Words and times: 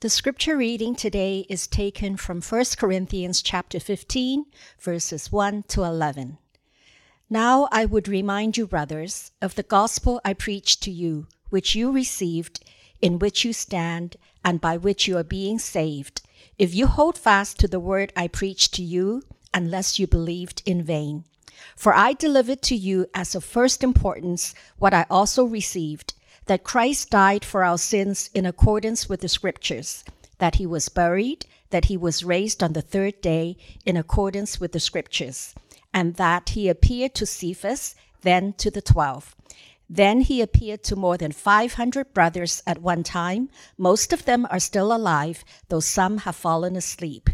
The 0.00 0.10
scripture 0.10 0.58
reading 0.58 0.94
today 0.94 1.46
is 1.48 1.66
taken 1.66 2.18
from 2.18 2.42
1 2.42 2.64
Corinthians 2.76 3.40
chapter 3.40 3.80
15 3.80 4.44
verses 4.78 5.32
1 5.32 5.62
to 5.68 5.84
11. 5.84 6.36
Now 7.30 7.66
I 7.72 7.86
would 7.86 8.06
remind 8.06 8.58
you 8.58 8.66
brothers 8.66 9.30
of 9.40 9.54
the 9.54 9.62
gospel 9.62 10.20
I 10.22 10.34
preached 10.34 10.82
to 10.82 10.90
you 10.90 11.28
which 11.48 11.74
you 11.74 11.90
received 11.90 12.62
in 13.00 13.18
which 13.18 13.42
you 13.42 13.54
stand 13.54 14.16
and 14.44 14.60
by 14.60 14.76
which 14.76 15.08
you 15.08 15.16
are 15.16 15.24
being 15.24 15.58
saved 15.58 16.20
if 16.58 16.74
you 16.74 16.88
hold 16.88 17.16
fast 17.16 17.58
to 17.60 17.66
the 17.66 17.80
word 17.80 18.12
I 18.14 18.28
preached 18.28 18.74
to 18.74 18.82
you 18.82 19.22
unless 19.54 19.98
you 19.98 20.06
believed 20.06 20.62
in 20.66 20.82
vain. 20.82 21.24
For 21.74 21.94
I 21.94 22.12
delivered 22.12 22.60
to 22.64 22.76
you 22.76 23.06
as 23.14 23.34
of 23.34 23.44
first 23.44 23.82
importance 23.82 24.54
what 24.76 24.92
I 24.92 25.06
also 25.08 25.46
received 25.46 26.12
that 26.46 26.64
Christ 26.64 27.10
died 27.10 27.44
for 27.44 27.64
our 27.64 27.78
sins 27.78 28.30
in 28.34 28.46
accordance 28.46 29.08
with 29.08 29.20
the 29.20 29.28
Scriptures, 29.28 30.04
that 30.38 30.56
he 30.56 30.66
was 30.66 30.88
buried, 30.88 31.46
that 31.70 31.86
he 31.86 31.96
was 31.96 32.24
raised 32.24 32.62
on 32.62 32.72
the 32.72 32.82
third 32.82 33.20
day 33.20 33.56
in 33.84 33.96
accordance 33.96 34.60
with 34.60 34.72
the 34.72 34.80
Scriptures, 34.80 35.54
and 35.92 36.14
that 36.16 36.50
he 36.50 36.68
appeared 36.68 37.14
to 37.14 37.26
Cephas, 37.26 37.94
then 38.22 38.52
to 38.54 38.70
the 38.70 38.82
twelve. 38.82 39.34
Then 39.88 40.22
he 40.22 40.40
appeared 40.40 40.82
to 40.84 40.96
more 40.96 41.16
than 41.16 41.30
500 41.30 42.12
brothers 42.12 42.62
at 42.66 42.82
one 42.82 43.04
time. 43.04 43.50
Most 43.78 44.12
of 44.12 44.24
them 44.24 44.46
are 44.50 44.58
still 44.58 44.92
alive, 44.92 45.44
though 45.68 45.80
some 45.80 46.18
have 46.18 46.34
fallen 46.34 46.74
asleep. 46.74 47.30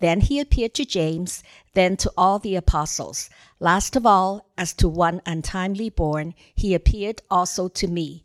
Then 0.00 0.22
he 0.22 0.40
appeared 0.40 0.72
to 0.74 0.86
James, 0.86 1.42
then 1.74 1.98
to 1.98 2.10
all 2.16 2.38
the 2.38 2.56
apostles. 2.56 3.28
Last 3.58 3.96
of 3.96 4.06
all, 4.06 4.46
as 4.56 4.72
to 4.74 4.88
one 4.88 5.20
untimely 5.26 5.90
born, 5.90 6.34
he 6.54 6.74
appeared 6.74 7.20
also 7.30 7.68
to 7.68 7.86
me. 7.86 8.24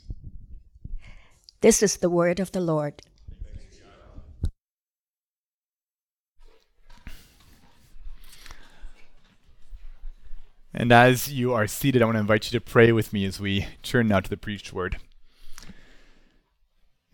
This 1.61 1.83
is 1.83 1.97
the 1.97 2.09
word 2.09 2.39
of 2.39 2.51
the 2.51 2.59
Lord. 2.59 3.03
And 10.73 10.91
as 10.91 11.31
you 11.31 11.53
are 11.53 11.67
seated, 11.67 12.01
I 12.01 12.05
want 12.05 12.15
to 12.15 12.21
invite 12.21 12.51
you 12.51 12.59
to 12.59 12.65
pray 12.65 12.91
with 12.91 13.13
me 13.13 13.25
as 13.25 13.39
we 13.39 13.67
turn 13.83 14.07
now 14.07 14.21
to 14.21 14.29
the 14.29 14.37
preached 14.37 14.73
word. 14.73 14.97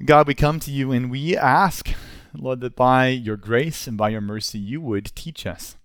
God, 0.06 0.28
we 0.28 0.34
come 0.34 0.62
to 0.62 0.72
you 0.72 0.94
and 0.94 1.12
we 1.12 1.36
ask, 1.36 1.90
Lord, 2.34 2.62
that 2.62 2.78
by 2.78 3.10
your 3.10 3.36
grace 3.36 3.86
and 3.86 3.98
by 3.98 4.10
your 4.10 4.22
mercy, 4.22 4.60
you 4.60 4.80
would 4.80 5.14
teach 5.14 5.46
us. 5.46 5.76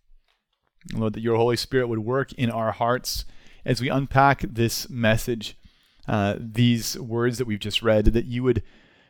Lord, 0.94 1.14
that 1.14 1.22
your 1.22 1.36
Holy 1.36 1.56
Spirit 1.56 1.88
would 1.88 2.00
work 2.00 2.32
in 2.34 2.48
our 2.48 2.70
hearts 2.70 3.24
as 3.64 3.80
we 3.80 3.88
unpack 3.88 4.42
this 4.42 4.88
message 4.88 5.56
uh, 6.08 6.36
these 6.38 6.98
words 6.98 7.38
that 7.38 7.46
we've 7.46 7.58
just 7.58 7.82
read, 7.82 8.06
that 8.06 8.24
you 8.24 8.42
would 8.42 8.62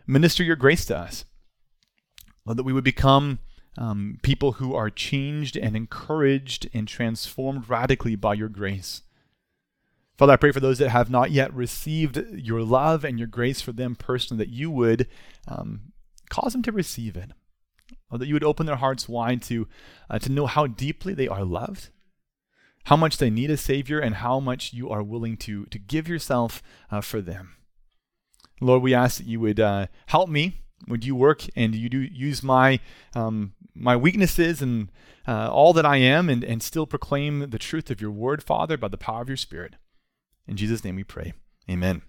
minister 0.06 0.42
your 0.42 0.56
grace 0.56 0.84
to 0.86 0.96
us. 0.96 1.24
Lord, 2.44 2.58
that 2.58 2.64
we 2.64 2.72
would 2.72 2.84
become 2.84 3.38
um, 3.78 4.18
people 4.22 4.52
who 4.52 4.74
are 4.74 4.90
changed 4.90 5.56
and 5.56 5.76
encouraged 5.76 6.68
and 6.74 6.86
transformed 6.86 7.68
radically 7.68 8.16
by 8.16 8.34
your 8.34 8.48
grace. 8.48 9.02
Father, 10.18 10.34
I 10.34 10.36
pray 10.36 10.52
for 10.52 10.60
those 10.60 10.78
that 10.78 10.90
have 10.90 11.08
not 11.08 11.30
yet 11.30 11.52
received 11.55 12.17
your 12.33 12.62
love 12.62 13.05
and 13.05 13.18
your 13.18 13.28
grace 13.28 13.61
for 13.61 13.72
them 13.72 13.96
personally, 13.96 14.44
that 14.44 14.52
you 14.52 14.70
would 14.70 15.08
um, 15.48 15.92
cause 16.28 16.52
them 16.52 16.62
to 16.62 16.72
receive 16.72 17.17
it. 17.17 17.30
That 18.11 18.28
you 18.28 18.34
would 18.34 18.44
open 18.44 18.67
their 18.67 18.77
hearts 18.77 19.08
wide 19.08 19.40
to, 19.44 19.67
uh, 20.11 20.18
to 20.18 20.30
know 20.30 20.46
how 20.46 20.67
deeply 20.67 21.14
they 21.14 21.28
are 21.28 21.44
loved 21.44 21.88
how 22.84 22.96
much 22.96 23.18
they 23.18 23.30
need 23.30 23.50
a 23.50 23.56
Savior, 23.56 23.98
and 23.98 24.16
how 24.16 24.40
much 24.40 24.72
you 24.72 24.90
are 24.90 25.02
willing 25.02 25.36
to, 25.38 25.66
to 25.66 25.78
give 25.78 26.08
yourself 26.08 26.62
uh, 26.90 27.00
for 27.00 27.20
them. 27.20 27.56
Lord, 28.60 28.82
we 28.82 28.94
ask 28.94 29.18
that 29.18 29.26
you 29.26 29.40
would 29.40 29.60
uh, 29.60 29.86
help 30.06 30.28
me. 30.28 30.62
Would 30.88 31.04
you 31.04 31.14
work 31.14 31.44
and 31.54 31.74
you 31.74 31.88
do 31.88 31.98
use 31.98 32.42
my 32.42 32.80
um, 33.14 33.54
my 33.74 33.96
weaknesses 33.96 34.60
and 34.60 34.90
uh, 35.26 35.48
all 35.50 35.72
that 35.72 35.86
I 35.86 35.96
am, 35.96 36.28
and, 36.28 36.42
and 36.44 36.62
still 36.62 36.86
proclaim 36.86 37.50
the 37.50 37.58
truth 37.58 37.90
of 37.90 38.00
your 38.00 38.10
word, 38.10 38.42
Father, 38.42 38.76
by 38.76 38.88
the 38.88 38.98
power 38.98 39.22
of 39.22 39.28
your 39.28 39.36
Spirit. 39.36 39.76
In 40.46 40.56
Jesus' 40.56 40.84
name 40.84 40.96
we 40.96 41.04
pray. 41.04 41.32
Amen. 41.70 42.02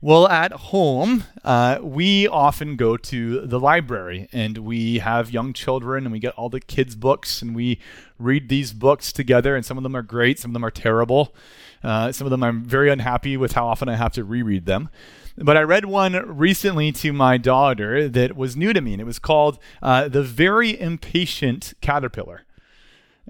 Well, 0.00 0.28
at 0.28 0.52
home, 0.52 1.24
uh, 1.42 1.80
we 1.82 2.28
often 2.28 2.76
go 2.76 2.96
to 2.96 3.40
the 3.44 3.58
library 3.58 4.28
and 4.32 4.58
we 4.58 5.00
have 5.00 5.32
young 5.32 5.52
children 5.52 6.04
and 6.04 6.12
we 6.12 6.20
get 6.20 6.34
all 6.34 6.48
the 6.48 6.60
kids' 6.60 6.94
books 6.94 7.42
and 7.42 7.52
we 7.52 7.80
read 8.16 8.48
these 8.48 8.72
books 8.72 9.12
together. 9.12 9.56
And 9.56 9.66
some 9.66 9.76
of 9.76 9.82
them 9.82 9.96
are 9.96 10.02
great, 10.02 10.38
some 10.38 10.52
of 10.52 10.52
them 10.52 10.64
are 10.64 10.70
terrible. 10.70 11.34
Uh, 11.82 12.12
some 12.12 12.28
of 12.28 12.30
them 12.30 12.44
I'm 12.44 12.62
very 12.62 12.90
unhappy 12.90 13.36
with 13.36 13.52
how 13.52 13.66
often 13.66 13.88
I 13.88 13.96
have 13.96 14.12
to 14.12 14.22
reread 14.22 14.66
them. 14.66 14.88
But 15.36 15.56
I 15.56 15.62
read 15.62 15.84
one 15.84 16.14
recently 16.38 16.92
to 16.92 17.12
my 17.12 17.36
daughter 17.36 18.08
that 18.08 18.36
was 18.36 18.56
new 18.56 18.72
to 18.72 18.80
me, 18.80 18.92
and 18.92 19.02
it 19.02 19.04
was 19.04 19.18
called 19.18 19.58
uh, 19.82 20.06
The 20.06 20.22
Very 20.22 20.80
Impatient 20.80 21.74
Caterpillar. 21.80 22.42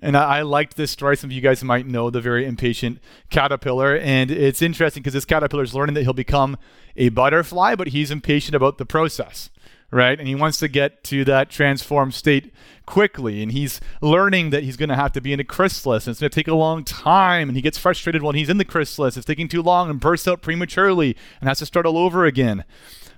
And 0.03 0.17
I, 0.17 0.39
I, 0.39 0.43
liked 0.43 0.77
this 0.77 0.91
story. 0.91 1.17
Some 1.17 1.31
of 1.31 1.35
you 1.35 1.41
guys 1.41 1.63
might 1.65 1.87
know 1.87 2.11
the 2.11 2.21
very 2.21 2.47
impatient 2.47 3.01
caterpillar. 3.31 3.97
And 3.97 4.31
it's 4.31 4.63
interesting 4.63 5.03
because 5.03 5.15
this 5.15 5.25
caterpillar 5.25 5.63
is 5.63 5.75
learning 5.75 5.95
that 5.95 6.03
he'll 6.03 6.13
become 6.13 6.57
a 6.97 7.09
butterfly, 7.09 7.75
but 7.75 7.89
he's 7.89 8.11
impatient 8.11 8.55
about 8.55 8.79
the 8.79 8.87
process, 8.87 9.51
right? 9.91 10.19
And 10.19 10.29
he 10.29 10.35
wants 10.35 10.59
to 10.59 10.69
get 10.69 11.03
to 11.05 11.25
that 11.25 11.51
transformed 11.51 12.15
state 12.15 12.53
quickly. 12.87 13.43
And 13.43 13.53
he's 13.53 13.81
learning 14.01 14.51
that 14.51 14.63
he's 14.63 14.77
going 14.77 14.89
to 14.89 14.95
have 14.97 15.13
to 15.13 15.21
be 15.21 15.33
in 15.33 15.41
a 15.41 15.45
chrysalis. 15.45 16.07
And 16.07 16.13
it's 16.13 16.21
going 16.21 16.31
to 16.31 16.35
take 16.35 16.49
a 16.49 16.55
long 16.55 16.85
time. 16.85 17.49
And 17.49 17.57
he 17.57 17.63
gets 17.63 17.79
frustrated 17.79 18.23
when 18.23 18.35
he's 18.35 18.49
in 18.49 18.59
the 18.59 18.65
chrysalis. 18.65 19.17
It's 19.17 19.27
taking 19.27 19.49
too 19.49 19.63
long 19.63 19.91
and 19.91 20.01
bursts 20.01 20.29
out 20.29 20.43
prematurely 20.43 21.17
and 21.41 21.49
has 21.49 21.59
to 21.59 21.67
start 21.67 21.87
all 21.87 21.99
over 21.99 22.25
again. 22.25 22.65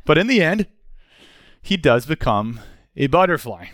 But 0.04 0.18
in 0.18 0.26
the 0.26 0.42
end, 0.42 0.66
he 1.62 1.76
does 1.76 2.06
become 2.06 2.60
a 2.96 3.06
butterfly. 3.06 3.66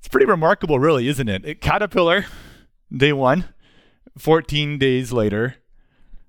It's 0.00 0.08
pretty 0.08 0.26
remarkable, 0.26 0.78
really, 0.80 1.08
isn't 1.08 1.28
it? 1.28 1.60
Caterpillar, 1.60 2.26
day 2.90 3.12
one, 3.12 3.44
14 4.18 4.78
days 4.78 5.12
later, 5.12 5.56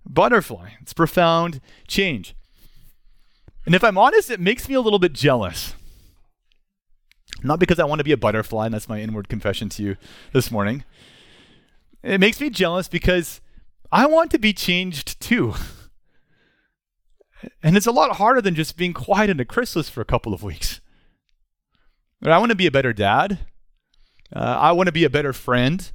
butterfly. 0.05 0.71
It's 0.81 0.93
profound 0.93 1.61
change. 1.87 2.35
And 3.65 3.73
if 3.73 3.83
I'm 3.83 3.97
honest, 3.97 4.29
it 4.29 4.39
makes 4.39 4.67
me 4.67 4.75
a 4.75 4.81
little 4.81 4.99
bit 4.99 5.13
jealous. 5.13 5.73
Not 7.43 7.59
because 7.59 7.79
I 7.79 7.85
want 7.85 7.99
to 7.99 8.03
be 8.03 8.11
a 8.11 8.17
butterfly, 8.17 8.65
and 8.65 8.73
that's 8.73 8.89
my 8.89 8.99
inward 8.99 9.29
confession 9.29 9.69
to 9.69 9.83
you 9.83 9.97
this 10.33 10.51
morning. 10.51 10.83
It 12.03 12.19
makes 12.19 12.41
me 12.41 12.49
jealous 12.49 12.87
because 12.87 13.41
I 13.91 14.05
want 14.05 14.31
to 14.31 14.39
be 14.39 14.53
changed 14.53 15.19
too. 15.19 15.53
And 17.63 17.77
it's 17.77 17.87
a 17.87 17.91
lot 17.91 18.17
harder 18.17 18.41
than 18.41 18.53
just 18.53 18.77
being 18.77 18.93
quiet 18.93 19.29
in 19.29 19.39
a 19.39 19.45
chrysalis 19.45 19.89
for 19.89 20.01
a 20.01 20.05
couple 20.05 20.33
of 20.33 20.43
weeks. 20.43 20.81
I 22.21 22.37
want 22.37 22.51
to 22.51 22.55
be 22.55 22.67
a 22.67 22.71
better 22.71 22.93
dad. 22.93 23.39
Uh, 24.33 24.39
I 24.39 24.71
want 24.71 24.87
to 24.87 24.93
be 24.93 25.03
a 25.03 25.09
better 25.09 25.33
friend. 25.33 25.91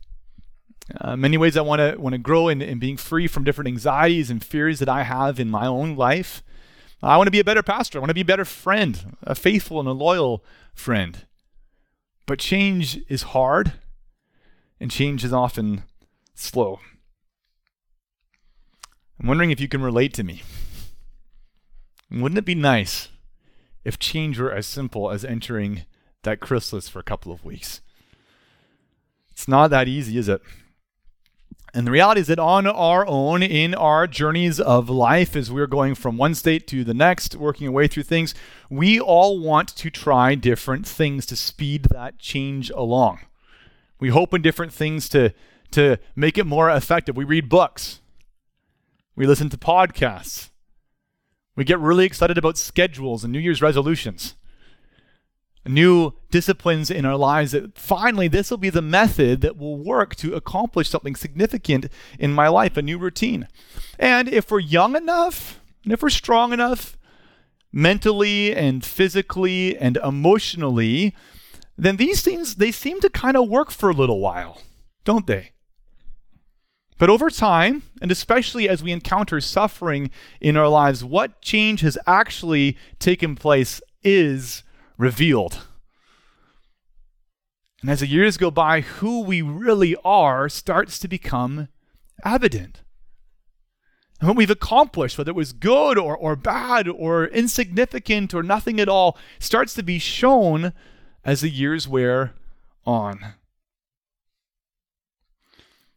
Uh, 1.00 1.16
many 1.16 1.36
ways 1.36 1.56
I 1.56 1.62
want 1.62 1.80
to 1.80 1.96
want 2.00 2.12
to 2.12 2.18
grow 2.18 2.48
in, 2.48 2.62
in 2.62 2.78
being 2.78 2.96
free 2.96 3.26
from 3.26 3.44
different 3.44 3.68
anxieties 3.68 4.30
and 4.30 4.44
fears 4.44 4.78
that 4.78 4.88
I 4.88 5.02
have 5.02 5.40
in 5.40 5.50
my 5.50 5.66
own 5.66 5.96
life. 5.96 6.42
I 7.02 7.16
want 7.16 7.26
to 7.26 7.32
be 7.32 7.40
a 7.40 7.44
better 7.44 7.62
pastor. 7.62 7.98
I 7.98 8.00
want 8.00 8.10
to 8.10 8.14
be 8.14 8.20
a 8.20 8.24
better 8.24 8.44
friend, 8.44 9.16
a 9.22 9.34
faithful 9.34 9.80
and 9.80 9.88
a 9.88 9.92
loyal 9.92 10.44
friend. 10.74 11.26
But 12.26 12.38
change 12.38 13.00
is 13.08 13.22
hard, 13.22 13.74
and 14.80 14.90
change 14.90 15.24
is 15.24 15.32
often 15.32 15.84
slow. 16.34 16.80
I'm 19.20 19.28
wondering 19.28 19.50
if 19.50 19.60
you 19.60 19.68
can 19.68 19.82
relate 19.82 20.12
to 20.14 20.24
me. 20.24 20.42
Wouldn't 22.10 22.38
it 22.38 22.44
be 22.44 22.54
nice 22.54 23.08
if 23.84 23.98
change 23.98 24.38
were 24.38 24.52
as 24.52 24.66
simple 24.66 25.10
as 25.10 25.24
entering 25.24 25.84
that 26.22 26.40
chrysalis 26.40 26.88
for 26.88 26.98
a 26.98 27.04
couple 27.04 27.32
of 27.32 27.44
weeks? 27.44 27.80
It's 29.36 29.46
not 29.46 29.68
that 29.68 29.86
easy, 29.86 30.16
is 30.16 30.30
it? 30.30 30.40
And 31.74 31.86
the 31.86 31.90
reality 31.90 32.22
is 32.22 32.28
that 32.28 32.38
on 32.38 32.66
our 32.66 33.06
own, 33.06 33.42
in 33.42 33.74
our 33.74 34.06
journeys 34.06 34.58
of 34.58 34.88
life, 34.88 35.36
as 35.36 35.52
we're 35.52 35.66
going 35.66 35.94
from 35.94 36.16
one 36.16 36.34
state 36.34 36.66
to 36.68 36.84
the 36.84 36.94
next, 36.94 37.36
working 37.36 37.66
our 37.66 37.72
way 37.72 37.86
through 37.86 38.04
things, 38.04 38.34
we 38.70 38.98
all 38.98 39.38
want 39.38 39.68
to 39.76 39.90
try 39.90 40.34
different 40.36 40.86
things 40.86 41.26
to 41.26 41.36
speed 41.36 41.84
that 41.90 42.18
change 42.18 42.70
along. 42.70 43.18
We 44.00 44.08
hope 44.08 44.32
in 44.32 44.40
different 44.40 44.72
things 44.72 45.06
to, 45.10 45.34
to 45.72 45.98
make 46.14 46.38
it 46.38 46.46
more 46.46 46.70
effective. 46.70 47.14
We 47.14 47.24
read 47.24 47.50
books, 47.50 48.00
we 49.14 49.26
listen 49.26 49.50
to 49.50 49.58
podcasts, 49.58 50.48
we 51.56 51.64
get 51.64 51.78
really 51.78 52.06
excited 52.06 52.38
about 52.38 52.56
schedules 52.56 53.22
and 53.22 53.34
New 53.34 53.38
Year's 53.38 53.60
resolutions 53.60 54.34
new 55.68 56.12
disciplines 56.30 56.90
in 56.90 57.04
our 57.04 57.16
lives 57.16 57.52
that 57.52 57.78
finally 57.78 58.28
this 58.28 58.50
will 58.50 58.58
be 58.58 58.70
the 58.70 58.82
method 58.82 59.40
that 59.40 59.56
will 59.56 59.76
work 59.76 60.14
to 60.16 60.34
accomplish 60.34 60.88
something 60.88 61.16
significant 61.16 61.86
in 62.18 62.32
my 62.32 62.48
life, 62.48 62.76
a 62.76 62.82
new 62.82 62.98
routine. 62.98 63.48
And 63.98 64.28
if 64.28 64.50
we're 64.50 64.60
young 64.60 64.96
enough, 64.96 65.60
and 65.84 65.92
if 65.92 66.02
we're 66.02 66.10
strong 66.10 66.52
enough, 66.52 66.96
mentally 67.72 68.54
and 68.54 68.84
physically 68.84 69.76
and 69.76 69.98
emotionally, 69.98 71.14
then 71.76 71.96
these 71.96 72.22
things 72.22 72.56
they 72.56 72.72
seem 72.72 73.00
to 73.00 73.10
kind 73.10 73.36
of 73.36 73.48
work 73.48 73.70
for 73.70 73.90
a 73.90 73.94
little 73.94 74.20
while, 74.20 74.62
don't 75.04 75.26
they? 75.26 75.52
But 76.98 77.10
over 77.10 77.28
time, 77.28 77.82
and 78.00 78.10
especially 78.10 78.68
as 78.68 78.82
we 78.82 78.92
encounter 78.92 79.40
suffering 79.40 80.10
in 80.40 80.56
our 80.56 80.68
lives, 80.68 81.04
what 81.04 81.42
change 81.42 81.82
has 81.82 81.98
actually 82.06 82.78
taken 82.98 83.36
place 83.36 83.82
is 84.02 84.62
revealed. 84.98 85.66
And 87.82 87.90
as 87.90 88.00
the 88.00 88.06
years 88.06 88.36
go 88.36 88.50
by, 88.50 88.80
who 88.80 89.22
we 89.22 89.42
really 89.42 89.96
are 90.04 90.48
starts 90.48 90.98
to 91.00 91.08
become 91.08 91.68
evident. 92.24 92.82
And 94.18 94.28
what 94.28 94.36
we've 94.36 94.50
accomplished, 94.50 95.18
whether 95.18 95.30
it 95.30 95.36
was 95.36 95.52
good 95.52 95.98
or, 95.98 96.16
or 96.16 96.36
bad 96.36 96.88
or 96.88 97.26
insignificant 97.26 98.32
or 98.32 98.42
nothing 98.42 98.80
at 98.80 98.88
all, 98.88 99.18
starts 99.38 99.74
to 99.74 99.82
be 99.82 99.98
shown 99.98 100.72
as 101.24 101.42
the 101.42 101.50
years 101.50 101.86
wear 101.86 102.34
on. 102.86 103.34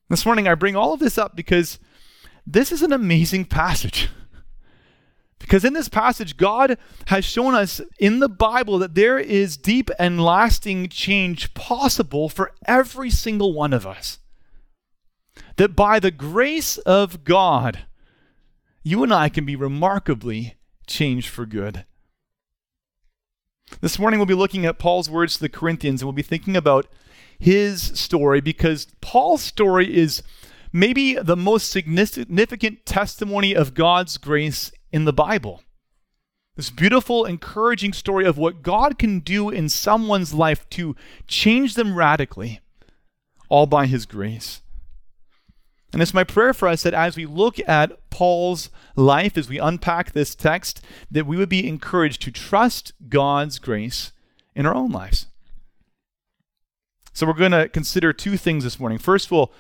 This 0.10 0.26
morning, 0.26 0.48
I 0.48 0.56
bring 0.56 0.76
all 0.76 0.92
of 0.92 1.00
this 1.00 1.18
up 1.18 1.36
because 1.36 1.80
this 2.46 2.72
is 2.72 2.82
an 2.82 2.92
amazing 2.92 3.46
passage. 3.46 4.10
Because 5.50 5.66
in 5.66 5.74
this 5.74 5.90
passage, 5.90 6.38
God 6.38 6.78
has 7.08 7.26
shown 7.26 7.56
us 7.56 7.82
in 7.98 8.20
the 8.20 8.30
Bible 8.30 8.78
that 8.78 8.94
there 8.94 9.18
is 9.18 9.58
deep 9.58 9.90
and 9.98 10.24
lasting 10.24 10.90
change 10.90 11.56
possible 11.56 12.30
for 12.30 12.52
every 12.68 13.10
single 13.10 13.52
one 13.52 13.74
of 13.74 13.88
us. 13.88 14.20
That 15.56 15.76
by 15.76 16.00
the 16.00 16.12
grace 16.12 16.78
of 16.78 17.24
God, 17.24 17.80
you 18.84 19.02
and 19.02 19.12
I 19.12 19.28
can 19.28 19.44
be 19.44 19.56
remarkably 19.56 20.54
changed 20.86 21.30
for 21.30 21.48
good. 21.48 21.84
This 23.82 23.98
morning, 23.98 24.20
we'll 24.20 24.28
be 24.28 24.36
looking 24.36 24.68
at 24.68 24.78
Paul's 24.78 25.10
words 25.10 25.34
to 25.34 25.40
the 25.40 25.50
Corinthians 25.50 26.04
and 26.04 26.08
we'll 26.08 26.14
be 26.14 26.22
thinking 26.22 26.56
about 26.56 26.86
his 27.40 27.82
story 27.82 28.40
because 28.40 28.86
Paul's 29.02 29.42
story 29.42 29.98
is 29.98 30.22
maybe 30.72 31.16
the 31.16 31.36
most 31.36 31.72
significant 31.72 32.86
testimony 32.86 33.56
of 33.56 33.74
God's 33.74 34.20
grace 34.20 34.72
in 34.92 35.06
the 35.06 35.14
Bible. 35.14 35.62
This 36.56 36.70
beautiful, 36.70 37.26
encouraging 37.26 37.94
story 37.94 38.26
of 38.26 38.38
what 38.38 38.64
God 38.64 39.00
can 39.00 39.20
do 39.20 39.50
in 39.50 39.70
someone's 39.70 40.34
life 40.34 40.70
to 40.72 40.96
change 41.28 41.76
them 41.76 41.96
radically, 41.96 42.60
all 43.48 43.66
by 43.66 43.86
his 43.86 44.06
grace. 44.06 44.62
And 45.92 46.02
it's 46.02 46.14
my 46.14 46.24
prayer 46.24 46.54
for 46.54 46.68
us 46.68 46.84
that 46.84 46.94
as 46.94 47.16
we 47.16 47.26
look 47.26 47.58
at 47.68 48.10
Paul's 48.10 48.70
life, 48.96 49.38
as 49.38 49.50
we 49.50 49.58
unpack 49.58 50.12
this 50.12 50.36
text, 50.36 50.82
that 51.10 51.26
we 51.26 51.38
would 51.38 51.50
be 51.50 51.68
encouraged 51.68 52.22
to 52.24 52.32
trust 52.32 52.94
God's 53.08 53.58
grace 53.58 54.12
in 54.56 54.66
our 54.66 54.76
own 54.76 54.92
lives. 54.92 55.28
So 57.14 57.26
we're 57.26 57.34
going 57.34 57.52
to 57.52 57.70
consider 57.70 58.14
two 58.14 58.38
things 58.38 58.64
this 58.64 58.80
morning. 58.80 59.00
First, 59.00 59.32
we'll 59.32 59.52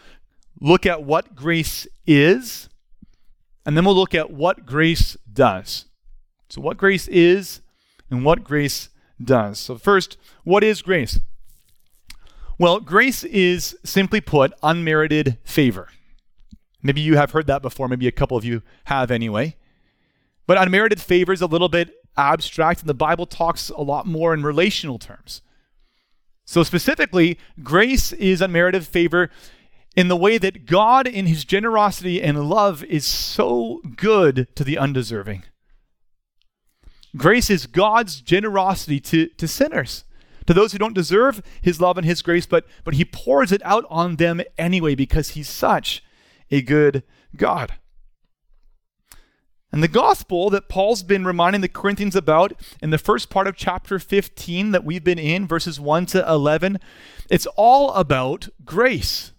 look 0.62 0.86
at 0.86 1.04
what 1.04 1.36
grace 1.36 1.88
is, 2.06 2.69
and 3.70 3.78
then 3.78 3.86
we'll 3.86 3.94
look 3.94 4.16
at 4.16 4.32
what 4.32 4.66
grace 4.66 5.16
does. 5.32 5.86
So, 6.50 6.60
what 6.60 6.76
grace 6.76 7.08
is 7.08 7.62
and 8.10 8.26
what 8.26 8.44
grace 8.44 8.90
does. 9.24 9.60
So, 9.60 9.78
first, 9.78 10.18
what 10.44 10.64
is 10.64 10.82
grace? 10.82 11.20
Well, 12.58 12.80
grace 12.80 13.24
is 13.24 13.78
simply 13.84 14.22
put 14.22 14.54
unmerited 14.64 15.38
favor. 15.44 15.90
Maybe 16.82 17.02
you 17.02 17.16
have 17.18 17.30
heard 17.30 17.46
that 17.46 17.62
before, 17.62 17.88
maybe 17.88 18.08
a 18.08 18.12
couple 18.12 18.36
of 18.36 18.44
you 18.44 18.64
have 18.86 19.12
anyway. 19.12 19.56
But 20.48 20.58
unmerited 20.58 21.00
favor 21.00 21.32
is 21.32 21.42
a 21.44 21.46
little 21.46 21.70
bit 21.70 21.94
abstract, 22.18 22.80
and 22.80 22.90
the 22.90 22.96
Bible 22.96 23.28
talks 23.28 23.70
a 23.70 23.82
lot 23.82 24.08
more 24.08 24.34
in 24.34 24.42
relational 24.42 24.98
terms. 24.98 25.44
So, 26.44 26.64
specifically, 26.64 27.38
grace 27.62 28.14
is 28.14 28.42
unmerited 28.42 28.88
favor 28.88 29.30
in 30.00 30.08
the 30.08 30.16
way 30.16 30.38
that 30.38 30.66
God, 30.66 31.08
in 31.08 31.26
his 31.26 31.44
generosity 31.44 32.24
and 32.24 32.50
love, 32.50 32.86
is 32.86 33.06
so 33.06 33.82
good 33.98 34.48
to 34.56 34.64
the 34.64 34.78
undeserving. 34.78 35.44
Grace 37.18 37.50
is 37.50 37.66
God's 37.66 38.22
generosity 38.22 39.02
to, 39.02 39.28
to 39.28 39.46
sinners, 39.46 40.06
to 40.48 40.54
those 40.54 40.72
who 40.72 40.78
don't 40.78 40.96
deserve 40.96 41.42
his 41.62 41.82
love 41.82 41.98
and 41.98 42.08
his 42.08 42.22
grace, 42.22 42.46
but, 42.46 42.66
but 42.86 42.94
he 42.94 43.04
pours 43.04 43.52
it 43.52 43.62
out 43.66 43.84
on 43.90 44.16
them 44.16 44.40
anyway 44.58 44.96
because 44.96 45.32
he's 45.32 45.50
such 45.50 46.02
a 46.50 46.62
good 46.62 47.04
God. 47.36 47.74
And 49.74 49.84
the 49.84 49.90
gospel 49.90 50.50
that 50.52 50.70
Paul's 50.70 51.04
been 51.04 51.26
reminding 51.26 51.60
the 51.60 51.68
Corinthians 51.68 52.16
about 52.16 52.54
in 52.82 52.92
the 52.92 52.98
first 52.98 53.30
part 53.30 53.48
of 53.48 53.58
chapter 53.58 54.00
15 54.00 54.72
that 54.72 54.86
we've 54.86 55.04
been 55.04 55.20
in, 55.20 55.46
verses 55.46 55.78
1 55.78 56.06
to 56.06 56.26
11, 56.26 56.80
it's 57.30 57.48
all 57.58 57.92
about 57.92 58.48
grace. 58.64 59.34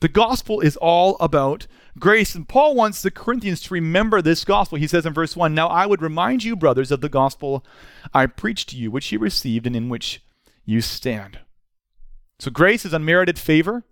The 0.00 0.08
gospel 0.08 0.60
is 0.60 0.76
all 0.76 1.16
about 1.18 1.66
grace. 1.98 2.34
And 2.34 2.48
Paul 2.48 2.74
wants 2.74 3.02
the 3.02 3.10
Corinthians 3.10 3.60
to 3.62 3.74
remember 3.74 4.22
this 4.22 4.44
gospel. 4.44 4.78
He 4.78 4.86
says 4.86 5.04
in 5.04 5.12
verse 5.12 5.36
1 5.36 5.54
Now 5.54 5.68
I 5.68 5.86
would 5.86 6.02
remind 6.02 6.44
you, 6.44 6.54
brothers, 6.54 6.90
of 6.90 7.00
the 7.00 7.08
gospel 7.08 7.64
I 8.14 8.26
preached 8.26 8.68
to 8.70 8.76
you, 8.76 8.90
which 8.90 9.10
you 9.10 9.18
received 9.18 9.66
and 9.66 9.74
in 9.74 9.88
which 9.88 10.22
you 10.64 10.80
stand. 10.80 11.40
So 12.38 12.50
grace 12.50 12.84
is 12.84 12.92
unmerited 12.92 13.38
favor. 13.38 13.84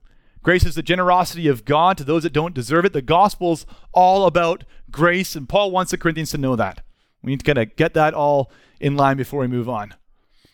Grace 0.43 0.64
is 0.64 0.76
the 0.76 0.82
generosity 0.82 1.49
of 1.49 1.64
God 1.64 1.99
to 1.99 2.05
those 2.05 2.23
that 2.23 2.32
don't 2.32 2.55
deserve 2.55 2.85
it. 2.85 2.93
The 2.93 3.03
gospel's 3.03 3.67
all 3.93 4.26
about 4.26 4.62
grace, 4.93 5.35
and 5.35 5.49
Paul 5.49 5.73
wants 5.73 5.91
the 5.91 5.99
Corinthians 5.99 6.31
to 6.31 6.38
know 6.38 6.55
that. 6.55 6.82
We 7.23 7.31
need 7.31 7.41
to 7.41 7.44
kind 7.44 7.58
of 7.58 7.75
get 7.75 7.94
that 7.94 8.14
all 8.14 8.53
in 8.79 8.97
line 8.97 9.17
before 9.17 9.41
we 9.41 9.49
move 9.49 9.69
on. 9.69 9.94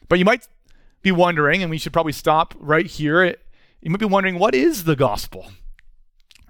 But 0.08 0.18
you 0.18 0.24
might 0.24 0.48
be 1.02 1.12
wondering, 1.12 1.60
and 1.62 1.70
we 1.70 1.76
should 1.76 1.92
probably 1.92 2.12
stop 2.12 2.54
right 2.58 2.86
here. 2.86 3.36
You 3.82 3.90
might 3.90 3.98
be 3.98 4.06
wondering, 4.06 4.38
what 4.38 4.54
is 4.54 4.84
the 4.84 4.94
gospel? 4.94 5.50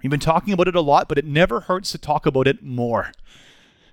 We've 0.01 0.11
been 0.11 0.19
talking 0.19 0.53
about 0.53 0.67
it 0.67 0.75
a 0.75 0.81
lot, 0.81 1.09
but 1.09 1.17
it 1.17 1.25
never 1.25 1.61
hurts 1.61 1.91
to 1.91 1.97
talk 1.97 2.27
about 2.27 2.47
it 2.47 2.61
more. 2.61 3.11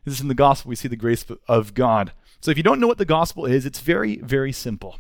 This 0.05 0.15
is 0.15 0.21
in 0.21 0.29
the 0.29 0.35
gospel, 0.35 0.69
we 0.69 0.77
see 0.77 0.89
the 0.89 0.97
grace 0.97 1.25
of 1.49 1.73
God. 1.73 2.13
So 2.41 2.51
if 2.51 2.59
you 2.59 2.63
don't 2.63 2.81
know 2.81 2.87
what 2.87 2.99
the 2.99 3.05
gospel 3.05 3.47
is, 3.47 3.65
it's 3.65 3.81
very, 3.81 4.17
very 4.17 4.53
simple. 4.53 4.99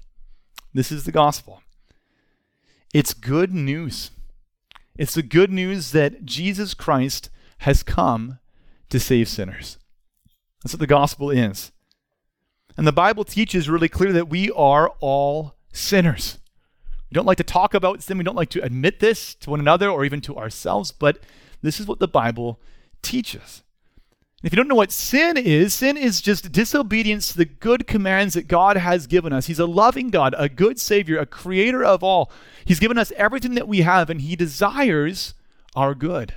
This 0.73 0.91
is 0.91 1.05
the 1.05 1.13
gospel 1.13 1.62
it's 2.93 3.14
good 3.14 3.55
news. 3.55 4.11
It's 4.99 5.14
the 5.14 5.23
good 5.23 5.53
news 5.53 5.93
that 5.93 6.25
Jesus 6.25 6.75
Christ 6.75 7.31
has 7.59 7.85
come 7.85 8.41
to 8.88 8.99
save 8.99 9.29
sinners. 9.29 9.79
That's 10.62 10.75
what 10.75 10.81
the 10.81 10.87
gospel 10.88 11.31
is. 11.31 11.71
And 12.76 12.87
the 12.87 12.93
Bible 12.93 13.25
teaches 13.25 13.69
really 13.69 13.88
clear 13.88 14.12
that 14.12 14.29
we 14.29 14.50
are 14.50 14.93
all 15.00 15.55
sinners. 15.73 16.39
We 17.11 17.14
don't 17.14 17.26
like 17.26 17.38
to 17.38 17.45
talk 17.45 17.75
about 17.75 18.02
sin, 18.02 18.19
we 18.19 18.25
don't 18.25 18.37
like 18.37 18.50
to 18.50 18.62
admit 18.62 19.00
this 19.00 19.35
to 19.37 19.50
one 19.50 19.61
another 19.61 19.88
or 19.88 20.05
even 20.05 20.21
to 20.23 20.37
ourselves, 20.37 20.93
but 20.93 21.19
this 21.62 21.81
is 21.81 21.87
what 21.87 21.99
the 21.99 22.09
Bible 22.09 22.61
teaches. 23.02 23.62
If 24.43 24.52
you 24.52 24.57
don't 24.57 24.69
know 24.69 24.75
what 24.75 24.93
sin 24.93 25.37
is, 25.37 25.75
sin 25.75 25.99
is 25.99 26.23
just 26.23 26.50
disobedience 26.50 27.33
to 27.33 27.38
the 27.38 27.45
good 27.45 27.87
commands 27.87 28.33
that 28.35 28.49
God 28.49 28.79
has 28.79 29.07
given 29.07 29.35
us. 29.35 29.47
He's 29.47 29.59
a 29.59 29.67
loving 29.67 30.09
God, 30.09 30.35
a 30.38 30.49
good 30.49 30.81
Savior, 30.81 31.19
a 31.19 31.26
creator 31.26 31.85
of 31.85 32.02
all. 32.02 32.33
He's 32.64 32.79
given 32.79 32.97
us 32.97 33.12
everything 33.17 33.55
that 33.57 33.69
we 33.69 33.83
have, 33.83 34.09
and 34.09 34.23
He 34.23 34.37
desires 34.37 35.35
our 35.76 35.95
good. 35.95 36.35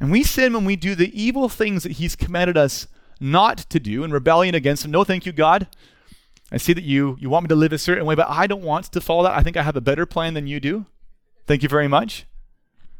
And 0.00 0.10
we 0.10 0.24
sin 0.24 0.54
when 0.54 0.64
we 0.64 0.74
do 0.74 0.96
the 0.96 1.20
evil 1.20 1.48
things 1.48 1.84
that 1.84 1.92
He's 1.92 2.16
commanded 2.16 2.56
us 2.56 2.88
not 3.20 3.58
to 3.58 3.78
do 3.78 4.02
in 4.02 4.10
rebellion 4.10 4.56
against 4.56 4.84
Him. 4.84 4.90
No, 4.90 5.04
thank 5.04 5.24
you, 5.24 5.30
God. 5.30 5.68
I 6.52 6.58
see 6.58 6.74
that 6.74 6.84
you, 6.84 7.16
you 7.18 7.30
want 7.30 7.44
me 7.44 7.48
to 7.48 7.56
live 7.56 7.72
a 7.72 7.78
certain 7.78 8.04
way, 8.04 8.14
but 8.14 8.28
I 8.28 8.46
don't 8.46 8.62
want 8.62 8.84
to 8.92 9.00
follow 9.00 9.22
that. 9.22 9.36
I 9.36 9.42
think 9.42 9.56
I 9.56 9.62
have 9.62 9.74
a 9.74 9.80
better 9.80 10.04
plan 10.04 10.34
than 10.34 10.46
you 10.46 10.60
do. 10.60 10.84
Thank 11.46 11.62
you 11.62 11.68
very 11.68 11.88
much. 11.88 12.26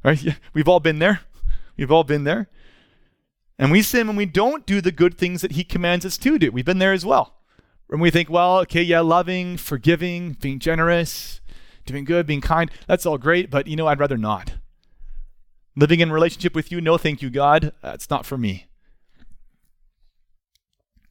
Right? 0.03 0.21
Yeah, 0.21 0.35
we've 0.55 0.69
all 0.69 0.81
been 0.81 0.99
there. 0.99 1.21
We've 1.77 1.93
all 1.93 2.03
been 2.03 2.25
there. 2.25 2.49
And 3.59 3.71
we 3.71 3.83
sin 3.83 4.07
when 4.07 4.17
we 4.17 4.27
don't 4.27 4.67
do 4.67 4.81
the 4.81 4.91
good 4.91 5.19
things 5.19 5.43
that 5.43 5.53
He 5.53 5.65
commands 5.65 6.07
us 6.07 6.17
to 6.19 6.39
do. 6.39 6.51
We've 6.51 6.65
been 6.65 6.79
there 6.79 6.95
as 6.95 7.05
well. 7.05 7.35
When 7.89 8.01
we 8.01 8.11
think, 8.11 8.31
well, 8.31 8.59
okay, 8.61 8.83
yeah, 8.83 9.01
loving, 9.01 9.59
forgiving, 9.59 10.33
being 10.41 10.59
generous, 10.59 11.43
doing 11.85 12.05
good, 12.05 12.27
being 12.27 12.41
kind, 12.41 12.71
that's 12.87 13.05
all 13.05 13.19
great, 13.19 13.51
but 13.51 13.67
you 13.67 13.77
know, 13.77 13.87
I'd 13.87 14.01
rather 14.01 14.17
not. 14.17 14.55
Living 15.77 16.01
in 16.01 16.11
relationship 16.11 16.55
with 16.55 16.73
you, 16.73 16.81
no 16.81 16.97
thank 16.97 17.21
you, 17.21 17.29
God. 17.29 17.73
That's 17.83 18.09
not 18.09 18.25
for 18.25 18.39
me. 18.39 18.67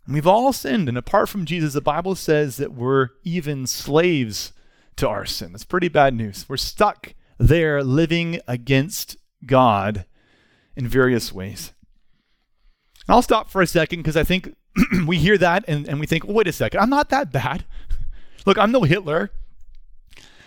And 0.05 0.15
we've 0.15 0.27
all 0.27 0.51
sinned, 0.51 0.89
and 0.89 0.97
apart 0.97 1.29
from 1.29 1.45
Jesus, 1.45 1.73
the 1.73 1.81
Bible 1.81 2.15
says 2.15 2.57
that 2.57 2.73
we're 2.73 3.09
even 3.23 3.67
slaves 3.67 4.51
to 4.97 5.07
our 5.07 5.25
sin. 5.25 5.51
That's 5.51 5.63
pretty 5.63 5.89
bad 5.89 6.13
news. 6.13 6.45
We're 6.47 6.57
stuck 6.57 7.13
there 7.37 7.83
living 7.83 8.39
against 8.47 9.17
God 9.45 10.05
in 10.75 10.87
various 10.87 11.31
ways. 11.31 11.73
I'll 13.07 13.21
stop 13.21 13.49
for 13.49 13.61
a 13.61 13.67
second 13.67 13.99
because 13.99 14.17
I 14.17 14.23
think 14.23 14.55
we 15.05 15.17
hear 15.17 15.37
that 15.37 15.65
and, 15.67 15.87
and 15.87 15.99
we 15.99 16.05
think, 16.05 16.23
well, 16.23 16.35
wait 16.35 16.47
a 16.47 16.53
second, 16.53 16.79
I'm 16.79 16.89
not 16.89 17.09
that 17.09 17.31
bad. 17.31 17.65
Look, 18.45 18.57
I'm 18.57 18.71
no 18.71 18.83
Hitler. 18.83 19.31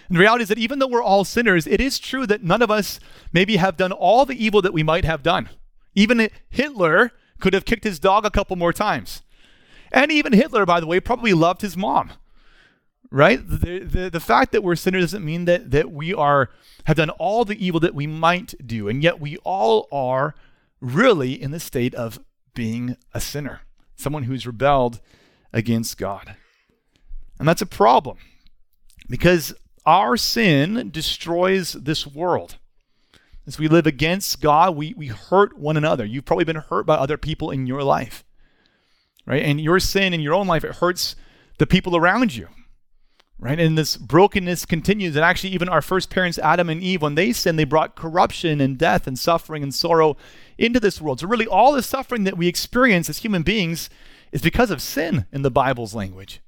And 0.09 0.17
the 0.17 0.21
reality 0.21 0.43
is 0.43 0.49
that 0.49 0.59
even 0.59 0.79
though 0.79 0.87
we're 0.87 1.03
all 1.03 1.25
sinners, 1.25 1.67
it 1.67 1.81
is 1.81 1.99
true 1.99 2.27
that 2.27 2.43
none 2.43 2.63
of 2.63 2.71
us 2.71 3.01
maybe 3.33 3.57
have 3.57 3.77
done 3.77 3.93
all 3.93 4.25
the 4.25 4.43
evil 4.43 4.63
that 4.63 4.73
we 4.73 4.83
might 4.83 5.05
have 5.05 5.23
done. 5.23 5.49
Even 5.95 6.29
Hitler 6.49 7.13
could 7.41 7.55
have 7.55 7.65
kicked 7.65 7.85
his 7.85 7.99
dog 7.99 8.25
a 8.25 8.31
couple 8.31 8.57
more 8.57 8.73
times. 8.73 9.23
And 9.93 10.11
even 10.11 10.33
Hitler, 10.33 10.67
by 10.67 10.81
the 10.81 10.87
way, 10.87 11.01
probably 11.01 11.33
loved 11.33 11.63
his 11.63 11.77
mom. 11.77 12.13
Right? 13.11 13.41
The, 13.47 13.81
the, 13.81 14.11
the 14.11 14.21
fact 14.21 14.53
that 14.53 14.63
we're 14.63 14.77
sinners 14.77 15.05
doesn't 15.05 15.25
mean 15.25 15.45
that, 15.45 15.71
that 15.71 15.93
we 15.93 16.13
are 16.13 16.51
have 16.85 16.97
done 16.97 17.11
all 17.11 17.45
the 17.45 17.65
evil 17.65 17.81
that 17.81 17.95
we 17.95 18.07
might 18.07 18.55
do. 18.67 18.89
And 18.89 19.03
yet 19.03 19.21
we 19.21 19.37
all 19.39 19.89
are 19.93 20.35
really 20.81 21.41
in 21.41 21.51
the 21.51 21.61
state 21.61 21.95
of 21.95 22.19
being 22.55 22.97
a 23.13 23.21
sinner, 23.21 23.61
someone 23.97 24.25
who's 24.25 24.47
rebelled 24.47 25.01
against 25.53 25.97
God. 25.97 26.37
And 27.39 27.49
that's 27.49 27.63
a 27.63 27.67
problem 27.67 28.19
because 29.09 29.55
our 29.87 30.17
sin 30.17 30.91
destroys 30.91 31.73
this 31.73 32.07
world. 32.07 32.57
As 33.47 33.59
we 33.59 33.69
live 33.69 33.87
against 33.87 34.41
God, 34.41 34.75
we, 34.77 34.95
we 34.97 35.09
hurt 35.09 35.59
one 35.59 35.77
another. 35.77 36.05
You've 36.05 36.25
probably 36.25 36.47
been 36.47 36.57
hurt 36.57 36.87
by 36.87 36.95
other 36.95 37.19
people 37.19 37.51
in 37.51 37.67
your 37.67 37.83
life, 37.83 38.25
right? 39.27 39.43
And 39.43 39.61
your 39.61 39.81
sin 39.81 40.13
in 40.13 40.21
your 40.21 40.35
own 40.35 40.47
life, 40.47 40.65
it 40.65 40.77
hurts 40.77 41.17
the 41.59 41.67
people 41.67 41.97
around 41.97 42.35
you, 42.35 42.49
right? 43.39 43.59
And 43.59 43.79
this 43.79 43.97
brokenness 43.97 44.67
continues. 44.67 45.17
And 45.17 45.25
actually, 45.25 45.51
even 45.51 45.69
our 45.69 45.83
first 45.83 46.11
parents, 46.11 46.39
Adam 46.39 46.69
and 46.69 46.83
Eve, 46.83 47.03
when 47.03 47.15
they 47.15 47.33
sinned, 47.33 47.59
they 47.59 47.65
brought 47.65 47.97
corruption 47.97 48.61
and 48.61 48.79
death 48.79 49.07
and 49.07 49.19
suffering 49.19 49.63
and 49.63 49.75
sorrow 49.75 50.17
into 50.59 50.81
this 50.81 51.01
world. 51.01 51.21
So, 51.21 51.29
really, 51.29 51.47
all 51.47 51.73
the 51.73 51.83
suffering 51.83 52.25
that 52.25 52.37
we 52.37 52.49
experience 52.49 53.09
as 53.09 53.19
human 53.19 53.43
beings 53.43 53.89
is 54.33 54.43
because 54.43 54.71
of 54.71 54.83
sin 54.83 55.27
in 55.33 55.43
the 55.43 55.51
Bible's 55.51 55.95
language. 55.95 56.41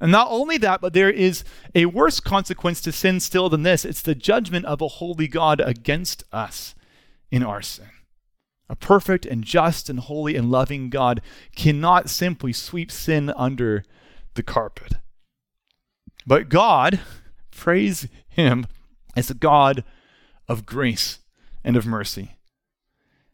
And 0.00 0.10
not 0.10 0.26
only 0.30 0.58
that, 0.58 0.80
but 0.80 0.94
there 0.94 1.10
is 1.10 1.44
a 1.76 1.86
worse 1.86 2.18
consequence 2.18 2.80
to 2.80 2.90
sin 2.90 3.20
still 3.20 3.48
than 3.48 3.62
this 3.62 3.84
it's 3.84 4.02
the 4.02 4.16
judgment 4.16 4.64
of 4.64 4.80
a 4.80 4.88
holy 4.88 5.28
God 5.28 5.60
against 5.60 6.24
us 6.32 6.74
in 7.30 7.44
our 7.44 7.62
sin. 7.62 7.88
A 8.68 8.76
perfect 8.76 9.26
and 9.26 9.44
just 9.44 9.88
and 9.88 10.00
holy 10.00 10.36
and 10.36 10.50
loving 10.50 10.88
God 10.88 11.20
cannot 11.54 12.08
simply 12.08 12.52
sweep 12.52 12.90
sin 12.90 13.30
under 13.36 13.84
the 14.34 14.42
carpet. 14.42 14.94
But 16.26 16.48
God, 16.48 17.00
praise 17.50 18.08
Him, 18.28 18.66
is 19.16 19.30
a 19.30 19.34
God 19.34 19.84
of 20.48 20.66
grace 20.66 21.18
and 21.64 21.76
of 21.76 21.86
mercy. 21.86 22.36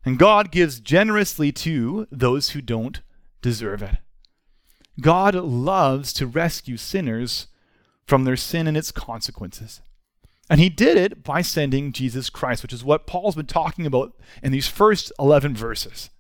And 0.05 0.19
God 0.19 0.51
gives 0.51 0.81
generously 0.81 1.53
to 1.53 2.07
those 2.11 2.51
who 2.51 2.61
don't 2.61 3.01
deserve 3.43 3.83
it. 3.83 3.97
God 5.01 5.35
loves 5.35 6.13
to 6.15 6.27
rescue 6.27 6.77
sinners 6.77 7.47
from 8.07 8.25
their 8.25 8.37
sin 8.37 8.67
and 8.67 8.77
its 8.77 8.91
consequences. 8.91 9.81
And 10.51 10.61
he 10.61 10.69
did 10.69 10.97
it 10.97 11.23
by 11.23 11.43
sending 11.43 11.93
Jesus 11.93 12.31
Christ, 12.31 12.63
which 12.63 12.73
is 12.73 12.85
what 12.85 13.07
Paul's 13.07 13.35
been 13.35 13.47
talking 13.47 13.87
about 13.87 14.15
in 14.43 14.53
these 14.53 14.67
first 14.67 15.13
11 15.19 15.55
verses. 15.55 16.11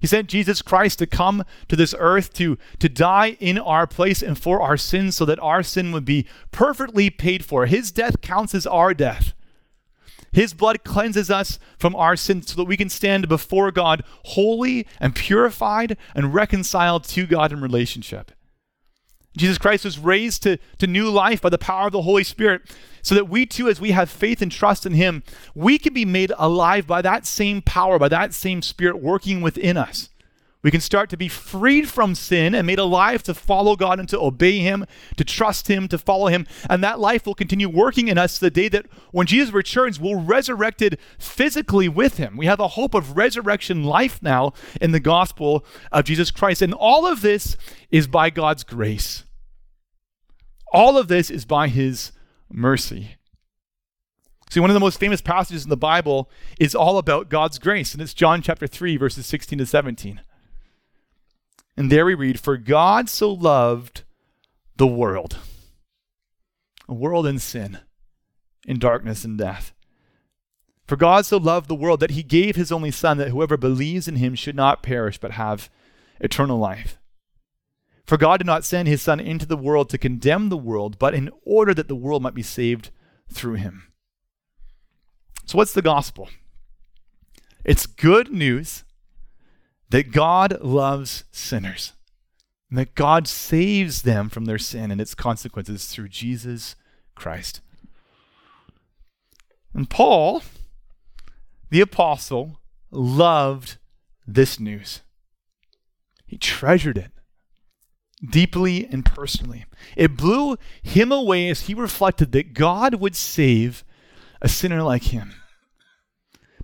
He 0.00 0.08
sent 0.08 0.28
Jesus 0.28 0.62
Christ 0.62 0.98
to 0.98 1.06
come 1.06 1.44
to 1.68 1.76
this 1.76 1.94
earth 1.96 2.32
to, 2.34 2.58
to 2.80 2.88
die 2.88 3.36
in 3.38 3.56
our 3.56 3.86
place 3.86 4.20
and 4.20 4.36
for 4.36 4.60
our 4.60 4.76
sins 4.76 5.14
so 5.14 5.24
that 5.26 5.38
our 5.38 5.62
sin 5.62 5.92
would 5.92 6.04
be 6.04 6.26
perfectly 6.50 7.08
paid 7.08 7.44
for. 7.44 7.66
His 7.66 7.92
death 7.92 8.20
counts 8.20 8.52
as 8.52 8.66
our 8.66 8.94
death. 8.94 9.32
His 10.32 10.54
blood 10.54 10.82
cleanses 10.82 11.30
us 11.30 11.60
from 11.78 11.94
our 11.94 12.16
sins 12.16 12.50
so 12.50 12.56
that 12.56 12.64
we 12.64 12.76
can 12.76 12.88
stand 12.88 13.28
before 13.28 13.70
God 13.70 14.02
holy 14.24 14.88
and 14.98 15.14
purified 15.14 15.96
and 16.16 16.34
reconciled 16.34 17.04
to 17.04 17.24
God 17.24 17.52
in 17.52 17.60
relationship. 17.60 18.32
Jesus 19.36 19.56
Christ 19.56 19.84
was 19.84 20.00
raised 20.00 20.42
to, 20.42 20.58
to 20.78 20.86
new 20.88 21.10
life 21.10 21.40
by 21.40 21.48
the 21.48 21.58
power 21.58 21.86
of 21.86 21.92
the 21.92 22.02
Holy 22.02 22.24
Spirit 22.24 22.62
so 23.02 23.14
that 23.14 23.28
we 23.28 23.46
too, 23.46 23.68
as 23.68 23.80
we 23.80 23.90
have 23.90 24.08
faith 24.08 24.40
and 24.40 24.50
trust 24.50 24.86
in 24.86 24.94
Him, 24.94 25.22
we 25.54 25.78
can 25.78 25.92
be 25.92 26.04
made 26.04 26.32
alive 26.38 26.86
by 26.86 27.02
that 27.02 27.26
same 27.26 27.60
power, 27.60 27.98
by 27.98 28.08
that 28.08 28.32
same 28.32 28.62
Spirit 28.62 29.02
working 29.02 29.42
within 29.42 29.76
us. 29.76 30.08
We 30.62 30.70
can 30.70 30.80
start 30.80 31.10
to 31.10 31.16
be 31.16 31.26
freed 31.26 31.88
from 31.88 32.14
sin 32.14 32.54
and 32.54 32.66
made 32.66 32.78
alive 32.78 33.24
to 33.24 33.34
follow 33.34 33.74
God 33.74 33.98
and 33.98 34.08
to 34.10 34.20
obey 34.20 34.58
Him, 34.58 34.86
to 35.16 35.24
trust 35.24 35.66
Him, 35.66 35.88
to 35.88 35.98
follow 35.98 36.28
Him. 36.28 36.46
And 36.70 36.84
that 36.84 37.00
life 37.00 37.26
will 37.26 37.34
continue 37.34 37.68
working 37.68 38.06
in 38.06 38.16
us 38.16 38.38
the 38.38 38.50
day 38.50 38.68
that 38.68 38.86
when 39.10 39.26
Jesus 39.26 39.52
returns, 39.52 39.98
we're 39.98 40.20
resurrected 40.20 40.98
physically 41.18 41.88
with 41.88 42.16
Him. 42.16 42.36
We 42.36 42.46
have 42.46 42.60
a 42.60 42.68
hope 42.68 42.94
of 42.94 43.16
resurrection 43.16 43.82
life 43.82 44.22
now 44.22 44.52
in 44.80 44.92
the 44.92 45.00
gospel 45.00 45.64
of 45.90 46.04
Jesus 46.04 46.30
Christ. 46.30 46.62
And 46.62 46.72
all 46.72 47.06
of 47.06 47.22
this 47.22 47.56
is 47.90 48.06
by 48.06 48.30
God's 48.30 48.62
grace. 48.62 49.24
All 50.72 50.96
of 50.96 51.08
this 51.08 51.28
is 51.28 51.44
by 51.44 51.66
His 51.66 52.12
mercy. 52.54 53.16
See, 54.50 54.60
one 54.60 54.70
of 54.70 54.74
the 54.74 54.80
most 54.80 55.00
famous 55.00 55.22
passages 55.22 55.64
in 55.64 55.70
the 55.70 55.76
Bible 55.76 56.30
is 56.60 56.74
all 56.74 56.98
about 56.98 57.30
God's 57.30 57.58
grace, 57.58 57.94
and 57.94 58.02
it's 58.02 58.12
John 58.12 58.42
chapter 58.42 58.66
3, 58.66 58.96
verses 58.98 59.24
16 59.26 59.58
to 59.58 59.66
17. 59.66 60.20
And 61.76 61.90
there 61.90 62.04
we 62.04 62.14
read, 62.14 62.38
For 62.38 62.58
God 62.58 63.08
so 63.08 63.32
loved 63.32 64.02
the 64.76 64.86
world, 64.86 65.38
a 66.86 66.92
world 66.94 67.26
in 67.26 67.38
sin, 67.38 67.78
in 68.66 68.78
darkness 68.78 69.24
and 69.24 69.38
death. 69.38 69.72
For 70.86 70.96
God 70.96 71.24
so 71.24 71.38
loved 71.38 71.68
the 71.68 71.74
world 71.74 72.00
that 72.00 72.10
he 72.10 72.22
gave 72.22 72.54
his 72.54 72.70
only 72.70 72.90
Son, 72.90 73.16
that 73.16 73.30
whoever 73.30 73.56
believes 73.56 74.06
in 74.06 74.16
him 74.16 74.34
should 74.34 74.56
not 74.56 74.82
perish, 74.82 75.18
but 75.18 75.32
have 75.32 75.70
eternal 76.20 76.58
life. 76.58 76.98
For 78.12 78.18
God 78.18 78.36
did 78.40 78.46
not 78.46 78.66
send 78.66 78.88
his 78.88 79.00
Son 79.00 79.18
into 79.20 79.46
the 79.46 79.56
world 79.56 79.88
to 79.88 79.96
condemn 79.96 80.50
the 80.50 80.56
world, 80.58 80.98
but 80.98 81.14
in 81.14 81.30
order 81.46 81.72
that 81.72 81.88
the 81.88 81.96
world 81.96 82.22
might 82.22 82.34
be 82.34 82.42
saved 82.42 82.90
through 83.32 83.54
him. 83.54 83.84
So, 85.46 85.56
what's 85.56 85.72
the 85.72 85.80
gospel? 85.80 86.28
It's 87.64 87.86
good 87.86 88.30
news 88.30 88.84
that 89.88 90.12
God 90.12 90.60
loves 90.60 91.24
sinners 91.32 91.94
and 92.68 92.78
that 92.80 92.94
God 92.94 93.26
saves 93.26 94.02
them 94.02 94.28
from 94.28 94.44
their 94.44 94.58
sin 94.58 94.90
and 94.90 95.00
its 95.00 95.14
consequences 95.14 95.86
through 95.86 96.10
Jesus 96.10 96.76
Christ. 97.14 97.62
And 99.72 99.88
Paul, 99.88 100.42
the 101.70 101.80
apostle, 101.80 102.60
loved 102.90 103.78
this 104.26 104.60
news. 104.60 105.00
He 106.26 106.36
treasured 106.36 106.98
it 106.98 107.12
deeply 108.24 108.86
and 108.86 109.04
personally. 109.04 109.64
It 109.96 110.16
blew 110.16 110.56
him 110.82 111.10
away 111.10 111.48
as 111.48 111.62
he 111.62 111.74
reflected 111.74 112.32
that 112.32 112.54
God 112.54 112.96
would 112.96 113.16
save 113.16 113.84
a 114.40 114.48
sinner 114.48 114.82
like 114.82 115.04
him. 115.04 115.34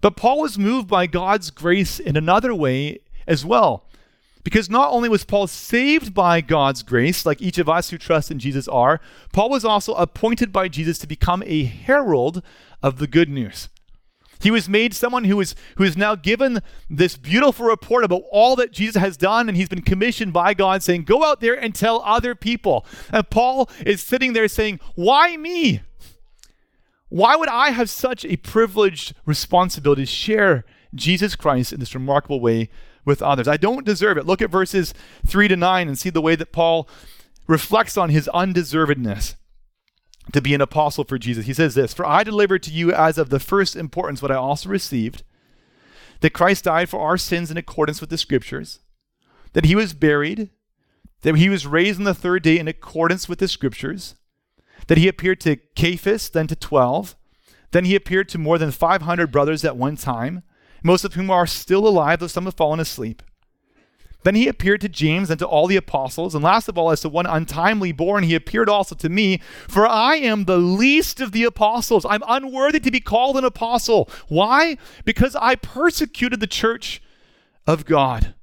But 0.01 0.17
Paul 0.17 0.41
was 0.41 0.59
moved 0.59 0.89
by 0.89 1.07
God's 1.07 1.51
grace 1.51 1.99
in 1.99 2.17
another 2.17 2.55
way 2.55 3.01
as 3.27 3.45
well. 3.45 3.85
Because 4.45 4.71
not 4.71 4.93
only 4.93 5.09
was 5.09 5.25
Paul 5.25 5.47
saved 5.47 6.15
by 6.15 6.41
God's 6.41 6.83
grace, 6.83 7.27
like 7.27 7.43
each 7.43 7.59
of 7.59 7.69
us 7.69 7.91
who 7.91 7.99
trust 7.99 8.31
in 8.31 8.39
Jesus 8.39 8.69
are, 8.69 9.01
Paul 9.33 9.51
was 9.51 9.65
also 9.65 9.95
appointed 9.95 10.53
by 10.53 10.69
Jesus 10.69 10.99
to 10.99 11.07
become 11.07 11.43
a 11.45 11.65
herald 11.65 12.43
of 12.83 12.99
the 12.99 13.09
good 13.09 13.29
news. 13.29 13.69
He 14.41 14.51
was 14.51 14.69
made 14.69 14.95
someone 14.95 15.25
who 15.25 15.41
is 15.41 15.55
who 15.77 15.85
is 15.85 15.97
now 15.97 16.15
given 16.15 16.61
this 16.89 17.17
beautiful 17.17 17.67
report 17.67 18.05
about 18.05 18.23
all 18.31 18.57
that 18.57 18.73
Jesus 18.73 19.01
has 19.01 19.17
done, 19.17 19.49
and 19.49 19.57
he's 19.57 19.69
been 19.69 19.83
commissioned 19.83 20.33
by 20.33 20.55
God 20.55 20.83
saying, 20.83 21.05
Go 21.05 21.25
out 21.25 21.41
there 21.41 21.55
and 21.55 21.75
tell 21.75 22.03
other 22.05 22.35
people. 22.35 22.87
And 23.13 23.29
Paul 23.29 23.69
is 23.85 24.03
sitting 24.03 24.33
there 24.33 24.49
saying, 24.49 24.81
Why 24.95 25.37
me? 25.37 25.83
Why 27.09 27.37
would 27.37 27.49
I 27.49 27.71
have 27.71 27.89
such 27.89 28.25
a 28.25 28.37
privileged 28.37 29.15
responsibility 29.25 30.03
to 30.03 30.07
share 30.07 30.65
Jesus 30.95 31.37
Christ 31.37 31.73
in 31.73 31.81
this 31.81 31.95
remarkable 31.95 32.41
way 32.41 32.71
with 33.05 33.23
others. 33.23 33.49
I 33.49 33.57
don't 33.57 33.87
deserve 33.87 34.19
it. 34.19 34.27
Look 34.27 34.43
at 34.43 34.51
verses 34.51 34.95
3 35.27 35.49
to 35.49 35.57
9 35.57 35.89
and 35.89 35.99
see 35.99 36.11
the 36.11 36.23
way 36.23 36.37
that 36.37 36.53
Paul 36.53 36.89
reflects 37.47 37.97
on 37.97 38.11
his 38.11 38.29
undeservedness 38.35 39.35
to 40.33 40.43
be 40.43 40.55
an 40.55 40.61
apostle 40.61 41.05
for 41.05 41.19
Jesus. 41.19 41.47
He 41.47 41.55
says 41.55 41.75
this 41.75 41.95
For 41.95 42.07
I 42.07 42.25
delivered 42.25 42.63
to 42.65 42.71
you 42.71 42.93
as 42.93 43.19
of 43.19 43.31
the 43.31 43.41
first 43.41 43.77
importance 43.77 44.23
what 44.23 44.31
I 44.31 44.37
also 44.37 44.69
received 44.69 45.23
that 46.21 46.31
Christ 46.31 46.65
died 46.65 46.89
for 46.89 47.01
our 47.01 47.17
sins 47.17 47.51
in 47.51 47.57
accordance 47.57 48.01
with 48.01 48.11
the 48.11 48.19
Scriptures, 48.19 48.81
that 49.53 49.65
he 49.65 49.77
was 49.77 49.95
buried, 49.95 50.51
that 51.23 51.37
he 51.37 51.49
was 51.49 51.67
raised 51.67 52.01
on 52.01 52.05
the 52.05 52.15
third 52.15 52.43
day 52.43 52.59
in 52.59 52.67
accordance 52.67 53.29
with 53.29 53.39
the 53.39 53.47
Scriptures, 53.47 54.17
that 54.89 54.99
he 54.99 55.07
appeared 55.07 55.41
to 55.43 55.59
Cephas, 55.77 56.29
then 56.29 56.49
to 56.49 56.57
12. 56.57 57.15
Then 57.71 57.85
he 57.85 57.95
appeared 57.95 58.29
to 58.31 58.39
more 58.39 58.59
than 58.59 58.73
500 58.73 59.31
brothers 59.31 59.65
at 59.65 59.77
one 59.77 59.97
time 59.97 60.43
most 60.83 61.05
of 61.05 61.15
whom 61.15 61.31
are 61.31 61.47
still 61.47 61.87
alive, 61.87 62.21
though 62.21 62.27
some 62.27 62.45
have 62.45 62.55
fallen 62.55 62.81
asleep. 62.81 63.23
Then 64.25 64.35
he 64.35 64.49
appeared 64.49 64.81
to 64.81 64.89
James 64.89 65.31
and 65.31 65.39
to 65.39 65.47
all 65.47 65.67
the 65.67 65.77
apostles, 65.77 66.35
and 66.35 66.43
last 66.43 66.69
of 66.69 66.77
all, 66.77 66.91
as 66.91 67.01
to 67.03 67.09
one 67.09 67.27
untimely 67.27 67.93
born, 67.93 68.25
he 68.25 68.35
appeared 68.35 68.69
also 68.69 68.95
to 68.97 69.09
me, 69.09 69.41
for 69.69 69.87
I 69.87 70.17
am 70.17 70.45
the 70.45 70.59
least 70.59 71.21
of 71.21 71.33
the 71.33 71.45
apostles. 71.45 72.05
I'm 72.05 72.25
unworthy 72.27 72.81
to 72.81 72.91
be 72.91 73.01
called 73.01 73.37
an 73.37 73.45
apostle. 73.45 74.11
Why? 74.27 74.77
Because 75.05 75.37
I 75.37 75.55
persecuted 75.55 76.41
the 76.41 76.49
church 76.49 77.01
of 77.67 77.85
God. 77.85 78.35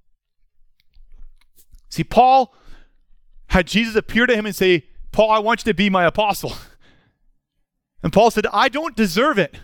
See, 1.90 2.04
Paul 2.04 2.56
had 3.48 3.68
Jesus 3.68 3.96
appear 3.96 4.26
to 4.26 4.36
him 4.36 4.46
and 4.46 4.56
say, 4.56 4.86
Paul, 5.12 5.32
I 5.32 5.40
want 5.40 5.62
you 5.62 5.72
to 5.72 5.76
be 5.76 5.90
my 5.90 6.06
apostle. 6.06 6.54
And 8.04 8.14
Paul 8.14 8.30
said, 8.30 8.46
I 8.54 8.70
don't 8.70 8.96
deserve 8.96 9.40
it. 9.40 9.56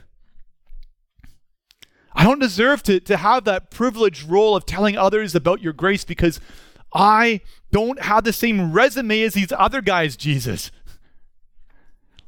I 2.14 2.24
don't 2.24 2.40
deserve 2.40 2.84
to, 2.84 3.00
to 3.00 3.18
have 3.18 3.46
that 3.46 3.72
privileged 3.72 4.30
role 4.30 4.56
of 4.56 4.66
telling 4.66 4.98
others 4.98 5.34
about 5.34 5.62
your 5.62 5.74
grace 5.74 6.04
because 6.04 6.40
I 6.94 7.42
don't 7.72 8.02
have 8.02 8.24
the 8.24 8.34
same 8.34 8.74
resume 8.74 9.22
as 9.22 9.34
these 9.34 9.52
other 9.54 9.82
guys, 9.82 10.16
Jesus. 10.18 10.72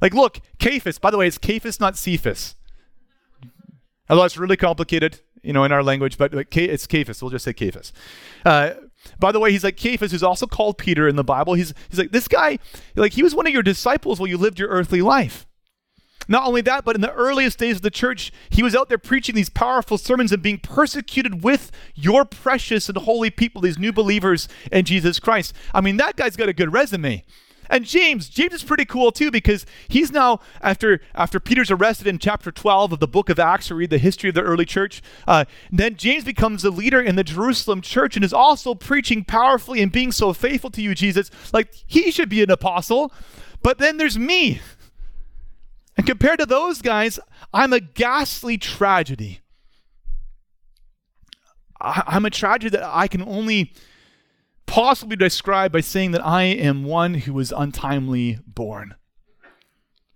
Like, 0.00 0.14
look, 0.14 0.40
Cephas, 0.60 0.98
by 0.98 1.10
the 1.10 1.18
way, 1.18 1.26
it's 1.26 1.38
Cephas, 1.42 1.80
not 1.80 1.96
Cephas. 1.96 2.54
Although 4.08 4.24
it's 4.24 4.36
really 4.36 4.56
complicated, 4.56 5.20
you 5.42 5.52
know, 5.52 5.64
in 5.64 5.72
our 5.72 5.82
language, 5.82 6.18
but 6.18 6.32
it's 6.34 6.88
Cephas. 6.90 7.22
We'll 7.22 7.30
just 7.30 7.44
say 7.44 7.54
Cephas. 7.56 7.92
Uh, 8.44 8.70
by 9.18 9.32
the 9.32 9.40
way, 9.40 9.52
he's 9.52 9.64
like 9.64 9.78
Cephas, 9.78 10.12
who's 10.12 10.22
also 10.22 10.46
called 10.46 10.78
Peter 10.78 11.06
in 11.08 11.16
the 11.16 11.24
Bible. 11.24 11.54
He's, 11.54 11.74
he's 11.90 11.98
like, 11.98 12.10
this 12.10 12.28
guy, 12.28 12.58
like, 12.96 13.12
he 13.12 13.22
was 13.22 13.34
one 13.34 13.46
of 13.46 13.52
your 13.52 13.62
disciples 13.62 14.18
while 14.18 14.26
you 14.26 14.38
lived 14.38 14.58
your 14.58 14.68
earthly 14.68 15.02
life. 15.02 15.46
Not 16.28 16.46
only 16.46 16.60
that, 16.62 16.84
but 16.84 16.94
in 16.94 17.02
the 17.02 17.12
earliest 17.12 17.58
days 17.58 17.76
of 17.76 17.82
the 17.82 17.90
church, 17.90 18.32
he 18.50 18.62
was 18.62 18.74
out 18.74 18.88
there 18.88 18.98
preaching 18.98 19.34
these 19.34 19.50
powerful 19.50 19.98
sermons 19.98 20.32
and 20.32 20.42
being 20.42 20.58
persecuted 20.58 21.42
with 21.42 21.70
your 21.94 22.24
precious 22.24 22.88
and 22.88 22.98
holy 22.98 23.30
people, 23.30 23.60
these 23.60 23.78
new 23.78 23.92
believers 23.92 24.48
in 24.72 24.84
Jesus 24.84 25.18
Christ. 25.18 25.54
I 25.72 25.80
mean, 25.80 25.96
that 25.98 26.16
guy's 26.16 26.36
got 26.36 26.48
a 26.48 26.54
good 26.54 26.72
resume. 26.72 27.24
And 27.70 27.84
James, 27.84 28.28
James 28.28 28.52
is 28.52 28.62
pretty 28.62 28.84
cool 28.84 29.10
too 29.10 29.30
because 29.30 29.64
he's 29.88 30.12
now 30.12 30.40
after 30.60 31.00
after 31.14 31.40
Peter's 31.40 31.70
arrested 31.70 32.06
in 32.06 32.18
chapter 32.18 32.52
12 32.52 32.92
of 32.92 33.00
the 33.00 33.08
book 33.08 33.28
of 33.30 33.38
Acts 33.38 33.68
to 33.68 33.74
read 33.74 33.90
the 33.90 33.98
history 33.98 34.28
of 34.28 34.34
the 34.34 34.42
early 34.42 34.64
church. 34.64 35.02
Uh, 35.26 35.44
then 35.70 35.96
James 35.96 36.24
becomes 36.24 36.64
a 36.64 36.70
leader 36.70 37.00
in 37.00 37.16
the 37.16 37.24
Jerusalem 37.24 37.80
church 37.80 38.16
and 38.16 38.24
is 38.24 38.32
also 38.32 38.74
preaching 38.74 39.24
powerfully 39.24 39.80
and 39.80 39.90
being 39.90 40.12
so 40.12 40.32
faithful 40.32 40.70
to 40.70 40.82
you, 40.82 40.94
Jesus. 40.94 41.30
Like 41.52 41.72
he 41.86 42.10
should 42.10 42.28
be 42.28 42.42
an 42.42 42.50
apostle. 42.50 43.12
But 43.62 43.78
then 43.78 43.96
there's 43.96 44.18
me. 44.18 44.60
And 45.96 46.06
compared 46.06 46.40
to 46.40 46.46
those 46.46 46.82
guys, 46.82 47.20
I'm 47.52 47.72
a 47.72 47.80
ghastly 47.80 48.58
tragedy. 48.58 49.40
I, 51.80 52.16
am 52.16 52.24
a 52.24 52.30
tragedy 52.30 52.70
that 52.76 52.88
I 52.88 53.08
can 53.08 53.22
only 53.22 53.72
possibly 54.66 55.16
describe 55.16 55.72
by 55.72 55.80
saying 55.80 56.12
that 56.12 56.24
I 56.24 56.44
am 56.44 56.84
one 56.84 57.14
who 57.14 57.34
was 57.34 57.52
untimely 57.52 58.38
born. 58.46 58.94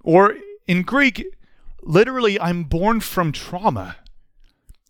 Or 0.02 0.34
in 0.66 0.82
Greek, 0.82 1.24
literally, 1.82 2.40
I'm 2.40 2.64
born 2.64 3.00
from 3.00 3.32
trauma. 3.32 3.96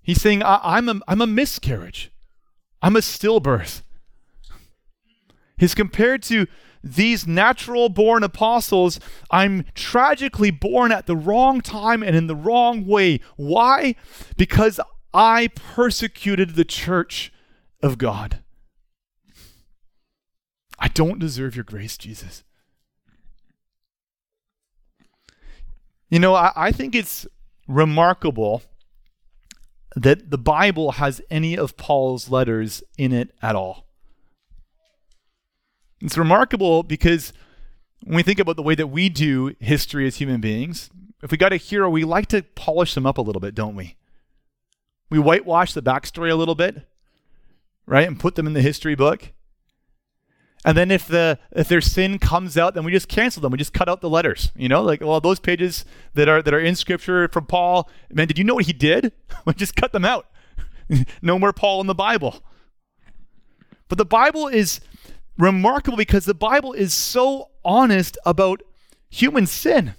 He's 0.02 0.22
saying, 0.22 0.42
I, 0.42 0.78
am 0.78 0.88
a, 0.88 1.00
I'm 1.06 1.20
a 1.20 1.26
miscarriage, 1.26 2.10
I'm 2.80 2.96
a 2.96 3.00
stillbirth. 3.00 3.82
He's 5.58 5.74
compared 5.74 6.22
to 6.24 6.46
these 6.82 7.26
natural 7.26 7.88
born 7.88 8.22
apostles, 8.22 9.00
I'm 9.30 9.64
tragically 9.74 10.50
born 10.50 10.92
at 10.92 11.06
the 11.06 11.16
wrong 11.16 11.60
time 11.60 12.02
and 12.02 12.14
in 12.14 12.26
the 12.26 12.36
wrong 12.36 12.86
way. 12.86 13.20
Why? 13.36 13.94
Because 14.36 14.80
I 15.12 15.48
persecuted 15.48 16.54
the 16.54 16.64
church 16.64 17.32
of 17.82 17.98
God. 17.98 18.42
I 20.78 20.88
don't 20.88 21.18
deserve 21.18 21.56
your 21.56 21.64
grace, 21.64 21.98
Jesus. 21.98 22.44
You 26.08 26.18
know, 26.18 26.34
I, 26.34 26.52
I 26.56 26.72
think 26.72 26.94
it's 26.94 27.26
remarkable 27.66 28.62
that 29.96 30.30
the 30.30 30.38
Bible 30.38 30.92
has 30.92 31.20
any 31.30 31.56
of 31.56 31.76
Paul's 31.76 32.30
letters 32.30 32.82
in 32.96 33.12
it 33.12 33.34
at 33.42 33.56
all. 33.56 33.87
It's 36.00 36.18
remarkable 36.18 36.82
because 36.82 37.32
when 38.04 38.16
we 38.16 38.22
think 38.22 38.38
about 38.38 38.56
the 38.56 38.62
way 38.62 38.74
that 38.74 38.86
we 38.88 39.08
do 39.08 39.54
history 39.60 40.06
as 40.06 40.16
human 40.16 40.40
beings, 40.40 40.90
if 41.22 41.30
we 41.30 41.36
got 41.36 41.52
a 41.52 41.56
hero, 41.56 41.90
we 41.90 42.04
like 42.04 42.26
to 42.28 42.42
polish 42.42 42.94
them 42.94 43.06
up 43.06 43.18
a 43.18 43.22
little 43.22 43.40
bit, 43.40 43.54
don't 43.54 43.74
we? 43.74 43.96
We 45.10 45.18
whitewash 45.18 45.72
the 45.72 45.82
backstory 45.82 46.30
a 46.30 46.36
little 46.36 46.54
bit, 46.54 46.86
right, 47.86 48.06
and 48.06 48.20
put 48.20 48.34
them 48.34 48.46
in 48.46 48.52
the 48.52 48.62
history 48.62 48.94
book. 48.94 49.32
And 50.64 50.76
then 50.76 50.90
if 50.90 51.06
the 51.06 51.38
if 51.52 51.68
their 51.68 51.80
sin 51.80 52.18
comes 52.18 52.58
out, 52.58 52.74
then 52.74 52.84
we 52.84 52.92
just 52.92 53.08
cancel 53.08 53.40
them. 53.40 53.52
We 53.52 53.58
just 53.58 53.72
cut 53.72 53.88
out 53.88 54.00
the 54.00 54.10
letters. 54.10 54.52
You 54.56 54.68
know, 54.68 54.82
like 54.82 55.00
well, 55.00 55.20
those 55.20 55.40
pages 55.40 55.84
that 56.14 56.28
are 56.28 56.42
that 56.42 56.52
are 56.52 56.60
in 56.60 56.74
Scripture 56.74 57.28
from 57.28 57.46
Paul. 57.46 57.88
Man, 58.12 58.26
did 58.26 58.38
you 58.38 58.44
know 58.44 58.54
what 58.54 58.66
he 58.66 58.72
did? 58.72 59.12
we 59.46 59.54
just 59.54 59.76
cut 59.76 59.92
them 59.92 60.04
out. 60.04 60.26
no 61.22 61.38
more 61.38 61.52
Paul 61.52 61.80
in 61.80 61.86
the 61.86 61.94
Bible. 61.94 62.42
But 63.88 63.98
the 63.98 64.04
Bible 64.04 64.48
is 64.48 64.80
remarkable 65.38 65.96
because 65.96 66.24
the 66.24 66.34
Bible 66.34 66.72
is 66.72 66.92
so 66.92 67.50
honest 67.64 68.18
about 68.26 68.62
human 69.08 69.46
sin. 69.46 69.94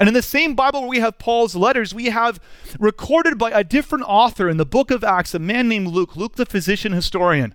And 0.00 0.08
in 0.08 0.14
the 0.14 0.22
same 0.22 0.54
Bible 0.54 0.80
where 0.80 0.88
we 0.88 0.98
have 0.98 1.18
Paul's 1.18 1.54
letters, 1.54 1.94
we 1.94 2.06
have 2.06 2.40
recorded 2.80 3.38
by 3.38 3.50
a 3.50 3.62
different 3.62 4.04
author 4.08 4.48
in 4.48 4.56
the 4.56 4.66
book 4.66 4.90
of 4.90 5.04
Acts, 5.04 5.34
a 5.34 5.38
man 5.38 5.68
named 5.68 5.88
Luke, 5.88 6.16
Luke 6.16 6.34
the 6.34 6.46
physician 6.46 6.92
historian. 6.92 7.54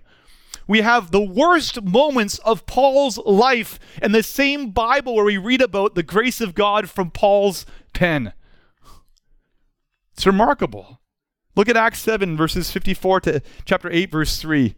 We 0.66 0.80
have 0.80 1.10
the 1.10 1.20
worst 1.20 1.82
moments 1.82 2.38
of 2.38 2.64
Paul's 2.64 3.18
life 3.18 3.78
in 4.00 4.12
the 4.12 4.22
same 4.22 4.70
Bible 4.70 5.14
where 5.14 5.24
we 5.24 5.36
read 5.36 5.60
about 5.60 5.94
the 5.94 6.02
grace 6.02 6.40
of 6.40 6.54
God 6.54 6.88
from 6.88 7.10
Paul's 7.10 7.66
pen. 7.92 8.32
It's 10.12 10.26
remarkable. 10.26 11.00
Look 11.56 11.68
at 11.68 11.76
Acts 11.76 11.98
7, 11.98 12.36
verses 12.36 12.70
54 12.70 13.20
to 13.22 13.42
chapter 13.64 13.90
8, 13.90 14.10
verse 14.10 14.40
3. 14.40 14.74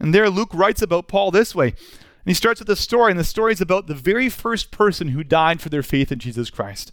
And 0.00 0.14
there 0.14 0.30
Luke 0.30 0.52
writes 0.54 0.82
about 0.82 1.08
Paul 1.08 1.30
this 1.30 1.54
way. 1.54 1.68
And 1.68 2.26
he 2.26 2.34
starts 2.34 2.60
with 2.60 2.68
a 2.68 2.76
story, 2.76 3.10
and 3.10 3.20
the 3.20 3.24
story 3.24 3.52
is 3.52 3.60
about 3.60 3.86
the 3.86 3.94
very 3.94 4.28
first 4.28 4.70
person 4.70 5.08
who 5.08 5.22
died 5.22 5.60
for 5.60 5.68
their 5.68 5.82
faith 5.82 6.10
in 6.10 6.18
Jesus 6.18 6.50
Christ. 6.50 6.92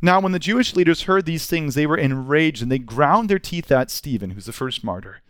Now, 0.00 0.20
when 0.20 0.32
the 0.32 0.38
Jewish 0.38 0.74
leaders 0.74 1.02
heard 1.02 1.26
these 1.26 1.46
things, 1.46 1.74
they 1.74 1.86
were 1.86 1.96
enraged 1.96 2.62
and 2.62 2.70
they 2.70 2.78
ground 2.78 3.28
their 3.28 3.38
teeth 3.38 3.70
at 3.70 3.90
Stephen, 3.90 4.30
who's 4.30 4.46
the 4.46 4.52
first 4.52 4.82
martyr. 4.82 5.20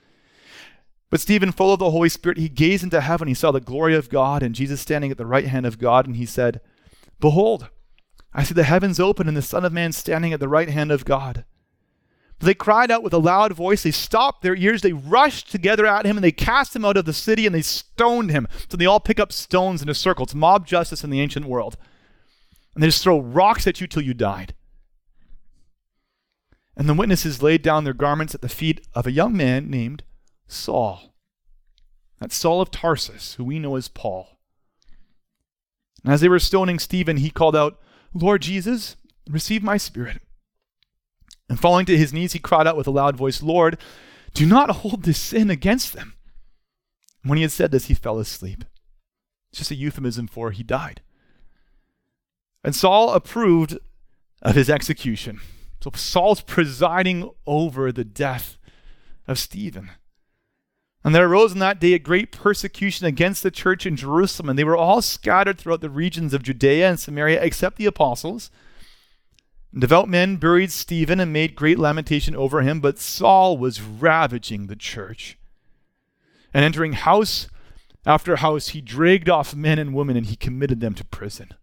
But 1.11 1.21
Stephen, 1.21 1.53
full 1.53 1.73
of 1.73 1.79
the 1.79 1.91
Holy 1.91 2.09
Spirit, 2.09 2.39
he 2.39 2.49
gazed 2.49 2.83
into 2.83 3.01
heaven. 3.03 3.29
He 3.29 3.35
saw 3.35 3.51
the 3.51 3.61
glory 3.61 3.95
of 3.95 4.09
God 4.09 4.43
and 4.43 4.55
Jesus 4.55 4.81
standing 4.81 5.11
at 5.11 5.19
the 5.19 5.27
right 5.27 5.47
hand 5.47 5.67
of 5.67 5.79
God, 5.79 6.07
and 6.07 6.17
he 6.17 6.25
said, 6.25 6.61
Behold, 7.21 7.69
I 8.33 8.45
see 8.45 8.55
the 8.55 8.63
heavens 8.63 8.99
open 8.99 9.29
and 9.29 9.37
the 9.37 9.43
Son 9.43 9.65
of 9.65 9.73
Man 9.73 9.93
standing 9.93 10.33
at 10.33 10.41
the 10.41 10.49
right 10.49 10.71
hand 10.71 10.91
of 10.91 11.05
God. 11.05 11.45
They 12.43 12.55
cried 12.55 12.91
out 12.91 13.05
with 13.05 13.13
a 13.13 13.19
loud 13.19 13.53
voice. 13.53 13.85
They 13.85 13.93
stopped 13.93 14.43
their 14.43 14.57
ears. 14.57 14.83
They 14.83 14.93
rushed 14.93 15.51
together 15.51 15.87
at 15.87 16.05
him 16.05 16.17
and 16.17 16.25
they 16.25 16.33
cast 16.33 16.75
him 16.75 16.85
out 16.85 16.97
of 16.97 17.05
the 17.05 17.13
city 17.13 17.47
and 17.47 17.55
they 17.55 17.63
stoned 17.63 18.31
him. 18.31 18.49
So 18.69 18.77
they 18.77 18.87
all 18.87 18.99
pick 18.99 19.21
up 19.21 19.33
stones 19.33 19.81
in 19.81 19.89
a 19.89 19.95
circle. 19.95 20.25
It's 20.25 20.35
mob 20.35 20.67
justice 20.67 21.05
in 21.05 21.11
the 21.11 21.21
ancient 21.21 21.47
world. 21.47 21.77
And 22.75 22.83
they 22.83 22.89
just 22.89 23.03
throw 23.03 23.21
rocks 23.21 23.67
at 23.67 23.81
you 23.81 23.87
till 23.87 24.03
you 24.03 24.13
died. 24.13 24.55
And 26.77 26.89
the 26.89 26.95
witnesses 26.95 27.43
laid 27.43 27.63
down 27.63 27.85
their 27.85 27.93
garments 27.93 28.35
at 28.35 28.41
the 28.41 28.49
feet 28.49 28.87
of 28.95 29.07
a 29.07 29.13
young 29.13 29.37
man 29.37 29.71
named 29.71 30.03
Saul. 30.49 31.15
That's 32.19 32.35
Saul 32.35 32.61
of 32.61 32.71
Tarsus, 32.71 33.35
who 33.35 33.45
we 33.45 33.59
know 33.59 33.77
as 33.77 33.89
Paul. 33.89 34.39
And 36.03 36.13
as 36.13 36.21
they 36.21 36.29
were 36.29 36.39
stoning 36.39 36.79
Stephen, 36.79 37.19
he 37.19 37.31
called 37.31 37.55
out, 37.55 37.79
Lord 38.15 38.43
Jesus, 38.43 38.97
receive 39.29 39.63
my 39.63 39.77
spirit. 39.77 40.22
And 41.53 41.61
falling 41.61 41.85
to 41.85 41.99
his 41.99 42.15
knees, 42.15 42.33
he 42.33 42.39
cried 42.39 42.67
out 42.67 42.79
with 42.79 42.87
a 42.87 42.91
loud 42.91 43.15
voice, 43.15 43.43
Lord, 43.43 43.77
do 44.33 44.47
not 44.47 44.71
hold 44.71 45.03
this 45.03 45.19
sin 45.19 45.51
against 45.51 45.93
them. 45.93 46.15
When 47.25 47.37
he 47.37 47.43
had 47.43 47.53
said 47.53 47.71
this, 47.71 47.89
he 47.89 47.95
fell 47.95 48.19
asleep. 48.19 48.65
It's 49.51 49.59
just 49.59 49.71
a 49.71 49.75
euphemism 49.75 50.29
for 50.29 50.53
he 50.53 50.63
died. 50.63 51.03
And 52.65 52.75
Saul 52.75 53.13
approved 53.13 53.79
of 54.41 54.55
his 54.55 54.71
execution. 54.71 55.43
So 55.83 55.91
Saul's 55.95 56.41
presiding 56.41 57.29
over 57.47 57.93
the 57.93 58.03
death 58.03 58.57
of 59.29 59.39
Stephen. 59.39 59.91
And 61.05 61.15
there 61.15 61.29
arose 61.29 61.53
in 61.53 61.59
that 61.59 61.81
day 61.81 61.93
a 61.93 61.99
great 61.99 62.33
persecution 62.33 63.07
against 63.07 63.43
the 63.43 63.51
church 63.51 63.85
in 63.85 63.97
Jerusalem, 63.97 64.49
and 64.49 64.59
they 64.59 64.65
were 64.65 64.75
all 64.75 65.03
scattered 65.03 65.59
throughout 65.59 65.83
the 65.83 65.91
regions 65.91 66.33
of 66.33 66.45
Judea 66.45 66.89
and 66.89 66.99
Samaria, 66.99 67.43
except 67.43 67.77
the 67.77 67.85
apostles. 67.85 68.51
Devout 69.79 70.09
men 70.09 70.37
buried 70.37 70.71
Stephen 70.71 71.19
and 71.19 71.33
made 71.33 71.57
great 71.57 71.79
lamentation 71.79 72.37
over 72.37 72.61
him, 72.61 72.81
but 72.81 72.99
Saul 72.99 73.57
was 73.57 73.81
ravaging 73.81 74.67
the 74.67 74.77
church. 74.77 75.39
And 76.53 76.65
entering 76.65 76.93
house 76.93 77.49
after 78.05 78.37
house, 78.37 78.69
he 78.69 78.81
dragged 78.81 79.31
off 79.31 79.55
men 79.55 79.79
and 79.79 79.95
women 79.95 80.17
and 80.17 80.27
he 80.27 80.37
committed 80.37 80.81
them 80.81 80.95
to 80.95 81.05
prison. 81.05 81.55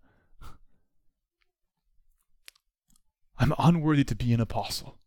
I'm 3.37 3.53
unworthy 3.59 4.03
to 4.05 4.15
be 4.15 4.33
an 4.33 4.39
apostle 4.39 4.97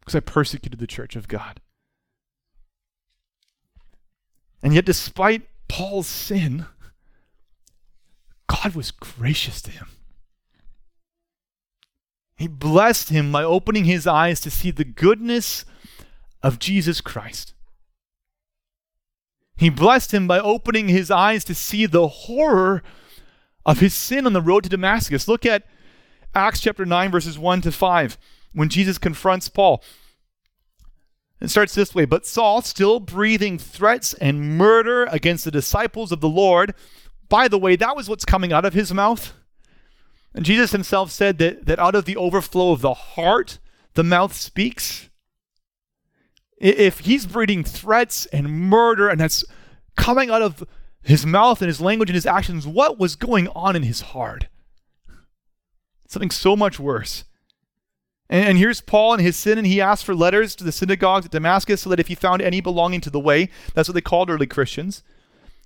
because 0.00 0.14
I 0.14 0.20
persecuted 0.20 0.78
the 0.78 0.86
church 0.86 1.16
of 1.16 1.28
God. 1.28 1.60
And 4.62 4.74
yet, 4.74 4.84
despite 4.84 5.48
Paul's 5.68 6.06
sin, 6.06 6.66
God 8.46 8.74
was 8.74 8.90
gracious 8.90 9.62
to 9.62 9.70
him. 9.70 9.88
He 12.38 12.46
blessed 12.46 13.08
him 13.08 13.32
by 13.32 13.42
opening 13.42 13.84
his 13.84 14.06
eyes 14.06 14.38
to 14.40 14.50
see 14.50 14.70
the 14.70 14.84
goodness 14.84 15.64
of 16.40 16.60
Jesus 16.60 17.00
Christ. 17.00 17.52
He 19.56 19.70
blessed 19.70 20.14
him 20.14 20.28
by 20.28 20.38
opening 20.38 20.86
his 20.86 21.10
eyes 21.10 21.42
to 21.44 21.54
see 21.54 21.84
the 21.84 22.06
horror 22.06 22.84
of 23.66 23.80
his 23.80 23.92
sin 23.92 24.24
on 24.24 24.34
the 24.34 24.40
road 24.40 24.62
to 24.62 24.70
Damascus. 24.70 25.26
Look 25.26 25.44
at 25.44 25.66
Acts 26.32 26.60
chapter 26.60 26.86
9, 26.86 27.10
verses 27.10 27.40
1 27.40 27.62
to 27.62 27.72
5, 27.72 28.16
when 28.52 28.68
Jesus 28.68 28.98
confronts 28.98 29.48
Paul. 29.48 29.82
It 31.40 31.50
starts 31.50 31.74
this 31.74 31.92
way 31.92 32.04
But 32.04 32.24
Saul, 32.24 32.62
still 32.62 33.00
breathing 33.00 33.58
threats 33.58 34.14
and 34.14 34.56
murder 34.56 35.08
against 35.10 35.44
the 35.44 35.50
disciples 35.50 36.12
of 36.12 36.20
the 36.20 36.28
Lord, 36.28 36.72
by 37.28 37.48
the 37.48 37.58
way, 37.58 37.74
that 37.74 37.96
was 37.96 38.08
what's 38.08 38.24
coming 38.24 38.52
out 38.52 38.64
of 38.64 38.74
his 38.74 38.94
mouth. 38.94 39.32
And 40.34 40.44
Jesus 40.44 40.72
himself 40.72 41.10
said 41.10 41.38
that, 41.38 41.66
that 41.66 41.78
out 41.78 41.94
of 41.94 42.04
the 42.04 42.16
overflow 42.16 42.72
of 42.72 42.80
the 42.80 42.94
heart, 42.94 43.58
the 43.94 44.04
mouth 44.04 44.34
speaks. 44.34 45.08
If 46.58 47.00
he's 47.00 47.26
breeding 47.26 47.64
threats 47.64 48.26
and 48.26 48.50
murder, 48.50 49.08
and 49.08 49.20
that's 49.20 49.44
coming 49.96 50.30
out 50.30 50.42
of 50.42 50.64
his 51.02 51.24
mouth 51.24 51.62
and 51.62 51.68
his 51.68 51.80
language 51.80 52.10
and 52.10 52.14
his 52.14 52.26
actions, 52.26 52.66
what 52.66 52.98
was 52.98 53.16
going 53.16 53.48
on 53.48 53.74
in 53.74 53.82
his 53.82 54.00
heart? 54.00 54.48
Something 56.06 56.30
so 56.30 56.56
much 56.56 56.78
worse. 56.78 57.24
And, 58.28 58.48
and 58.48 58.58
here's 58.58 58.80
Paul 58.80 59.14
in 59.14 59.20
his 59.20 59.36
sin, 59.36 59.58
and 59.58 59.66
he 59.66 59.80
asked 59.80 60.04
for 60.04 60.14
letters 60.14 60.54
to 60.56 60.64
the 60.64 60.72
synagogues 60.72 61.26
at 61.26 61.32
Damascus 61.32 61.82
so 61.82 61.90
that 61.90 62.00
if 62.00 62.08
he 62.08 62.14
found 62.14 62.42
any 62.42 62.60
belonging 62.60 63.00
to 63.02 63.10
the 63.10 63.20
way, 63.20 63.48
that's 63.74 63.88
what 63.88 63.94
they 63.94 64.00
called 64.00 64.30
early 64.30 64.46
Christians, 64.46 65.02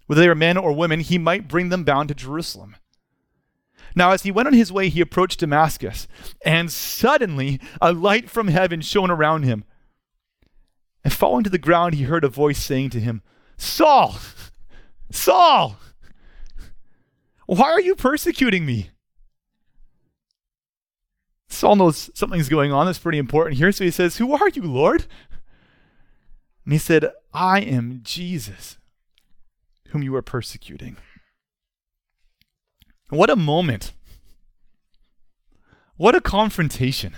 whether 0.07 0.21
they 0.21 0.29
were 0.29 0.35
men 0.35 0.57
or 0.57 0.73
women, 0.73 1.01
he 1.01 1.19
might 1.19 1.49
bring 1.49 1.69
them 1.69 1.85
bound 1.85 2.09
to 2.09 2.15
Jerusalem. 2.15 2.77
Now, 3.95 4.13
as 4.13 4.23
he 4.23 4.31
went 4.31 4.49
on 4.49 4.55
his 4.55 4.73
way, 4.73 4.89
he 4.89 5.01
approached 5.01 5.41
Damascus, 5.41 6.09
and 6.45 6.71
suddenly 6.71 7.61
a 7.81 7.93
light 7.93 8.31
from 8.31 8.49
heaven 8.49 8.81
shone 8.81 9.11
around 9.11 9.43
him. 9.43 9.65
And 11.05 11.13
falling 11.13 11.45
to 11.45 11.51
the 11.51 11.59
ground, 11.59 11.95
he 11.95 12.05
heard 12.05 12.25
a 12.25 12.29
voice 12.29 12.63
saying 12.63 12.91
to 12.91 13.01
him, 13.01 13.23
Saul, 13.57 14.17
Saul, 15.11 15.77
why 17.47 17.71
are 17.71 17.81
you 17.81 17.95
persecuting 17.95 18.65
me? 18.65 18.91
Saul 21.49 21.77
knows 21.77 22.11
something's 22.15 22.49
going 22.49 22.73
on 22.73 22.87
that's 22.87 22.99
pretty 22.99 23.19
important 23.19 23.59
here. 23.59 23.73
So 23.73 23.85
he 23.85 23.91
says, 23.91 24.17
Who 24.17 24.33
are 24.33 24.49
you, 24.49 24.63
Lord? 24.63 25.07
And 26.65 26.73
he 26.73 26.79
said, 26.79 27.11
I 27.35 27.61
am 27.61 28.01
Jesus, 28.03 28.79
whom 29.89 30.03
you 30.03 30.15
are 30.15 30.23
persecuting. 30.23 30.97
What 33.13 33.29
a 33.29 33.37
moment. 33.37 33.93
What 35.99 36.15
a 36.15 36.21
confrontation. 36.23 37.15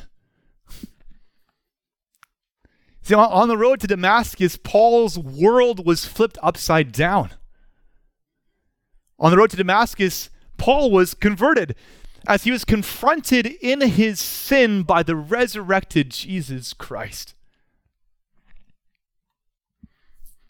See, 3.02 3.14
on 3.14 3.46
the 3.46 3.56
road 3.56 3.78
to 3.78 3.86
Damascus, 3.86 4.56
Paul's 4.56 5.16
world 5.16 5.86
was 5.86 6.04
flipped 6.04 6.36
upside 6.42 6.90
down. 6.90 7.30
On 9.20 9.30
the 9.30 9.36
road 9.36 9.50
to 9.50 9.56
Damascus, 9.56 10.30
Paul 10.56 10.90
was 10.90 11.14
converted 11.14 11.76
as 12.26 12.42
he 12.42 12.50
was 12.50 12.64
confronted 12.64 13.46
in 13.46 13.80
his 13.82 14.18
sin 14.18 14.82
by 14.82 15.04
the 15.04 15.14
resurrected 15.14 16.10
Jesus 16.10 16.72
Christ. 16.72 17.34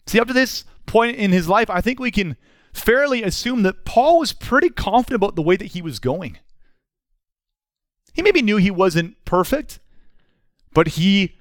See, 0.07 0.19
up 0.19 0.27
to 0.27 0.33
this 0.33 0.65
point 0.87 1.17
in 1.17 1.31
his 1.31 1.47
life, 1.47 1.69
I 1.69 1.81
think 1.81 1.99
we 1.99 2.09
can 2.09 2.35
fairly 2.75 3.23
assume 3.23 3.63
that 3.63 3.85
Paul 3.85 4.19
was 4.19 4.33
pretty 4.33 4.69
confident 4.69 5.15
about 5.15 5.35
the 5.35 5.41
way 5.41 5.55
that 5.55 5.67
he 5.67 5.81
was 5.81 5.99
going. 5.99 6.37
He 8.13 8.21
maybe 8.21 8.41
knew 8.41 8.57
he 8.57 8.71
wasn't 8.71 9.23
perfect, 9.25 9.79
but 10.73 10.89
he 10.89 11.35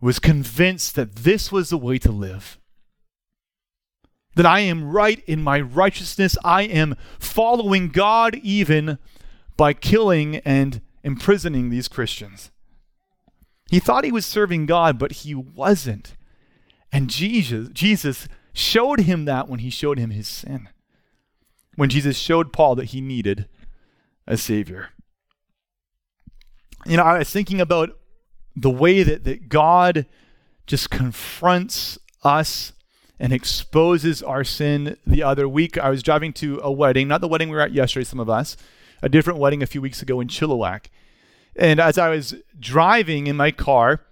was 0.00 0.18
convinced 0.18 0.94
that 0.94 1.16
this 1.16 1.50
was 1.50 1.70
the 1.70 1.78
way 1.78 1.98
to 1.98 2.12
live. 2.12 2.58
That 4.36 4.46
I 4.46 4.60
am 4.60 4.90
right 4.90 5.22
in 5.26 5.42
my 5.42 5.60
righteousness. 5.60 6.38
I 6.44 6.62
am 6.62 6.96
following 7.18 7.88
God 7.88 8.36
even 8.36 8.98
by 9.56 9.72
killing 9.72 10.36
and 10.36 10.80
imprisoning 11.02 11.70
these 11.70 11.88
Christians. 11.88 12.50
He 13.70 13.80
thought 13.80 14.04
he 14.04 14.12
was 14.12 14.24
serving 14.24 14.66
God, 14.66 14.98
but 14.98 15.12
he 15.12 15.34
wasn't. 15.34 16.14
And 16.92 17.10
Jesus, 17.10 17.68
Jesus 17.70 18.28
showed 18.58 19.00
him 19.00 19.24
that 19.24 19.48
when 19.48 19.60
he 19.60 19.70
showed 19.70 19.98
him 19.98 20.10
his 20.10 20.26
sin. 20.26 20.68
When 21.76 21.88
Jesus 21.88 22.18
showed 22.18 22.52
Paul 22.52 22.74
that 22.74 22.86
he 22.86 23.00
needed 23.00 23.48
a 24.26 24.36
Savior. 24.36 24.90
You 26.84 26.96
know, 26.96 27.04
I 27.04 27.18
was 27.18 27.30
thinking 27.30 27.60
about 27.60 27.90
the 28.56 28.70
way 28.70 29.02
that, 29.02 29.24
that 29.24 29.48
God 29.48 30.06
just 30.66 30.90
confronts 30.90 31.98
us 32.24 32.72
and 33.20 33.32
exposes 33.32 34.22
our 34.22 34.44
sin 34.44 34.96
the 35.06 35.22
other 35.22 35.48
week. 35.48 35.78
I 35.78 35.90
was 35.90 36.02
driving 36.02 36.32
to 36.34 36.60
a 36.62 36.70
wedding, 36.70 37.08
not 37.08 37.20
the 37.20 37.28
wedding 37.28 37.48
we 37.48 37.56
were 37.56 37.62
at 37.62 37.72
yesterday, 37.72 38.04
some 38.04 38.20
of 38.20 38.28
us, 38.28 38.56
a 39.02 39.08
different 39.08 39.38
wedding 39.38 39.62
a 39.62 39.66
few 39.66 39.80
weeks 39.80 40.02
ago 40.02 40.20
in 40.20 40.28
Chilliwack. 40.28 40.86
And 41.54 41.80
as 41.80 41.98
I 41.98 42.08
was 42.08 42.34
driving 42.58 43.26
in 43.28 43.36
my 43.36 43.50
car, 43.50 44.02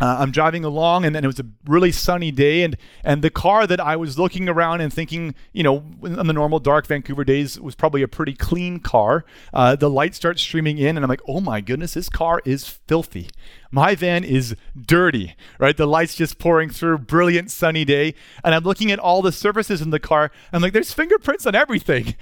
uh, 0.00 0.16
I'm 0.18 0.30
driving 0.30 0.64
along, 0.64 1.04
and, 1.04 1.16
and, 1.16 1.24
it 1.24 1.26
was 1.26 1.40
a 1.40 1.46
really 1.66 1.90
sunny 1.90 2.30
day, 2.30 2.62
and 2.62 2.76
and 3.02 3.22
the 3.22 3.30
car 3.30 3.66
that 3.66 3.80
I 3.80 3.96
was 3.96 4.18
looking 4.18 4.48
around 4.48 4.82
and 4.82 4.92
thinking, 4.92 5.34
you 5.52 5.62
know, 5.62 5.84
on 6.02 6.26
the 6.26 6.32
normal 6.34 6.58
dark 6.58 6.86
Vancouver 6.86 7.24
days 7.24 7.58
was 7.58 7.74
probably 7.74 8.02
a 8.02 8.08
pretty 8.08 8.34
clean 8.34 8.80
car. 8.80 9.24
Uh, 9.54 9.76
the 9.76 9.88
light 9.88 10.14
starts 10.14 10.42
streaming 10.42 10.76
in, 10.76 10.96
and 10.96 11.04
I'm 11.04 11.08
like, 11.08 11.22
oh 11.26 11.40
my 11.40 11.62
goodness, 11.62 11.94
this 11.94 12.10
car 12.10 12.42
is 12.44 12.68
filthy. 12.68 13.30
My 13.70 13.94
van 13.94 14.22
is 14.22 14.54
dirty, 14.78 15.34
right? 15.58 15.76
The 15.76 15.86
lights 15.86 16.14
just 16.14 16.38
pouring 16.38 16.68
through, 16.68 16.98
brilliant 16.98 17.50
sunny 17.50 17.86
day, 17.86 18.14
and 18.44 18.54
I'm 18.54 18.64
looking 18.64 18.90
at 18.90 18.98
all 18.98 19.22
the 19.22 19.32
surfaces 19.32 19.80
in 19.80 19.90
the 19.90 20.00
car. 20.00 20.24
And 20.24 20.58
I'm 20.58 20.62
like, 20.62 20.74
there's 20.74 20.92
fingerprints 20.92 21.46
on 21.46 21.54
everything. 21.54 22.16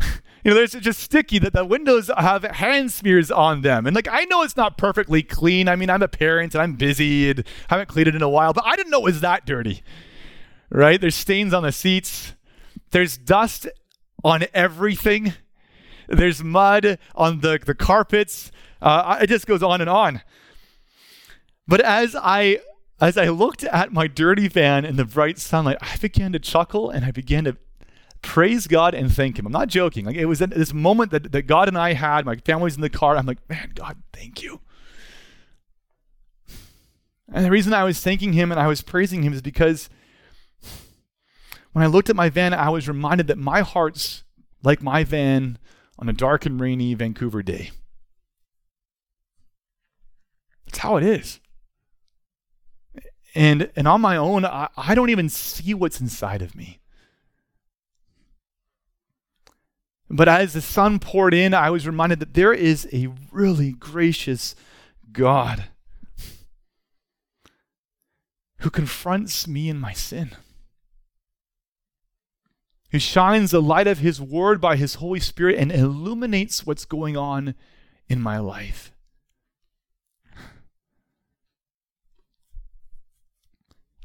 you 0.46 0.52
know, 0.52 0.58
there's 0.58 0.74
just 0.74 1.00
sticky 1.00 1.40
that 1.40 1.54
the 1.54 1.64
windows 1.64 2.08
have 2.16 2.44
hand 2.44 2.92
smears 2.92 3.32
on 3.32 3.62
them. 3.62 3.84
And 3.84 3.96
like, 3.96 4.06
I 4.06 4.26
know 4.26 4.42
it's 4.42 4.56
not 4.56 4.78
perfectly 4.78 5.20
clean. 5.24 5.68
I 5.68 5.74
mean, 5.74 5.90
I'm 5.90 6.02
a 6.02 6.08
parent 6.08 6.54
and 6.54 6.62
I'm 6.62 6.74
busy 6.74 7.30
and 7.30 7.44
haven't 7.68 7.88
cleaned 7.88 8.06
it 8.06 8.14
in 8.14 8.22
a 8.22 8.28
while, 8.28 8.52
but 8.52 8.64
I 8.64 8.76
didn't 8.76 8.92
know 8.92 9.00
it 9.00 9.04
was 9.06 9.22
that 9.22 9.44
dirty, 9.44 9.82
right? 10.70 11.00
There's 11.00 11.16
stains 11.16 11.52
on 11.52 11.64
the 11.64 11.72
seats. 11.72 12.34
There's 12.92 13.18
dust 13.18 13.66
on 14.22 14.44
everything. 14.54 15.34
There's 16.06 16.44
mud 16.44 17.00
on 17.16 17.40
the, 17.40 17.58
the 17.66 17.74
carpets. 17.74 18.52
Uh, 18.80 19.18
it 19.20 19.26
just 19.26 19.48
goes 19.48 19.64
on 19.64 19.80
and 19.80 19.90
on. 19.90 20.22
But 21.66 21.80
as 21.80 22.14
I 22.14 22.60
as 23.00 23.18
I 23.18 23.28
looked 23.30 23.64
at 23.64 23.92
my 23.92 24.06
dirty 24.06 24.46
van 24.46 24.84
in 24.84 24.94
the 24.94 25.04
bright 25.04 25.38
sunlight, 25.38 25.78
I 25.82 25.96
began 25.96 26.30
to 26.32 26.38
chuckle 26.38 26.88
and 26.88 27.04
I 27.04 27.10
began 27.10 27.42
to 27.44 27.56
praise 28.26 28.66
God 28.66 28.92
and 28.92 29.10
thank 29.10 29.38
Him. 29.38 29.46
I'm 29.46 29.52
not 29.52 29.68
joking. 29.68 30.04
Like 30.04 30.16
it 30.16 30.26
was 30.26 30.40
this 30.40 30.74
moment 30.74 31.12
that, 31.12 31.32
that 31.32 31.42
God 31.42 31.68
and 31.68 31.78
I 31.78 31.92
had. 31.92 32.26
My 32.26 32.36
family's 32.36 32.74
in 32.74 32.82
the 32.82 32.90
car. 32.90 33.16
I'm 33.16 33.24
like, 33.24 33.48
man, 33.48 33.72
God, 33.74 34.02
thank 34.12 34.42
you. 34.42 34.60
And 37.32 37.44
the 37.44 37.50
reason 37.50 37.72
I 37.72 37.84
was 37.84 38.00
thanking 38.00 38.32
Him 38.32 38.50
and 38.50 38.60
I 38.60 38.66
was 38.66 38.82
praising 38.82 39.22
Him 39.22 39.32
is 39.32 39.42
because 39.42 39.88
when 41.72 41.84
I 41.84 41.86
looked 41.86 42.10
at 42.10 42.16
my 42.16 42.28
van, 42.28 42.52
I 42.52 42.68
was 42.68 42.88
reminded 42.88 43.28
that 43.28 43.38
my 43.38 43.60
heart's 43.60 44.24
like 44.62 44.82
my 44.82 45.04
van 45.04 45.58
on 45.98 46.08
a 46.08 46.12
dark 46.12 46.44
and 46.44 46.60
rainy 46.60 46.94
Vancouver 46.94 47.42
day. 47.42 47.70
That's 50.66 50.78
how 50.78 50.96
it 50.96 51.04
is. 51.04 51.40
And 53.34 53.70
and 53.76 53.86
on 53.86 54.00
my 54.00 54.16
own, 54.16 54.44
I, 54.44 54.68
I 54.76 54.94
don't 54.94 55.10
even 55.10 55.28
see 55.28 55.74
what's 55.74 56.00
inside 56.00 56.42
of 56.42 56.56
me. 56.56 56.80
But 60.08 60.28
as 60.28 60.52
the 60.52 60.60
sun 60.60 60.98
poured 60.98 61.34
in, 61.34 61.52
I 61.52 61.70
was 61.70 61.86
reminded 61.86 62.20
that 62.20 62.34
there 62.34 62.52
is 62.52 62.88
a 62.92 63.08
really 63.32 63.72
gracious 63.72 64.54
God 65.12 65.64
who 68.58 68.70
confronts 68.70 69.48
me 69.48 69.68
in 69.68 69.78
my 69.78 69.92
sin, 69.92 70.30
who 72.90 72.98
shines 72.98 73.50
the 73.50 73.60
light 73.60 73.86
of 73.86 73.98
his 73.98 74.20
word 74.20 74.60
by 74.60 74.76
his 74.76 74.94
Holy 74.94 75.20
Spirit 75.20 75.58
and 75.58 75.72
illuminates 75.72 76.64
what's 76.64 76.84
going 76.84 77.16
on 77.16 77.54
in 78.08 78.20
my 78.20 78.38
life. 78.38 78.92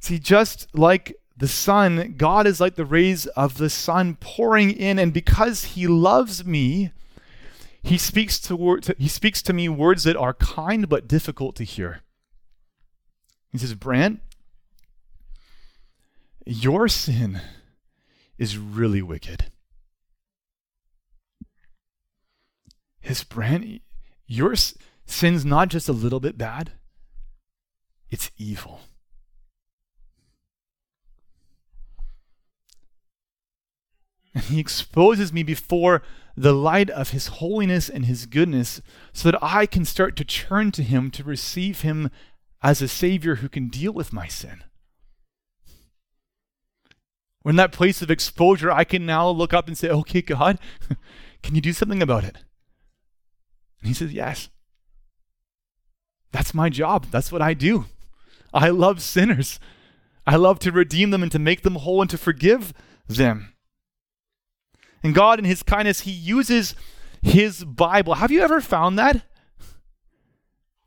See, 0.01 0.17
just 0.17 0.67
like 0.73 1.15
the 1.37 1.47
sun, 1.47 2.15
God 2.17 2.45
is 2.45 2.59
like 2.59 2.75
the 2.75 2.85
rays 2.85 3.25
of 3.27 3.57
the 3.57 3.69
sun 3.69 4.15
pouring 4.19 4.71
in, 4.71 4.99
and 4.99 5.13
because 5.13 5.63
He 5.63 5.87
loves 5.87 6.45
me, 6.45 6.91
He 7.81 7.97
speaks 7.97 8.39
to, 8.41 8.79
he 8.97 9.07
speaks 9.07 9.41
to 9.41 9.53
me 9.53 9.67
words 9.67 10.03
that 10.03 10.15
are 10.15 10.33
kind 10.33 10.87
but 10.87 11.07
difficult 11.07 11.55
to 11.55 11.63
hear. 11.63 12.01
He 13.51 13.57
says, 13.57 13.73
Brant, 13.73 14.21
your 16.45 16.87
sin 16.87 17.41
is 18.37 18.57
really 18.57 19.01
wicked. 19.01 19.51
His 22.99 23.23
Brant, 23.23 23.81
your 24.27 24.55
sin's 25.05 25.43
not 25.43 25.69
just 25.69 25.89
a 25.89 25.93
little 25.93 26.19
bit 26.19 26.37
bad, 26.37 26.71
it's 28.09 28.31
evil. 28.37 28.81
And 34.41 34.55
he 34.55 34.59
exposes 34.59 35.31
me 35.31 35.43
before 35.43 36.01
the 36.35 36.53
light 36.53 36.89
of 36.89 37.11
his 37.11 37.27
holiness 37.27 37.89
and 37.89 38.05
his 38.05 38.25
goodness 38.25 38.81
so 39.13 39.29
that 39.29 39.43
I 39.43 39.67
can 39.67 39.85
start 39.85 40.15
to 40.15 40.25
turn 40.25 40.71
to 40.71 40.81
him 40.81 41.11
to 41.11 41.23
receive 41.23 41.81
him 41.81 42.09
as 42.63 42.81
a 42.81 42.87
savior 42.87 43.35
who 43.35 43.49
can 43.49 43.67
deal 43.67 43.91
with 43.91 44.11
my 44.11 44.27
sin. 44.27 44.63
When 47.43 47.55
that 47.57 47.71
place 47.71 48.01
of 48.01 48.09
exposure, 48.09 48.71
I 48.71 48.83
can 48.83 49.05
now 49.05 49.29
look 49.29 49.53
up 49.53 49.67
and 49.67 49.77
say, 49.77 49.89
Okay, 49.89 50.23
God, 50.23 50.57
can 51.43 51.53
you 51.53 51.61
do 51.61 51.73
something 51.73 52.01
about 52.01 52.23
it? 52.23 52.37
And 53.79 53.87
he 53.87 53.93
says, 53.93 54.11
Yes. 54.11 54.49
That's 56.31 56.53
my 56.53 56.69
job. 56.69 57.07
That's 57.11 57.31
what 57.31 57.43
I 57.43 57.53
do. 57.53 57.85
I 58.53 58.69
love 58.69 59.03
sinners. 59.03 59.59
I 60.25 60.35
love 60.35 60.57
to 60.59 60.71
redeem 60.71 61.11
them 61.11 61.21
and 61.21 61.31
to 61.31 61.39
make 61.39 61.61
them 61.61 61.75
whole 61.75 62.01
and 62.01 62.09
to 62.09 62.17
forgive 62.17 62.73
them. 63.07 63.53
And 65.03 65.15
God, 65.15 65.39
in 65.39 65.45
His 65.45 65.63
kindness, 65.63 66.01
He 66.01 66.11
uses 66.11 66.75
His 67.21 67.63
Bible. 67.63 68.15
Have 68.15 68.31
you 68.31 68.41
ever 68.41 68.61
found 68.61 68.97
that? 68.99 69.23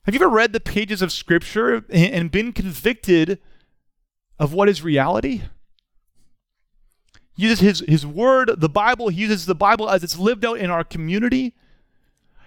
Have 0.05 0.14
you 0.14 0.20
ever 0.20 0.29
read 0.29 0.53
the 0.53 0.61
pages 0.61 1.00
of 1.00 1.12
Scripture 1.12 1.85
and 1.90 2.31
been 2.31 2.53
convicted 2.53 3.38
of 4.38 4.53
what 4.53 4.68
is 4.68 4.83
reality? 4.83 5.42
He 7.37 7.44
uses 7.44 7.61
his, 7.61 7.85
his 7.88 8.07
word, 8.07 8.50
the 8.59 8.68
Bible, 8.68 9.09
he 9.09 9.22
uses 9.22 9.46
the 9.46 9.55
Bible 9.55 9.88
as 9.90 10.05
it's 10.05 10.18
lived 10.18 10.44
out 10.44 10.59
in 10.59 10.70
our 10.70 10.85
community. 10.85 11.55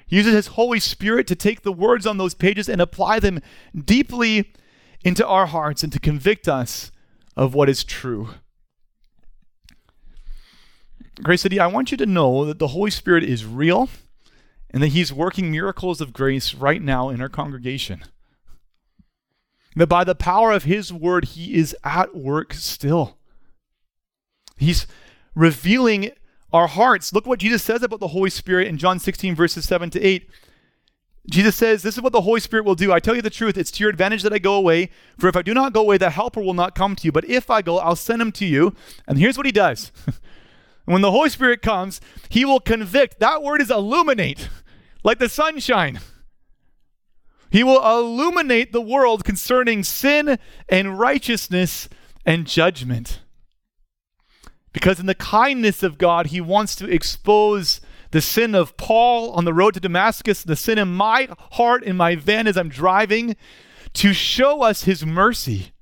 He 0.05 0.15
uses 0.15 0.33
his 0.33 0.47
Holy 0.47 0.79
Spirit 0.79 1.27
to 1.27 1.35
take 1.35 1.63
the 1.63 1.73
words 1.73 2.07
on 2.07 2.17
those 2.17 2.33
pages 2.33 2.69
and 2.69 2.79
apply 2.79 3.19
them 3.19 3.41
deeply 3.75 4.53
into 5.03 5.27
our 5.27 5.47
hearts 5.47 5.83
and 5.83 5.91
to 5.91 5.99
convict 5.99 6.47
us 6.47 6.91
of 7.35 7.53
what 7.53 7.69
is 7.69 7.83
true. 7.83 8.29
Grace 11.23 11.41
City, 11.41 11.59
I 11.59 11.67
want 11.67 11.91
you 11.91 11.97
to 11.97 12.05
know 12.05 12.45
that 12.45 12.59
the 12.59 12.69
Holy 12.69 12.91
Spirit 12.91 13.23
is 13.23 13.45
real 13.45 13.89
and 14.69 14.83
that 14.83 14.89
He's 14.89 15.11
working 15.11 15.51
miracles 15.51 16.01
of 16.01 16.13
grace 16.13 16.53
right 16.53 16.81
now 16.81 17.09
in 17.09 17.21
our 17.21 17.29
congregation. 17.29 18.03
That 19.75 19.87
by 19.87 20.03
the 20.03 20.15
power 20.15 20.51
of 20.51 20.63
His 20.63 20.93
word, 20.93 21.25
He 21.25 21.55
is 21.55 21.75
at 21.83 22.15
work 22.15 22.53
still. 22.53 23.17
He's 24.57 24.87
revealing 25.35 26.11
our 26.53 26.67
hearts. 26.67 27.13
Look 27.13 27.25
what 27.25 27.39
Jesus 27.39 27.63
says 27.63 27.83
about 27.83 27.99
the 27.99 28.09
Holy 28.09 28.29
Spirit 28.29 28.67
in 28.67 28.77
John 28.77 28.99
16, 28.99 29.35
verses 29.35 29.65
7 29.65 29.89
to 29.91 30.01
8. 30.01 30.29
Jesus 31.29 31.55
says, 31.55 31.83
This 31.83 31.95
is 31.95 32.01
what 32.01 32.13
the 32.13 32.21
Holy 32.21 32.39
Spirit 32.39 32.65
will 32.65 32.75
do. 32.75 32.93
I 32.93 32.99
tell 32.99 33.15
you 33.15 33.21
the 33.21 33.29
truth, 33.29 33.57
it's 33.57 33.71
to 33.71 33.83
your 33.83 33.89
advantage 33.89 34.23
that 34.23 34.33
I 34.33 34.39
go 34.39 34.55
away. 34.55 34.89
For 35.17 35.27
if 35.27 35.35
I 35.35 35.41
do 35.41 35.53
not 35.53 35.73
go 35.73 35.81
away, 35.81 35.97
the 35.97 36.09
Helper 36.09 36.41
will 36.41 36.53
not 36.53 36.75
come 36.75 36.95
to 36.95 37.05
you. 37.05 37.11
But 37.11 37.25
if 37.25 37.49
I 37.49 37.61
go, 37.61 37.79
I'll 37.79 37.95
send 37.95 38.21
him 38.21 38.31
to 38.33 38.45
you. 38.45 38.73
And 39.07 39.17
here's 39.17 39.35
what 39.35 39.45
he 39.45 39.51
does 39.51 39.91
when 40.87 41.01
the 41.01 41.11
Holy 41.11 41.29
Spirit 41.29 41.61
comes, 41.61 41.99
he 42.29 42.45
will 42.45 42.61
convict. 42.61 43.19
That 43.19 43.43
word 43.43 43.61
is 43.61 43.69
illuminate, 43.69 44.47
like 45.03 45.19
the 45.19 45.27
sunshine. 45.27 45.99
He 47.49 47.61
will 47.61 47.85
illuminate 47.85 48.71
the 48.71 48.81
world 48.81 49.25
concerning 49.25 49.83
sin 49.83 50.39
and 50.69 50.97
righteousness 50.97 51.89
and 52.25 52.47
judgment. 52.47 53.19
Because 54.71 54.97
in 54.97 55.07
the 55.07 55.15
kindness 55.15 55.83
of 55.83 55.97
God, 55.97 56.27
he 56.27 56.39
wants 56.39 56.73
to 56.77 56.89
expose 56.89 57.81
the 58.11 58.21
sin 58.21 58.55
of 58.55 58.77
Paul 58.77 59.31
on 59.31 59.43
the 59.43 59.53
road 59.53 59.73
to 59.73 59.81
Damascus, 59.81 60.41
the 60.41 60.55
sin 60.55 60.77
in 60.77 60.87
my 60.87 61.27
heart, 61.51 61.83
in 61.83 61.97
my 61.97 62.15
van 62.15 62.47
as 62.47 62.55
I'm 62.55 62.69
driving, 62.69 63.35
to 63.95 64.13
show 64.13 64.61
us 64.61 64.85
his 64.85 65.05
mercy, 65.05 65.73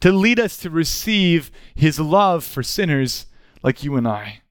to 0.00 0.12
lead 0.12 0.40
us 0.40 0.56
to 0.58 0.70
receive 0.70 1.50
his 1.74 2.00
love 2.00 2.42
for 2.42 2.62
sinners 2.62 3.26
like 3.64 3.82
you 3.82 3.96
and 3.96 4.06
I. 4.06 4.42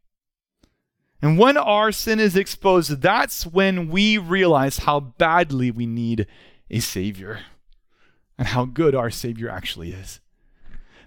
And 1.22 1.38
when 1.40 1.56
our 1.56 1.94
sin 1.94 2.20
is 2.20 2.36
exposed, 2.36 3.02
that's 3.02 3.46
when 3.46 3.88
we 3.88 4.18
realize 4.18 4.80
how 4.80 5.00
badly 5.00 5.72
we 5.72 5.86
need 5.86 6.28
a 6.70 6.82
Savior 6.82 7.40
and 8.38 8.50
how 8.50 8.66
good 8.66 8.94
our 8.94 9.10
Savior 9.10 9.50
actually 9.50 9.92
is. 9.92 10.20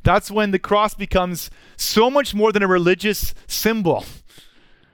That's 0.04 0.30
when 0.30 0.52
the 0.52 0.58
cross 0.58 0.94
becomes 0.94 1.50
so 1.76 2.08
much 2.08 2.34
more 2.34 2.52
than 2.52 2.62
a 2.62 2.68
religious 2.68 3.34
symbol, 3.46 4.04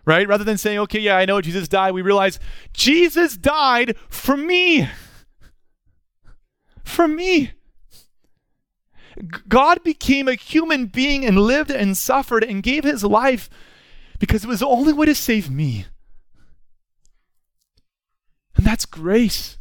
right? 0.07 0.27
Rather 0.27 0.42
than 0.42 0.59
saying, 0.59 0.79
okay, 0.81 0.98
yeah, 0.98 1.18
I 1.18 1.27
know 1.27 1.40
Jesus 1.40 1.68
died, 1.68 1.92
we 1.92 2.03
realize 2.03 2.40
Jesus 2.72 3.37
died 3.37 3.94
for 4.09 4.37
me. 4.37 4.88
For 6.83 7.07
me. 7.07 7.53
God 9.48 9.85
became 9.85 10.26
a 10.26 10.35
human 10.35 10.87
being 10.87 11.24
and 11.24 11.38
lived 11.38 11.70
and 11.70 11.96
suffered 11.96 12.42
and 12.42 12.62
gave 12.62 12.85
his 12.85 13.04
life 13.04 13.48
because 14.18 14.44
it 14.44 14.48
was 14.48 14.61
the 14.61 14.66
only 14.66 14.92
way 14.92 15.06
to 15.06 15.14
save 15.14 15.50
me. 15.50 15.87
And 18.56 18.66
that's 18.66 18.87
grace. 18.87 19.58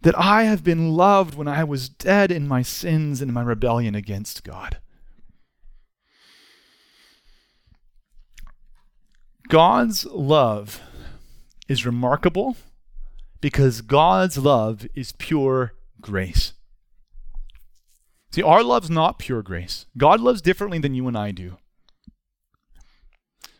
That 0.00 0.18
I 0.18 0.44
have 0.44 0.64
been 0.64 0.90
loved 0.90 1.34
when 1.34 1.46
I 1.46 1.62
was 1.64 1.88
dead 1.88 2.32
in 2.32 2.48
my 2.48 2.62
sins 2.62 3.20
and 3.20 3.32
my 3.32 3.42
rebellion 3.42 3.94
against 3.94 4.42
God. 4.42 4.78
God's 9.48 10.06
love 10.06 10.80
is 11.68 11.84
remarkable 11.84 12.56
because 13.40 13.82
God's 13.82 14.38
love 14.38 14.86
is 14.94 15.12
pure 15.12 15.74
grace. 16.00 16.54
See, 18.32 18.42
our 18.42 18.62
love's 18.62 18.88
not 18.88 19.18
pure 19.18 19.42
grace. 19.42 19.86
God 19.98 20.20
loves 20.20 20.40
differently 20.40 20.78
than 20.78 20.94
you 20.94 21.06
and 21.06 21.16
I 21.16 21.32
do. 21.32 21.58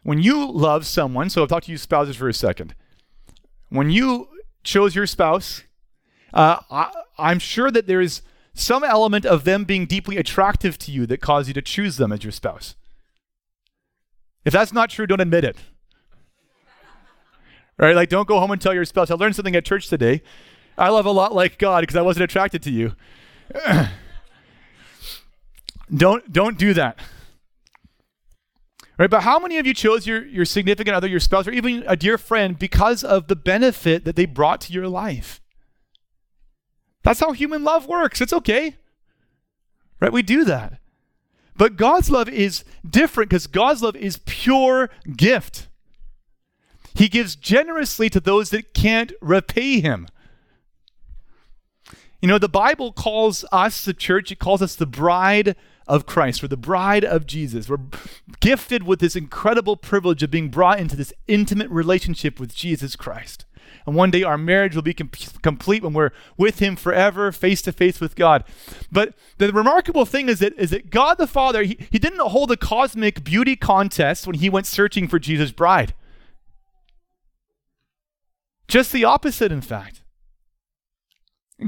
When 0.02 0.18
you 0.18 0.50
love 0.50 0.86
someone, 0.86 1.28
so 1.28 1.42
I'll 1.42 1.46
talk 1.46 1.64
to 1.64 1.70
you 1.70 1.76
spouses 1.76 2.16
for 2.16 2.28
a 2.28 2.34
second. 2.34 2.74
When 3.68 3.90
you 3.90 4.28
chose 4.64 4.94
your 4.94 5.06
spouse, 5.06 5.62
uh, 6.32 6.60
I, 6.70 6.90
I'm 7.18 7.38
sure 7.38 7.70
that 7.70 7.86
there 7.86 8.00
is 8.00 8.22
some 8.54 8.82
element 8.82 9.26
of 9.26 9.44
them 9.44 9.64
being 9.64 9.86
deeply 9.86 10.16
attractive 10.16 10.78
to 10.78 10.90
you 10.90 11.06
that 11.06 11.20
caused 11.20 11.48
you 11.48 11.54
to 11.54 11.62
choose 11.62 11.98
them 11.98 12.10
as 12.10 12.24
your 12.24 12.32
spouse. 12.32 12.74
If 14.44 14.52
that's 14.52 14.72
not 14.72 14.90
true, 14.90 15.06
don't 15.06 15.20
admit 15.20 15.44
it. 15.44 15.56
right? 17.78 17.94
Like, 17.94 18.08
don't 18.08 18.26
go 18.26 18.40
home 18.40 18.50
and 18.50 18.60
tell 18.60 18.74
your 18.74 18.84
spouse, 18.86 19.10
I 19.10 19.14
learned 19.14 19.36
something 19.36 19.54
at 19.54 19.64
church 19.66 19.88
today. 19.88 20.22
I 20.78 20.88
love 20.88 21.06
a 21.06 21.10
lot 21.10 21.34
like 21.34 21.58
God 21.58 21.82
because 21.82 21.96
I 21.96 22.02
wasn't 22.02 22.24
attracted 22.24 22.62
to 22.62 22.70
you. 22.70 22.96
don't 25.94 26.32
don't 26.32 26.58
do 26.58 26.74
that. 26.74 26.98
Right? 28.98 29.10
But 29.10 29.22
how 29.22 29.38
many 29.38 29.58
of 29.58 29.66
you 29.66 29.74
chose 29.74 30.06
your, 30.06 30.24
your 30.24 30.44
significant 30.44 30.94
other, 30.94 31.08
your 31.08 31.18
spouse, 31.18 31.48
or 31.48 31.50
even 31.50 31.82
a 31.86 31.96
dear 31.96 32.18
friend 32.18 32.58
because 32.58 33.02
of 33.02 33.26
the 33.26 33.36
benefit 33.36 34.04
that 34.04 34.16
they 34.16 34.26
brought 34.26 34.60
to 34.62 34.72
your 34.72 34.86
life? 34.86 35.40
That's 37.02 37.20
how 37.20 37.32
human 37.32 37.64
love 37.64 37.86
works. 37.86 38.20
It's 38.20 38.32
okay. 38.32 38.76
Right? 39.98 40.12
We 40.12 40.22
do 40.22 40.44
that. 40.44 40.78
But 41.56 41.76
God's 41.76 42.10
love 42.10 42.28
is 42.28 42.64
different 42.88 43.30
because 43.30 43.46
God's 43.46 43.82
love 43.82 43.96
is 43.96 44.20
pure 44.24 44.90
gift. 45.16 45.68
He 46.94 47.08
gives 47.08 47.34
generously 47.34 48.10
to 48.10 48.20
those 48.20 48.50
that 48.50 48.74
can't 48.74 49.12
repay 49.20 49.80
him. 49.80 50.06
You 52.20 52.28
know, 52.28 52.38
the 52.38 52.48
Bible 52.48 52.92
calls 52.92 53.44
us, 53.50 53.84
the 53.84 53.94
church, 53.94 54.30
it 54.30 54.38
calls 54.38 54.62
us 54.62 54.76
the 54.76 54.86
bride 54.86 55.56
of 55.92 56.06
Christ. 56.06 56.42
We're 56.42 56.48
the 56.48 56.56
bride 56.56 57.04
of 57.04 57.26
Jesus. 57.26 57.68
We're 57.68 57.76
gifted 58.40 58.84
with 58.84 58.98
this 58.98 59.14
incredible 59.14 59.76
privilege 59.76 60.22
of 60.22 60.30
being 60.30 60.48
brought 60.48 60.80
into 60.80 60.96
this 60.96 61.12
intimate 61.28 61.68
relationship 61.68 62.40
with 62.40 62.54
Jesus 62.54 62.96
Christ. 62.96 63.44
And 63.84 63.94
one 63.94 64.10
day 64.10 64.22
our 64.22 64.38
marriage 64.38 64.74
will 64.74 64.82
be 64.82 64.94
com- 64.94 65.10
complete 65.42 65.82
when 65.82 65.92
we're 65.92 66.12
with 66.38 66.60
Him 66.60 66.76
forever, 66.76 67.30
face 67.30 67.60
to 67.62 67.72
face 67.72 68.00
with 68.00 68.16
God. 68.16 68.42
But 68.90 69.14
the 69.36 69.52
remarkable 69.52 70.06
thing 70.06 70.30
is 70.30 70.38
that, 70.38 70.54
is 70.56 70.70
that 70.70 70.88
God 70.88 71.18
the 71.18 71.26
Father, 71.26 71.62
he, 71.62 71.76
he 71.90 71.98
didn't 71.98 72.20
hold 72.20 72.50
a 72.50 72.56
cosmic 72.56 73.22
beauty 73.22 73.54
contest 73.54 74.26
when 74.26 74.36
He 74.36 74.48
went 74.48 74.66
searching 74.66 75.08
for 75.08 75.18
Jesus' 75.18 75.52
bride. 75.52 75.92
Just 78.66 78.92
the 78.92 79.04
opposite, 79.04 79.52
in 79.52 79.60
fact. 79.60 80.00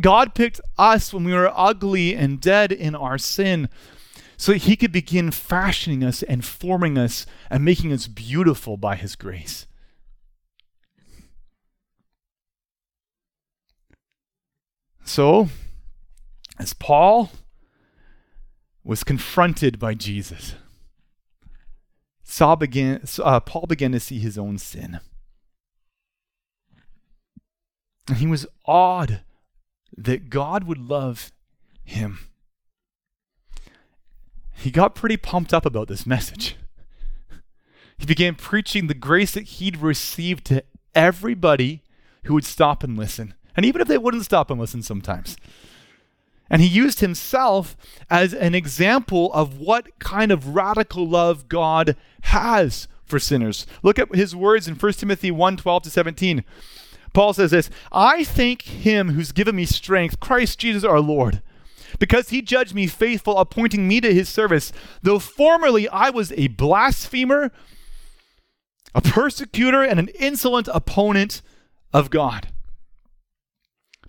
God 0.01 0.35
picked 0.35 0.63
us 0.79 1.13
when 1.13 1.25
we 1.25 1.35
were 1.35 1.53
ugly 1.55 2.15
and 2.17 2.41
dead 2.41 2.73
in 2.73 2.95
our 2.95 3.19
sin 3.19 3.69
so 4.37 4.53
that 4.53 4.63
He 4.63 4.77
could 4.77 4.93
begin 4.93 5.31
fashioning 5.31 6.05
us 6.05 6.23
and 6.23 6.45
forming 6.45 6.99
us 6.99 7.27
and 7.51 7.65
making 7.65 7.93
us 7.93 8.07
beautiful 8.07 8.77
by 8.77 8.97
His 8.97 9.17
grace. 9.17 9.67
So, 15.05 15.49
as 16.59 16.73
Paul 16.73 17.31
was 18.83 19.05
confronted 19.05 19.79
by 19.79 19.95
Jesus, 19.95 20.55
began, 22.59 23.03
uh, 23.23 23.41
Paul 23.41 23.67
began 23.67 23.93
to 23.93 24.01
see 24.01 24.19
his 24.19 24.39
own 24.39 24.59
sin. 24.59 25.01
And 28.09 28.19
he 28.19 28.27
was 28.27 28.47
awed 28.67 29.23
that 29.97 30.31
God 30.31 30.65
would 30.65 30.79
love 30.79 31.33
him. 31.85 32.19
He 34.57 34.71
got 34.71 34.95
pretty 34.95 35.17
pumped 35.17 35.53
up 35.53 35.67
about 35.67 35.89
this 35.89 36.07
message. 36.07 36.57
He 37.97 38.07
began 38.07 38.35
preaching 38.35 38.89
the 38.89 38.95
grace 38.95 39.31
that 39.35 39.45
he'd 39.45 39.77
received 39.77 40.47
to 40.47 40.65
everybody 40.97 41.85
who 42.25 42.35
would 42.35 42.45
stop 42.45 42.83
and 42.83 42.99
listen. 42.99 43.35
And 43.57 43.65
even 43.65 43.81
if 43.81 43.87
they 43.87 43.99
wouldn't 43.99 44.25
stop 44.25 44.51
and 44.51 44.59
listen 44.59 44.83
sometimes. 44.83 45.37
And 46.51 46.61
he 46.61 46.69
used 46.69 47.01
himself 47.01 47.77
as 48.11 48.35
an 48.35 48.55
example 48.55 49.33
of 49.33 49.59
what 49.59 49.99
kind 49.99 50.33
of 50.33 50.55
radical 50.55 51.09
love 51.09 51.49
God 51.49 51.97
has 52.23 52.89
for 53.05 53.19
sinners. 53.19 53.67
Look 53.83 53.99
at 53.99 54.15
his 54.15 54.35
words 54.35 54.69
in 54.69 54.75
1 54.75 54.93
Timothy 54.95 55.31
1 55.31 55.57
12 55.57 55.83
to 55.85 55.91
17. 55.91 56.45
Paul 57.13 57.33
says 57.33 57.53
this 57.53 57.71
I 57.93 58.25
thank 58.25 58.63
him 58.63 59.11
who's 59.11 59.33
given 59.33 59.57
me 59.57 59.65
strength, 59.65 60.21
Christ 60.21 60.59
Jesus 60.59 60.85
our 60.85 61.01
Lord, 61.01 61.43
because 61.99 62.31
he 62.31 62.43
judged 62.43 62.75
me 62.75 62.87
faithful, 62.87 63.39
appointing 63.39 63.87
me 63.89 64.01
to 64.01 64.13
his 64.13 64.29
service. 64.29 64.73
Though 65.03 65.19
formerly 65.19 65.89
I 65.89 66.11
was 66.11 66.33
a 66.33 66.49
blasphemer, 66.49 67.53
a 68.95 69.01
persecutor, 69.01 69.83
and 69.83 69.99
an 69.99 70.09
insolent 70.09 70.69
opponent 70.73 71.43
of 71.93 72.11
God. 72.11 72.49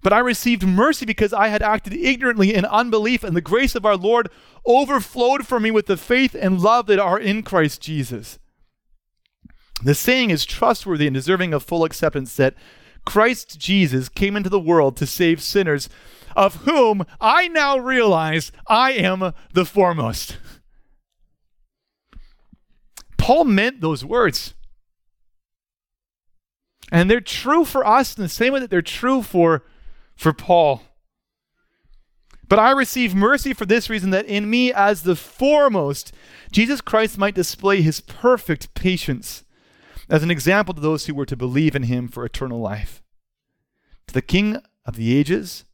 But 0.02 0.14
I 0.14 0.20
received 0.20 0.68
mercy 0.68 1.06
because 1.06 1.34
I 1.34 1.48
had 1.48 1.64
acted 1.64 1.94
ignorantly 1.94 2.54
in 2.54 2.64
unbelief, 2.64 3.24
and 3.24 3.36
the 3.36 3.42
grace 3.42 3.74
of 3.74 3.86
our 3.86 3.98
Lord 3.98 4.30
overflowed 4.64 5.48
for 5.48 5.60
me 5.60 5.72
with 5.72 5.88
the 5.88 5.98
faith 5.98 6.36
and 6.40 6.62
love 6.62 6.86
that 6.88 7.00
are 7.00 7.20
in 7.20 7.42
Christ 7.42 7.82
Jesus. 7.82 8.38
The 9.84 9.96
saying 9.96 10.30
is 10.30 10.46
trustworthy 10.46 11.08
and 11.08 11.14
deserving 11.14 11.54
of 11.54 11.64
full 11.64 11.84
acceptance 11.84 12.36
that 12.36 12.54
Christ 13.04 13.60
Jesus 13.60 14.10
came 14.10 14.36
into 14.36 14.50
the 14.50 14.60
world 14.60 14.96
to 14.98 15.06
save 15.06 15.42
sinners, 15.42 15.90
of 16.36 16.56
whom 16.64 17.06
I 17.22 17.48
now 17.48 17.78
realize 17.78 18.52
I 18.68 18.92
am 18.92 19.34
the 19.54 19.66
foremost. 19.66 20.38
Paul 23.18 23.46
meant 23.46 23.82
those 23.82 24.06
words. 24.06 24.54
And 26.92 27.10
they're 27.10 27.22
true 27.22 27.66
for 27.66 27.86
us 27.86 28.16
in 28.16 28.22
the 28.22 28.30
same 28.30 28.54
way 28.54 28.60
that 28.60 28.70
they're 28.70 28.82
true 28.82 29.22
for, 29.22 29.64
for 30.16 30.34
Paul. 30.34 30.84
But 32.48 32.60
I 32.60 32.72
receive 32.72 33.16
mercy 33.16 33.54
for 33.54 33.66
this 33.66 33.90
reason 33.90 34.12
that 34.12 34.26
in 34.26 34.50
me, 34.50 34.72
as 34.72 35.02
the 35.02 35.16
foremost, 35.16 36.14
Jesus 36.52 36.82
Christ 36.82 37.18
might 37.18 37.34
display 37.34 37.82
his 37.82 38.02
perfect 38.02 38.74
patience 38.76 39.44
as 40.10 40.22
an 40.22 40.30
example 40.30 40.74
to 40.74 40.82
those 40.82 41.08
who 41.08 41.16
were 41.16 41.26
to 41.26 41.36
believe 41.36 41.76
in 41.76 41.84
him 41.84 42.08
for 42.08 42.24
eternal 42.24 42.60
life. 42.60 43.02
To 44.08 44.14
the 44.14 44.22
King 44.22 44.62
of 44.86 44.96
the 44.96 45.18
ages, 45.18 45.65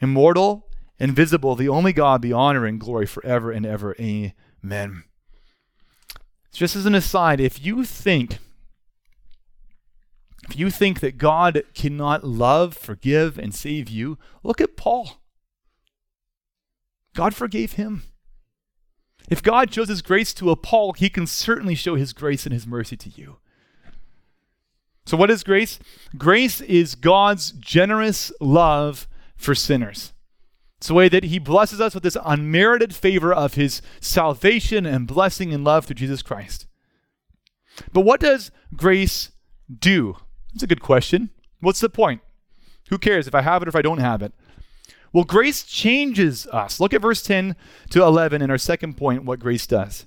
immortal, 0.00 0.66
invisible, 0.98 1.54
the 1.54 1.68
only 1.68 1.92
God, 1.92 2.20
be 2.22 2.32
honor 2.32 2.66
and 2.66 2.80
glory 2.80 3.06
forever 3.06 3.50
and 3.50 3.64
ever. 3.66 3.94
Amen. 4.00 5.04
Just 6.52 6.76
as 6.76 6.86
an 6.86 6.94
aside, 6.94 7.40
if 7.40 7.64
you 7.64 7.84
think 7.84 8.38
if 10.48 10.58
you 10.58 10.70
think 10.70 11.00
that 11.00 11.18
God 11.18 11.62
cannot 11.74 12.24
love, 12.24 12.74
forgive, 12.74 13.38
and 13.38 13.54
save 13.54 13.90
you, 13.90 14.18
look 14.42 14.60
at 14.60 14.76
Paul. 14.76 15.20
God 17.14 17.34
forgave 17.34 17.72
him. 17.72 18.04
If 19.28 19.42
God 19.42 19.72
shows 19.72 19.88
his 19.88 20.00
grace 20.00 20.32
to 20.34 20.50
a 20.50 20.56
Paul, 20.56 20.94
he 20.94 21.10
can 21.10 21.26
certainly 21.26 21.74
show 21.74 21.96
his 21.96 22.12
grace 22.12 22.46
and 22.46 22.52
his 22.52 22.66
mercy 22.66 22.96
to 22.96 23.10
you. 23.10 23.38
So, 25.04 25.16
what 25.16 25.30
is 25.30 25.42
grace? 25.42 25.78
Grace 26.16 26.60
is 26.60 26.94
God's 26.94 27.52
generous 27.52 28.30
love 28.40 29.07
for 29.38 29.54
sinners. 29.54 30.12
It's 30.76 30.88
the 30.88 30.94
way 30.94 31.08
that 31.08 31.24
He 31.24 31.38
blesses 31.38 31.80
us 31.80 31.94
with 31.94 32.02
this 32.02 32.16
unmerited 32.24 32.94
favor 32.94 33.32
of 33.32 33.54
His 33.54 33.80
salvation 34.00 34.84
and 34.84 35.06
blessing 35.06 35.54
and 35.54 35.64
love 35.64 35.86
through 35.86 35.94
Jesus 35.94 36.22
Christ. 36.22 36.66
But 37.92 38.02
what 38.02 38.20
does 38.20 38.50
grace 38.76 39.30
do? 39.72 40.16
That's 40.52 40.62
a 40.64 40.68
good 40.68 40.82
question. 40.82 41.30
What's 41.60 41.80
the 41.80 41.88
point? 41.88 42.20
Who 42.90 42.98
cares 42.98 43.26
if 43.26 43.34
I 43.34 43.42
have 43.42 43.62
it 43.62 43.68
or 43.68 43.70
if 43.70 43.76
I 43.76 43.82
don't 43.82 43.98
have 43.98 44.22
it? 44.22 44.32
Well, 45.12 45.24
grace 45.24 45.62
changes 45.64 46.46
us. 46.48 46.80
Look 46.80 46.92
at 46.92 47.02
verse 47.02 47.22
10 47.22 47.56
to 47.90 48.02
11 48.02 48.42
in 48.42 48.50
our 48.50 48.58
second 48.58 48.96
point, 48.96 49.24
what 49.24 49.40
grace 49.40 49.66
does. 49.66 50.06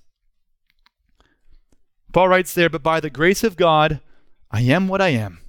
Paul 2.13 2.27
writes 2.27 2.53
there, 2.53 2.69
But 2.69 2.83
by 2.83 2.99
the 2.99 3.09
grace 3.09 3.43
of 3.43 3.55
God, 3.55 4.01
I 4.51 4.61
am 4.61 4.87
what 4.87 5.01
I 5.01 5.09
am, 5.09 5.39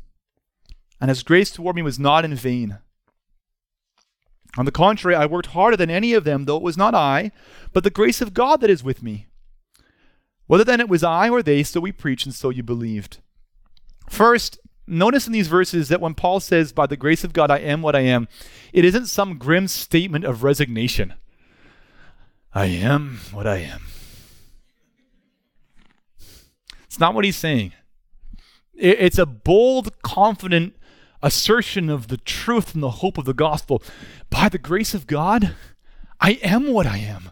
and 1.00 1.08
his 1.08 1.22
grace 1.22 1.50
toward 1.50 1.76
me 1.76 1.82
was 1.82 1.98
not 1.98 2.24
in 2.24 2.34
vain. 2.34 2.78
On 4.58 4.64
the 4.66 4.72
contrary, 4.72 5.16
I 5.16 5.26
worked 5.26 5.48
harder 5.48 5.76
than 5.76 5.90
any 5.90 6.12
of 6.12 6.24
them, 6.24 6.44
though 6.44 6.56
it 6.56 6.62
was 6.62 6.76
not 6.76 6.94
I, 6.94 7.32
but 7.72 7.84
the 7.84 7.90
grace 7.90 8.20
of 8.20 8.34
God 8.34 8.60
that 8.60 8.70
is 8.70 8.84
with 8.84 9.02
me. 9.02 9.26
Whether 10.46 10.64
then 10.64 10.80
it 10.80 10.88
was 10.88 11.02
I 11.02 11.30
or 11.30 11.42
they, 11.42 11.62
so 11.62 11.80
we 11.80 11.92
preached, 11.92 12.26
and 12.26 12.34
so 12.34 12.50
you 12.50 12.62
believed. 12.62 13.18
First, 14.10 14.58
notice 14.86 15.26
in 15.26 15.32
these 15.32 15.48
verses 15.48 15.88
that 15.88 16.00
when 16.00 16.14
Paul 16.14 16.40
says, 16.40 16.72
By 16.72 16.86
the 16.86 16.96
grace 16.96 17.24
of 17.24 17.32
God, 17.32 17.50
I 17.50 17.58
am 17.58 17.80
what 17.80 17.96
I 17.96 18.00
am, 18.00 18.28
it 18.74 18.84
isn't 18.84 19.06
some 19.06 19.38
grim 19.38 19.68
statement 19.68 20.24
of 20.24 20.42
resignation. 20.42 21.14
I 22.54 22.66
am 22.66 23.20
what 23.32 23.46
I 23.46 23.58
am. 23.58 23.84
It's 26.84 27.00
not 27.00 27.14
what 27.14 27.24
he's 27.24 27.36
saying. 27.36 27.72
It's 28.74 29.18
a 29.18 29.24
bold, 29.24 30.02
confident 30.02 30.76
assertion 31.22 31.88
of 31.88 32.08
the 32.08 32.16
truth 32.16 32.74
and 32.74 32.82
the 32.82 32.90
hope 32.90 33.18
of 33.18 33.24
the 33.24 33.34
gospel. 33.34 33.82
By 34.30 34.48
the 34.48 34.58
grace 34.58 34.94
of 34.94 35.06
God, 35.06 35.54
I 36.20 36.32
am 36.42 36.72
what 36.72 36.86
I 36.86 36.98
am. 36.98 37.30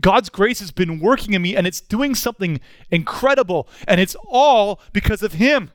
God's 0.00 0.28
grace 0.28 0.60
has 0.60 0.70
been 0.70 1.00
working 1.00 1.34
in 1.34 1.42
me 1.42 1.56
and 1.56 1.66
it's 1.66 1.80
doing 1.80 2.14
something 2.14 2.60
incredible, 2.90 3.68
and 3.88 4.00
it's 4.00 4.16
all 4.28 4.80
because 4.92 5.22
of 5.22 5.34
Him. 5.34 5.70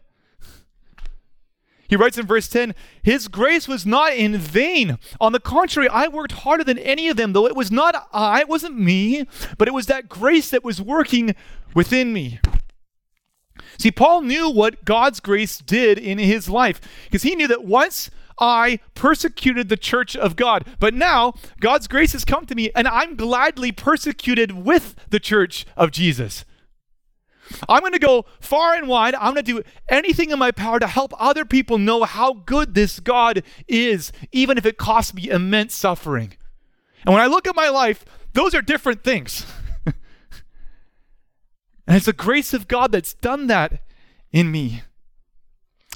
He 1.87 1.95
writes 1.95 2.17
in 2.17 2.25
verse 2.25 2.47
10 2.47 2.73
His 3.03 3.27
grace 3.27 3.67
was 3.67 3.85
not 3.85 4.13
in 4.13 4.37
vain. 4.37 4.97
On 5.19 5.31
the 5.31 5.39
contrary, 5.39 5.87
I 5.89 6.07
worked 6.07 6.31
harder 6.31 6.63
than 6.63 6.79
any 6.79 7.09
of 7.09 7.17
them, 7.17 7.33
though 7.33 7.45
it 7.45 7.55
was 7.55 7.71
not 7.71 8.07
I, 8.11 8.41
it 8.41 8.49
wasn't 8.49 8.79
me, 8.79 9.25
but 9.57 9.67
it 9.67 9.73
was 9.73 9.85
that 9.87 10.09
grace 10.09 10.49
that 10.49 10.63
was 10.63 10.81
working 10.81 11.35
within 11.73 12.13
me. 12.13 12.39
See, 13.77 13.91
Paul 13.91 14.21
knew 14.21 14.49
what 14.49 14.85
God's 14.85 15.19
grace 15.19 15.57
did 15.57 15.97
in 15.97 16.17
his 16.17 16.49
life 16.49 16.81
because 17.05 17.23
he 17.23 17.35
knew 17.35 17.47
that 17.47 17.65
once 17.65 18.09
I 18.39 18.79
persecuted 18.95 19.69
the 19.69 19.77
church 19.77 20.15
of 20.15 20.35
God, 20.35 20.65
but 20.79 20.93
now 20.93 21.33
God's 21.59 21.87
grace 21.87 22.13
has 22.13 22.25
come 22.25 22.45
to 22.45 22.55
me 22.55 22.71
and 22.75 22.87
I'm 22.87 23.15
gladly 23.15 23.71
persecuted 23.71 24.51
with 24.51 24.95
the 25.09 25.19
church 25.19 25.65
of 25.77 25.91
Jesus. 25.91 26.45
I'm 27.69 27.81
going 27.81 27.93
to 27.93 27.99
go 27.99 28.25
far 28.39 28.73
and 28.73 28.87
wide. 28.87 29.15
I'm 29.15 29.33
going 29.33 29.45
to 29.45 29.53
do 29.53 29.63
anything 29.87 30.31
in 30.31 30.39
my 30.39 30.51
power 30.51 30.79
to 30.79 30.87
help 30.87 31.13
other 31.19 31.45
people 31.45 31.77
know 31.77 32.03
how 32.03 32.33
good 32.33 32.73
this 32.73 32.99
God 32.99 33.43
is, 33.67 34.11
even 34.31 34.57
if 34.57 34.65
it 34.65 34.77
costs 34.77 35.13
me 35.13 35.29
immense 35.29 35.75
suffering. 35.75 36.33
And 37.05 37.13
when 37.13 37.21
I 37.21 37.27
look 37.27 37.47
at 37.47 37.55
my 37.55 37.69
life, 37.69 38.03
those 38.33 38.55
are 38.55 38.61
different 38.61 39.03
things. 39.03 39.45
And 41.87 41.95
it's 41.95 42.05
the 42.05 42.13
grace 42.13 42.53
of 42.53 42.67
God 42.67 42.91
that's 42.91 43.13
done 43.13 43.47
that 43.47 43.81
in 44.31 44.51
me. 44.51 44.81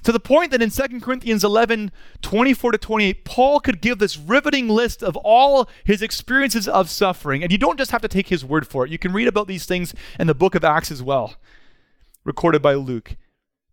To 0.03 0.11
the 0.11 0.19
point 0.19 0.51
that 0.51 0.61
in 0.61 0.69
2 0.69 1.01
Corinthians 1.01 1.43
11 1.43 1.91
24 2.21 2.71
to 2.71 2.77
28, 2.77 3.25
Paul 3.25 3.59
could 3.59 3.81
give 3.81 3.99
this 3.99 4.17
riveting 4.17 4.69
list 4.69 5.03
of 5.03 5.17
all 5.17 5.69
his 5.83 6.01
experiences 6.01 6.67
of 6.67 6.89
suffering. 6.89 7.43
And 7.43 7.51
you 7.51 7.57
don't 7.57 7.77
just 7.77 7.91
have 7.91 8.01
to 8.01 8.07
take 8.07 8.29
his 8.29 8.45
word 8.45 8.65
for 8.65 8.85
it, 8.85 8.91
you 8.91 8.97
can 8.97 9.11
read 9.11 9.27
about 9.27 9.47
these 9.47 9.65
things 9.65 9.93
in 10.17 10.27
the 10.27 10.33
book 10.33 10.55
of 10.55 10.63
Acts 10.63 10.91
as 10.91 11.03
well, 11.03 11.35
recorded 12.23 12.61
by 12.61 12.75
Luke. 12.75 13.17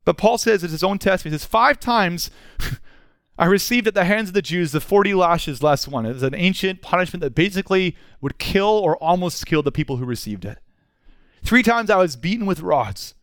But 0.04 0.18
Paul 0.18 0.38
says 0.38 0.64
in 0.64 0.70
his 0.70 0.84
own 0.84 0.98
testimony, 0.98 1.34
he 1.34 1.38
says, 1.38 1.46
Five 1.46 1.78
times 1.78 2.30
I 3.38 3.46
received 3.46 3.86
at 3.86 3.94
the 3.94 4.04
hands 4.04 4.28
of 4.28 4.34
the 4.34 4.42
Jews 4.42 4.72
the 4.72 4.80
40 4.80 5.14
lashes 5.14 5.62
less 5.62 5.86
one. 5.86 6.06
It 6.06 6.14
was 6.14 6.22
an 6.22 6.34
ancient 6.34 6.80
punishment 6.80 7.20
that 7.20 7.34
basically 7.34 7.96
would 8.20 8.38
kill 8.38 8.66
or 8.68 8.96
almost 8.96 9.46
kill 9.46 9.62
the 9.62 9.72
people 9.72 9.98
who 9.98 10.04
received 10.06 10.44
it. 10.44 10.58
Three 11.46 11.62
times 11.62 11.90
I 11.90 11.96
was 11.98 12.16
beaten 12.16 12.44
with 12.44 12.58
rods. 12.58 13.14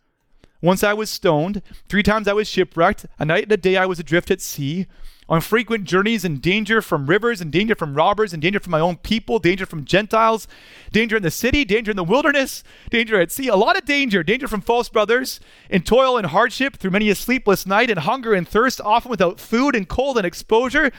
Once 0.61 0.82
I 0.82 0.93
was 0.93 1.09
stoned. 1.09 1.61
Three 1.89 2.03
times 2.03 2.26
I 2.26 2.32
was 2.32 2.47
shipwrecked. 2.47 3.05
A 3.19 3.26
night 3.26 3.43
and 3.43 3.51
a 3.51 3.57
day 3.57 3.76
I 3.76 3.86
was 3.86 3.99
adrift 3.99 4.32
at 4.32 4.39
sea. 4.39 4.88
On 5.28 5.41
frequent 5.41 5.84
journeys 5.84 6.24
in 6.24 6.39
danger 6.39 6.82
from 6.82 7.07
rivers 7.07 7.41
and 7.41 7.51
danger 7.51 7.76
from 7.76 7.95
robbers 7.95 8.32
and 8.32 8.41
danger 8.41 8.61
from 8.61 8.71
my 8.71 8.80
own 8.80 8.95
people, 8.95 9.39
danger 9.39 9.65
from 9.65 9.84
Gentiles, 9.84 10.47
danger 10.93 11.17
in 11.17 11.24
the 11.24 11.32
city, 11.32 11.65
danger 11.65 11.91
in 11.91 11.97
the 11.97 12.03
wilderness, 12.05 12.63
danger 12.89 13.19
at 13.19 13.30
sea, 13.30 13.49
a 13.49 13.57
lot 13.57 13.78
of 13.78 13.84
danger, 13.84 14.24
danger 14.24 14.47
from 14.47 14.61
false 14.61 14.88
brothers, 14.88 15.41
in 15.69 15.82
toil 15.82 16.17
and 16.17 16.28
hardship, 16.28 16.78
through 16.78 16.91
many 16.91 17.09
a 17.09 17.15
sleepless 17.15 17.65
night, 17.65 17.89
and 17.89 17.99
hunger 17.99 18.34
and 18.34 18.47
thirst, 18.47 18.80
often 18.80 19.11
without 19.11 19.41
food 19.41 19.76
and 19.76 19.89
cold 19.89 20.15
and 20.15 20.26
exposure. 20.26 20.93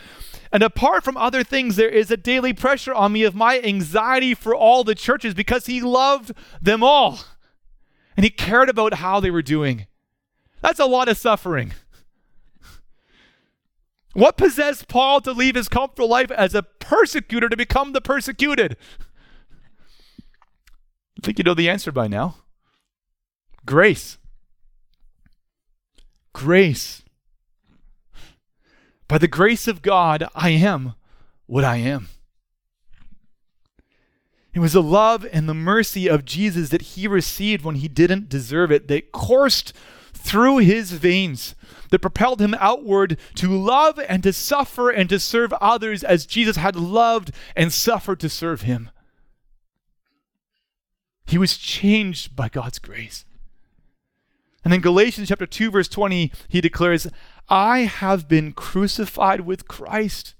And 0.54 0.62
apart 0.62 1.02
from 1.02 1.16
other 1.16 1.42
things, 1.42 1.74
there 1.74 1.88
is 1.88 2.12
a 2.12 2.16
daily 2.16 2.52
pressure 2.52 2.94
on 2.94 3.12
me 3.12 3.24
of 3.24 3.34
my 3.34 3.60
anxiety 3.60 4.34
for 4.34 4.54
all 4.54 4.84
the 4.84 4.94
churches 4.94 5.34
because 5.34 5.66
he 5.66 5.80
loved 5.80 6.30
them 6.62 6.84
all. 6.84 7.18
And 8.16 8.22
he 8.22 8.30
cared 8.30 8.68
about 8.68 8.94
how 8.94 9.18
they 9.18 9.32
were 9.32 9.42
doing. 9.42 9.88
That's 10.62 10.78
a 10.78 10.86
lot 10.86 11.08
of 11.08 11.18
suffering. 11.18 11.72
What 14.12 14.36
possessed 14.36 14.86
Paul 14.86 15.20
to 15.22 15.32
leave 15.32 15.56
his 15.56 15.68
comfortable 15.68 16.08
life 16.08 16.30
as 16.30 16.54
a 16.54 16.62
persecutor 16.62 17.48
to 17.48 17.56
become 17.56 17.92
the 17.92 18.00
persecuted? 18.00 18.76
I 21.18 21.26
think 21.26 21.38
you 21.38 21.42
know 21.42 21.54
the 21.54 21.68
answer 21.68 21.90
by 21.90 22.06
now. 22.06 22.36
Grace. 23.66 24.18
Grace. 26.32 27.03
By 29.08 29.18
the 29.18 29.28
grace 29.28 29.68
of 29.68 29.82
God, 29.82 30.26
I 30.34 30.50
am 30.50 30.94
what 31.46 31.64
I 31.64 31.76
am. 31.76 32.08
It 34.54 34.60
was 34.60 34.72
the 34.72 34.82
love 34.82 35.26
and 35.32 35.48
the 35.48 35.54
mercy 35.54 36.08
of 36.08 36.24
Jesus 36.24 36.68
that 36.70 36.82
he 36.82 37.08
received 37.08 37.64
when 37.64 37.74
he 37.76 37.88
didn't 37.88 38.28
deserve 38.28 38.70
it 38.70 38.86
that 38.88 39.10
coursed 39.12 39.72
through 40.12 40.58
his 40.58 40.92
veins, 40.92 41.54
that 41.90 41.98
propelled 41.98 42.40
him 42.40 42.54
outward 42.58 43.18
to 43.34 43.48
love 43.48 43.98
and 44.08 44.22
to 44.22 44.32
suffer 44.32 44.90
and 44.90 45.08
to 45.10 45.18
serve 45.18 45.52
others 45.54 46.02
as 46.02 46.24
Jesus 46.24 46.56
had 46.56 46.76
loved 46.76 47.32
and 47.56 47.72
suffered 47.72 48.20
to 48.20 48.28
serve 48.28 48.62
him. 48.62 48.90
He 51.26 51.36
was 51.36 51.56
changed 51.56 52.36
by 52.36 52.48
God's 52.48 52.78
grace. 52.78 53.24
And 54.64 54.72
in 54.72 54.80
Galatians 54.80 55.28
chapter 55.28 55.46
2 55.46 55.70
verse 55.70 55.88
20 55.88 56.32
he 56.48 56.60
declares, 56.60 57.06
"I 57.48 57.80
have 57.80 58.28
been 58.28 58.52
crucified 58.52 59.42
with 59.42 59.68
Christ." 59.68 60.34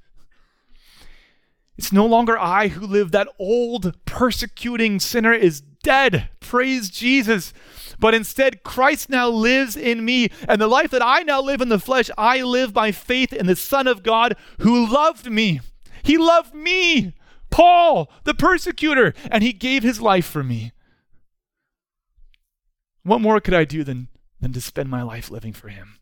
It's 1.76 1.92
no 1.92 2.06
longer 2.06 2.38
I 2.38 2.68
who 2.68 2.86
live. 2.86 3.10
That 3.10 3.28
old 3.38 3.94
persecuting 4.06 5.00
sinner 5.00 5.32
is 5.32 5.60
dead. 5.60 6.28
Praise 6.40 6.88
Jesus. 6.88 7.52
But 7.98 8.14
instead, 8.14 8.62
Christ 8.62 9.10
now 9.10 9.28
lives 9.28 9.76
in 9.76 10.04
me. 10.04 10.28
And 10.48 10.60
the 10.60 10.68
life 10.68 10.90
that 10.92 11.04
I 11.04 11.22
now 11.22 11.40
live 11.40 11.60
in 11.60 11.68
the 11.68 11.80
flesh, 11.80 12.10
I 12.16 12.42
live 12.42 12.72
by 12.72 12.92
faith 12.92 13.32
in 13.32 13.46
the 13.46 13.56
Son 13.56 13.86
of 13.86 14.02
God 14.04 14.36
who 14.60 14.86
loved 14.86 15.30
me. 15.30 15.60
He 16.02 16.16
loved 16.16 16.54
me, 16.54 17.14
Paul, 17.50 18.10
the 18.22 18.34
persecutor, 18.34 19.12
and 19.30 19.42
he 19.42 19.52
gave 19.52 19.82
his 19.82 20.00
life 20.00 20.26
for 20.26 20.44
me. 20.44 20.72
What 23.02 23.20
more 23.20 23.40
could 23.40 23.54
I 23.54 23.64
do 23.64 23.82
than, 23.84 24.08
than 24.40 24.52
to 24.52 24.60
spend 24.60 24.88
my 24.88 25.02
life 25.02 25.30
living 25.30 25.52
for 25.52 25.68
him? 25.68 25.98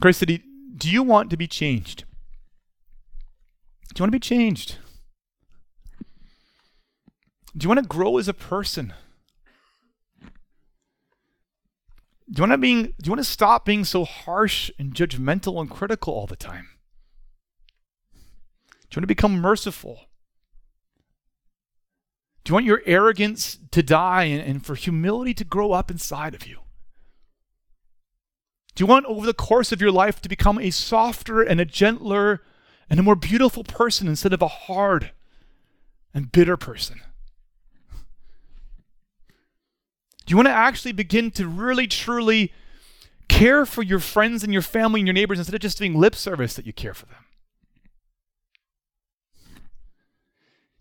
Christ 0.00 0.20
said, 0.20 0.42
do 0.76 0.90
you 0.90 1.02
want 1.02 1.30
to 1.30 1.36
be 1.36 1.46
changed? 1.46 2.04
Do 3.94 4.00
you 4.00 4.02
want 4.02 4.12
to 4.12 4.16
be 4.16 4.20
changed? 4.20 4.76
Do 7.56 7.64
you 7.64 7.68
want 7.68 7.80
to 7.80 7.88
grow 7.88 8.18
as 8.18 8.26
a 8.26 8.34
person? 8.34 8.92
Do 12.30 12.40
you 12.40 12.42
want 12.42 12.52
to 12.52 12.58
being 12.58 12.82
do 12.82 12.92
you 13.04 13.12
want 13.12 13.20
to 13.20 13.30
stop 13.30 13.64
being 13.64 13.84
so 13.84 14.04
harsh 14.04 14.70
and 14.78 14.94
judgmental 14.94 15.60
and 15.60 15.70
critical 15.70 16.14
all 16.14 16.26
the 16.26 16.36
time? 16.36 16.70
Do 18.14 18.96
you 18.96 18.96
want 18.96 19.02
to 19.04 19.06
become 19.06 19.40
merciful? 19.40 20.06
Do 22.44 22.50
you 22.50 22.54
want 22.54 22.66
your 22.66 22.82
arrogance 22.84 23.58
to 23.70 23.82
die 23.82 24.24
and, 24.24 24.42
and 24.42 24.64
for 24.64 24.74
humility 24.74 25.32
to 25.34 25.44
grow 25.44 25.72
up 25.72 25.90
inside 25.90 26.34
of 26.34 26.46
you? 26.46 26.58
Do 28.74 28.82
you 28.82 28.86
want 28.86 29.06
over 29.06 29.24
the 29.24 29.32
course 29.32 29.72
of 29.72 29.80
your 29.80 29.92
life 29.92 30.20
to 30.20 30.28
become 30.28 30.58
a 30.58 30.70
softer 30.70 31.42
and 31.42 31.60
a 31.60 31.64
gentler 31.64 32.42
and 32.90 33.00
a 33.00 33.02
more 33.02 33.16
beautiful 33.16 33.64
person 33.64 34.08
instead 34.08 34.32
of 34.32 34.42
a 34.42 34.48
hard 34.48 35.12
and 36.12 36.30
bitter 36.30 36.56
person? 36.56 37.00
Do 40.26 40.32
you 40.32 40.36
want 40.36 40.48
to 40.48 40.52
actually 40.52 40.92
begin 40.92 41.30
to 41.32 41.46
really 41.46 41.86
truly 41.86 42.52
care 43.28 43.64
for 43.64 43.82
your 43.82 44.00
friends 44.00 44.42
and 44.42 44.52
your 44.52 44.62
family 44.62 45.00
and 45.00 45.06
your 45.06 45.14
neighbors 45.14 45.38
instead 45.38 45.54
of 45.54 45.60
just 45.60 45.78
doing 45.78 45.94
lip 45.94 46.14
service 46.14 46.54
that 46.54 46.66
you 46.66 46.72
care 46.72 46.94
for 46.94 47.06
them? 47.06 47.24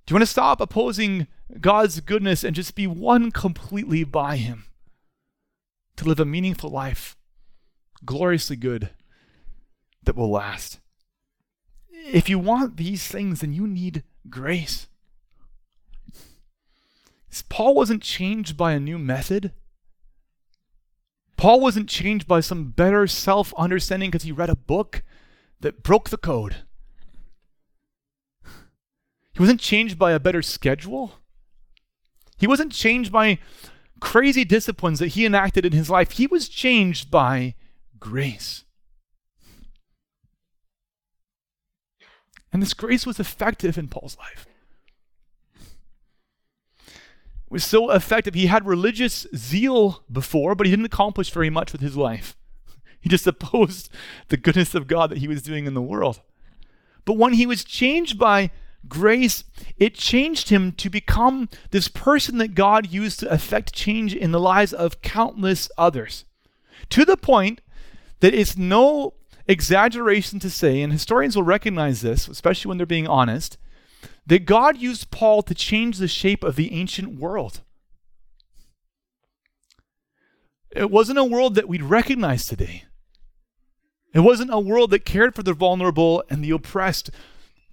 Do 0.06 0.12
you 0.12 0.16
want 0.16 0.24
to 0.24 0.32
stop 0.32 0.60
opposing 0.60 1.28
God's 1.60 2.00
goodness 2.00 2.44
and 2.44 2.56
just 2.56 2.76
be 2.76 2.88
won 2.88 3.32
completely 3.32 4.04
by 4.04 4.38
Him 4.38 4.66
to 5.96 6.06
live 6.06 6.20
a 6.20 6.26
meaningful 6.26 6.70
life? 6.70 7.16
gloriously 8.06 8.56
good 8.56 8.90
that 10.04 10.16
will 10.16 10.30
last. 10.30 10.80
If 11.90 12.30
you 12.30 12.38
want 12.40 12.78
these 12.78 13.08
things, 13.08 13.42
then 13.42 13.54
you 13.54 13.68
need 13.68 14.04
grace. 14.30 14.88
Paul 17.50 17.76
wasn't 17.76 18.04
changed 18.04 18.58
by 18.58 18.74
a 18.74 18.80
new 18.80 18.98
method. 18.98 19.54
Paul 21.38 21.60
wasn't 21.60 21.90
changed 21.90 22.28
by 22.28 22.40
some 22.40 22.72
better 22.72 23.08
self 23.08 23.54
understanding 23.56 24.10
because 24.10 24.24
he 24.24 24.32
read 24.32 24.50
a 24.50 24.56
book 24.56 25.04
that 25.62 25.84
broke 25.84 26.10
the 26.10 26.18
code. 26.18 26.58
He 29.34 29.40
wasn't 29.40 29.60
changed 29.60 29.98
by 29.98 30.12
a 30.12 30.20
better 30.20 30.42
schedule. 30.42 31.14
He 32.44 32.48
wasn't 32.48 32.74
changed 32.74 33.10
by 33.10 33.40
crazy 34.02 34.44
disciplines 34.44 35.00
that 35.00 35.14
he 35.14 35.26
enacted 35.26 35.66
in 35.66 35.72
his 35.72 35.90
life. 35.90 36.12
He 36.12 36.28
was 36.28 36.50
changed 36.50 37.10
by 37.10 37.56
grace. 38.02 38.66
And 42.52 42.62
this 42.62 42.74
grace 42.74 43.06
was 43.06 43.18
effective 43.18 43.78
in 43.78 43.88
Paul's 43.88 44.18
life. 44.18 44.46
It 46.86 47.50
was 47.50 47.64
so 47.64 47.92
effective. 47.92 48.34
He 48.34 48.48
had 48.48 48.68
religious 48.68 49.26
zeal 49.34 50.04
before, 50.12 50.54
but 50.54 50.68
he 50.68 50.72
didn't 50.74 50.88
accomplish 50.88 51.32
very 51.32 51.50
much 51.50 51.72
with 51.72 51.80
his 51.80 51.96
life. 51.96 52.36
He 53.00 53.08
just 53.08 53.26
opposed 53.26 53.90
the 54.28 54.36
goodness 54.36 54.76
of 54.76 54.88
God 54.88 55.12
that 55.12 55.20
he 55.20 55.30
was 55.30 55.42
doing 55.42 55.66
in 55.66 55.76
the 55.76 55.82
world. 55.82 56.20
But 57.06 57.16
when 57.16 57.36
he 57.36 57.46
was 57.46 57.64
changed 57.64 58.20
by 58.20 58.52
grace, 58.88 59.44
it 59.78 59.96
changed 59.96 60.50
him 60.50 60.72
to 60.74 60.90
become 60.90 61.50
this 61.72 61.88
person 61.88 62.38
that 62.38 62.56
God 62.56 62.92
used 62.92 63.20
to 63.20 63.32
effect 63.32 63.74
change 63.74 64.14
in 64.14 64.32
the 64.32 64.40
lives 64.40 64.74
of 64.74 65.02
countless 65.02 65.70
others. 65.78 66.26
To 66.90 67.06
the 67.06 67.18
point 67.18 67.62
that 68.20 68.34
it's 68.34 68.58
no 68.58 69.14
exaggeration 69.48 70.40
to 70.40 70.50
say, 70.50 70.82
and 70.82 70.92
historians 70.92 71.36
will 71.36 71.44
recognize 71.44 72.02
this, 72.02 72.28
especially 72.28 72.70
when 72.70 72.78
they're 72.78 72.86
being 72.86 73.08
honest, 73.08 73.58
that 74.26 74.46
God 74.46 74.78
used 74.78 75.12
Paul 75.12 75.42
to 75.44 75.56
change 75.56 75.98
the 75.98 76.08
shape 76.08 76.44
of 76.44 76.56
the 76.56 76.74
ancient 76.74 77.20
world. 77.20 77.62
It 80.76 80.90
wasn't 80.90 81.20
a 81.20 81.24
world 81.24 81.56
that 81.56 81.68
we'd 81.68 81.84
recognize 81.84 82.48
today. 82.48 82.86
It 84.14 84.22
wasn't 84.22 84.54
a 84.54 84.60
world 84.60 84.92
that 84.92 85.06
cared 85.06 85.36
for 85.36 85.44
the 85.44 85.54
vulnerable 85.54 86.24
and 86.30 86.44
the 86.44 86.52
oppressed. 86.52 87.10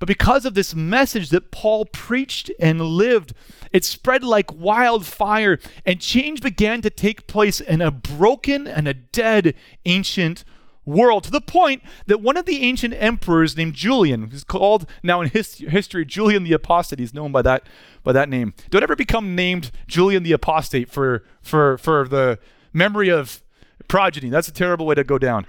But 0.00 0.08
because 0.08 0.44
of 0.46 0.54
this 0.54 0.74
message 0.74 1.28
that 1.28 1.52
Paul 1.52 1.84
preached 1.84 2.50
and 2.58 2.80
lived, 2.80 3.34
it 3.70 3.84
spread 3.84 4.24
like 4.24 4.52
wildfire, 4.52 5.60
and 5.86 6.00
change 6.00 6.40
began 6.40 6.80
to 6.82 6.90
take 6.90 7.28
place 7.28 7.60
in 7.60 7.80
a 7.80 7.92
broken 7.92 8.66
and 8.66 8.88
a 8.88 8.94
dead 8.94 9.54
ancient 9.84 10.42
world 10.86 11.24
to 11.24 11.30
the 11.30 11.42
point 11.42 11.82
that 12.06 12.22
one 12.22 12.38
of 12.38 12.46
the 12.46 12.62
ancient 12.62 12.94
emperors 12.94 13.56
named 13.56 13.74
Julian, 13.74 14.30
who's 14.30 14.42
called 14.42 14.88
now 15.02 15.20
in 15.20 15.28
his, 15.28 15.56
history 15.56 16.06
Julian 16.06 16.44
the 16.44 16.54
Apostate, 16.54 16.98
he's 16.98 17.14
known 17.14 17.30
by 17.30 17.42
that 17.42 17.64
by 18.02 18.12
that 18.12 18.30
name. 18.30 18.54
Don't 18.70 18.82
ever 18.82 18.96
become 18.96 19.34
named 19.34 19.70
Julian 19.86 20.22
the 20.22 20.32
Apostate 20.32 20.90
for 20.90 21.22
for 21.42 21.76
for 21.76 22.08
the 22.08 22.38
memory 22.72 23.10
of 23.10 23.42
progeny. 23.86 24.30
That's 24.30 24.48
a 24.48 24.52
terrible 24.52 24.86
way 24.86 24.94
to 24.94 25.04
go 25.04 25.18
down. 25.18 25.46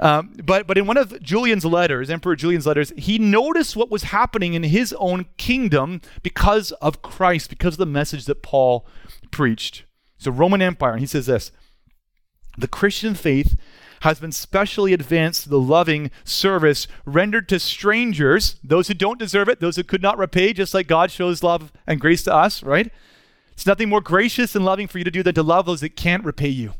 Um, 0.00 0.34
but 0.44 0.66
but 0.66 0.76
in 0.76 0.86
one 0.86 0.96
of 0.96 1.20
Julian's 1.22 1.64
letters, 1.64 2.10
Emperor 2.10 2.36
Julian's 2.36 2.66
letters, 2.66 2.92
he 2.96 3.18
noticed 3.18 3.76
what 3.76 3.90
was 3.90 4.04
happening 4.04 4.54
in 4.54 4.64
his 4.64 4.92
own 4.94 5.26
kingdom 5.36 6.00
because 6.22 6.72
of 6.72 7.02
Christ, 7.02 7.50
because 7.50 7.74
of 7.74 7.78
the 7.78 7.86
message 7.86 8.24
that 8.26 8.42
Paul 8.42 8.86
preached. 9.30 9.84
So 10.18 10.30
Roman 10.30 10.62
Empire, 10.62 10.92
and 10.92 11.00
he 11.00 11.06
says 11.06 11.26
this: 11.26 11.52
the 12.58 12.68
Christian 12.68 13.14
faith 13.14 13.56
has 14.00 14.20
been 14.20 14.32
specially 14.32 14.92
advanced 14.92 15.44
to 15.44 15.48
the 15.48 15.58
loving 15.60 16.10
service 16.24 16.86
rendered 17.06 17.48
to 17.48 17.58
strangers, 17.58 18.56
those 18.62 18.88
who 18.88 18.94
don't 18.94 19.18
deserve 19.18 19.48
it, 19.48 19.60
those 19.60 19.76
who 19.76 19.84
could 19.84 20.02
not 20.02 20.18
repay, 20.18 20.52
just 20.52 20.74
like 20.74 20.86
God 20.86 21.10
shows 21.10 21.42
love 21.42 21.72
and 21.86 22.00
grace 22.00 22.22
to 22.24 22.34
us, 22.34 22.62
right? 22.62 22.92
It's 23.52 23.66
nothing 23.66 23.88
more 23.88 24.02
gracious 24.02 24.54
and 24.54 24.64
loving 24.64 24.88
for 24.88 24.98
you 24.98 25.04
to 25.04 25.10
do 25.10 25.22
than 25.22 25.34
to 25.36 25.42
love 25.42 25.64
those 25.64 25.80
that 25.80 25.96
can't 25.96 26.24
repay 26.24 26.48
you 26.48 26.74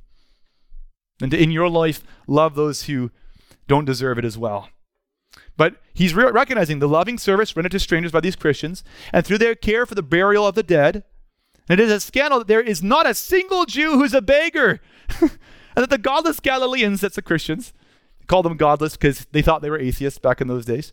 and 1.21 1.31
to, 1.31 1.41
in 1.41 1.51
your 1.51 1.69
life, 1.69 2.03
love 2.27 2.55
those 2.55 2.85
who 2.85 3.11
don't 3.69 3.85
deserve 3.85 4.19
it 4.19 4.25
as 4.25 4.37
well. 4.37 4.69
But 5.57 5.77
he's 5.93 6.15
re- 6.15 6.31
recognizing 6.31 6.79
the 6.79 6.89
loving 6.89 7.19
service 7.19 7.55
rendered 7.57 7.73
to 7.73 7.81
strangers 7.81 8.13
by 8.13 8.21
these 8.21 8.37
Christians, 8.37 8.83
and 9.13 9.25
through 9.25 9.39
their 9.39 9.55
care 9.55 9.87
for 9.87 9.95
the 9.95 10.03
burial 10.03 10.47
of 10.47 10.55
the 10.55 10.63
dead. 10.63 11.05
And 11.69 11.81
it 11.81 11.85
is 11.85 11.93
a 11.93 12.01
scandal 12.01 12.41
that 12.41 12.49
there 12.49 12.61
is 12.61 12.83
not 12.83 13.07
a 13.07 13.15
single 13.15 13.65
Jew 13.65 13.93
who's 13.93 14.13
a 14.13 14.21
beggar. 14.21 14.81
and 15.21 15.31
that 15.77 15.91
the 15.91 15.99
godless 15.99 16.41
Galileans, 16.41 17.01
that's 17.01 17.17
the 17.17 17.23
Christians, 17.23 17.73
call 18.27 18.43
them 18.43 18.57
godless 18.57 18.97
because 18.97 19.27
they 19.33 19.43
thought 19.43 19.63
they 19.63 19.71
were 19.71 19.79
atheists 19.79 20.19
back 20.19 20.41
in 20.41 20.49
those 20.49 20.67
days. 20.67 20.93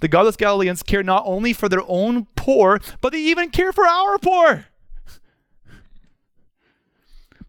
The 0.00 0.08
godless 0.08 0.36
Galileans 0.36 0.82
care 0.82 1.02
not 1.02 1.24
only 1.26 1.52
for 1.52 1.68
their 1.68 1.84
own 1.86 2.26
poor, 2.36 2.80
but 3.00 3.12
they 3.12 3.20
even 3.20 3.50
care 3.50 3.72
for 3.72 3.86
our 3.86 4.18
poor. 4.18 4.66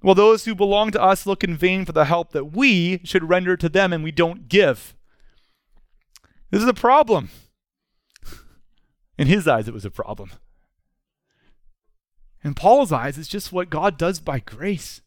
While 0.03 0.15
those 0.15 0.43
who 0.43 0.53
belong 0.53 0.91
to 0.91 1.01
us 1.01 1.25
look 1.25 1.45
in 1.45 1.55
vain 1.55 1.85
for 1.85 1.93
the 1.93 2.03
help 2.03 2.33
that 2.33 2.51
we 2.51 2.99
should 3.05 3.29
render 3.29 3.55
to 3.55 3.69
them 3.69 3.93
and 3.93 4.03
we 4.03 4.11
don't 4.11 4.49
give. 4.49 4.93
This 6.51 6.61
is 6.61 6.67
a 6.67 6.73
problem. 6.73 7.29
In 9.17 9.27
his 9.27 9.47
eyes, 9.47 9.69
it 9.69 9.73
was 9.73 9.85
a 9.85 9.89
problem. 9.89 10.31
In 12.43 12.53
Paul's 12.53 12.91
eyes, 12.91 13.17
it's 13.17 13.29
just 13.29 13.53
what 13.53 13.69
God 13.69 13.97
does 13.97 14.19
by 14.19 14.39
grace. 14.39 14.99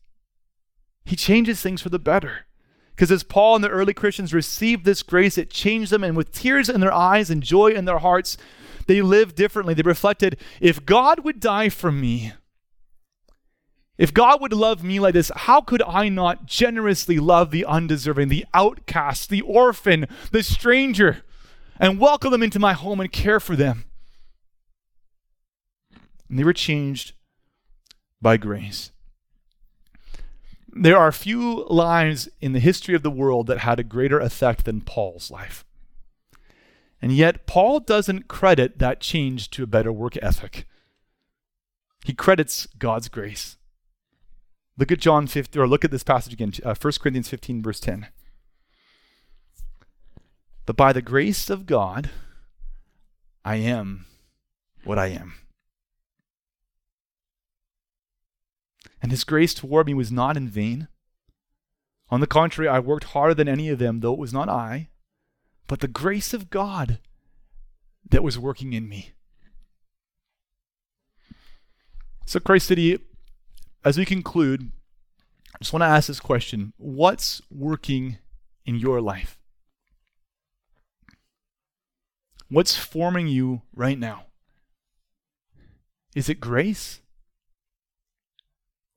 He 1.04 1.14
changes 1.14 1.60
things 1.60 1.82
for 1.82 1.90
the 1.90 1.98
better. 1.98 2.46
Because 2.94 3.12
as 3.12 3.22
Paul 3.22 3.56
and 3.56 3.64
the 3.64 3.68
early 3.68 3.92
Christians 3.92 4.32
received 4.32 4.86
this 4.86 5.02
grace, 5.02 5.36
it 5.36 5.50
changed 5.50 5.92
them, 5.92 6.04
and 6.04 6.16
with 6.16 6.32
tears 6.32 6.70
in 6.70 6.80
their 6.80 6.94
eyes 6.94 7.28
and 7.28 7.42
joy 7.42 7.72
in 7.72 7.84
their 7.84 7.98
hearts, 7.98 8.38
they 8.86 9.02
lived 9.02 9.36
differently. 9.36 9.74
They 9.74 9.82
reflected 9.82 10.40
if 10.58 10.86
God 10.86 11.22
would 11.22 11.38
die 11.38 11.68
for 11.68 11.92
me, 11.92 12.32
if 13.98 14.12
God 14.12 14.40
would 14.40 14.52
love 14.52 14.84
me 14.84 15.00
like 15.00 15.14
this, 15.14 15.30
how 15.34 15.60
could 15.60 15.82
I 15.82 16.08
not 16.08 16.46
generously 16.46 17.18
love 17.18 17.50
the 17.50 17.64
undeserving, 17.64 18.28
the 18.28 18.44
outcast, 18.52 19.30
the 19.30 19.40
orphan, 19.40 20.06
the 20.32 20.42
stranger, 20.42 21.24
and 21.78 21.98
welcome 21.98 22.30
them 22.30 22.42
into 22.42 22.58
my 22.58 22.74
home 22.74 23.00
and 23.00 23.10
care 23.10 23.40
for 23.40 23.56
them? 23.56 23.84
And 26.28 26.38
they 26.38 26.44
were 26.44 26.52
changed 26.52 27.12
by 28.20 28.36
grace. 28.36 28.92
There 30.68 30.98
are 30.98 31.10
few 31.10 31.64
lives 31.68 32.28
in 32.40 32.52
the 32.52 32.60
history 32.60 32.94
of 32.94 33.02
the 33.02 33.10
world 33.10 33.46
that 33.46 33.58
had 33.58 33.80
a 33.80 33.84
greater 33.84 34.20
effect 34.20 34.66
than 34.66 34.82
Paul's 34.82 35.30
life. 35.30 35.64
And 37.00 37.12
yet, 37.12 37.46
Paul 37.46 37.80
doesn't 37.80 38.28
credit 38.28 38.78
that 38.78 39.00
change 39.00 39.50
to 39.50 39.62
a 39.62 39.66
better 39.66 39.92
work 39.92 40.18
ethic. 40.20 40.66
He 42.04 42.12
credits 42.12 42.66
God's 42.78 43.08
grace. 43.08 43.55
Look 44.78 44.92
at 44.92 45.00
John 45.00 45.26
15, 45.26 45.60
or 45.60 45.66
look 45.66 45.84
at 45.84 45.90
this 45.90 46.02
passage 46.02 46.32
again, 46.32 46.52
uh, 46.64 46.74
1 46.74 46.92
Corinthians 47.00 47.28
15, 47.28 47.62
verse 47.62 47.80
10. 47.80 48.08
But 50.66 50.76
by 50.76 50.92
the 50.92 51.00
grace 51.00 51.48
of 51.48 51.64
God, 51.64 52.10
I 53.44 53.56
am 53.56 54.06
what 54.84 54.98
I 54.98 55.06
am. 55.06 55.34
And 59.00 59.12
his 59.12 59.24
grace 59.24 59.54
toward 59.54 59.86
me 59.86 59.94
was 59.94 60.10
not 60.10 60.36
in 60.36 60.48
vain. 60.48 60.88
On 62.10 62.20
the 62.20 62.26
contrary, 62.26 62.68
I 62.68 62.78
worked 62.80 63.04
harder 63.04 63.34
than 63.34 63.48
any 63.48 63.68
of 63.68 63.78
them, 63.78 64.00
though 64.00 64.12
it 64.12 64.18
was 64.18 64.32
not 64.32 64.48
I, 64.48 64.88
but 65.68 65.80
the 65.80 65.88
grace 65.88 66.34
of 66.34 66.50
God 66.50 66.98
that 68.08 68.22
was 68.22 68.38
working 68.38 68.72
in 68.72 68.88
me. 68.88 69.12
So, 72.26 72.40
Christ 72.40 72.66
City, 72.66 72.98
as 73.86 73.96
we 73.96 74.04
conclude, 74.04 74.72
I 75.54 75.58
just 75.60 75.72
want 75.72 75.82
to 75.82 75.86
ask 75.86 76.08
this 76.08 76.18
question 76.18 76.72
What's 76.76 77.40
working 77.50 78.18
in 78.66 78.74
your 78.74 79.00
life? 79.00 79.38
What's 82.50 82.76
forming 82.76 83.28
you 83.28 83.62
right 83.74 83.98
now? 83.98 84.24
Is 86.16 86.28
it 86.28 86.40
grace? 86.40 87.00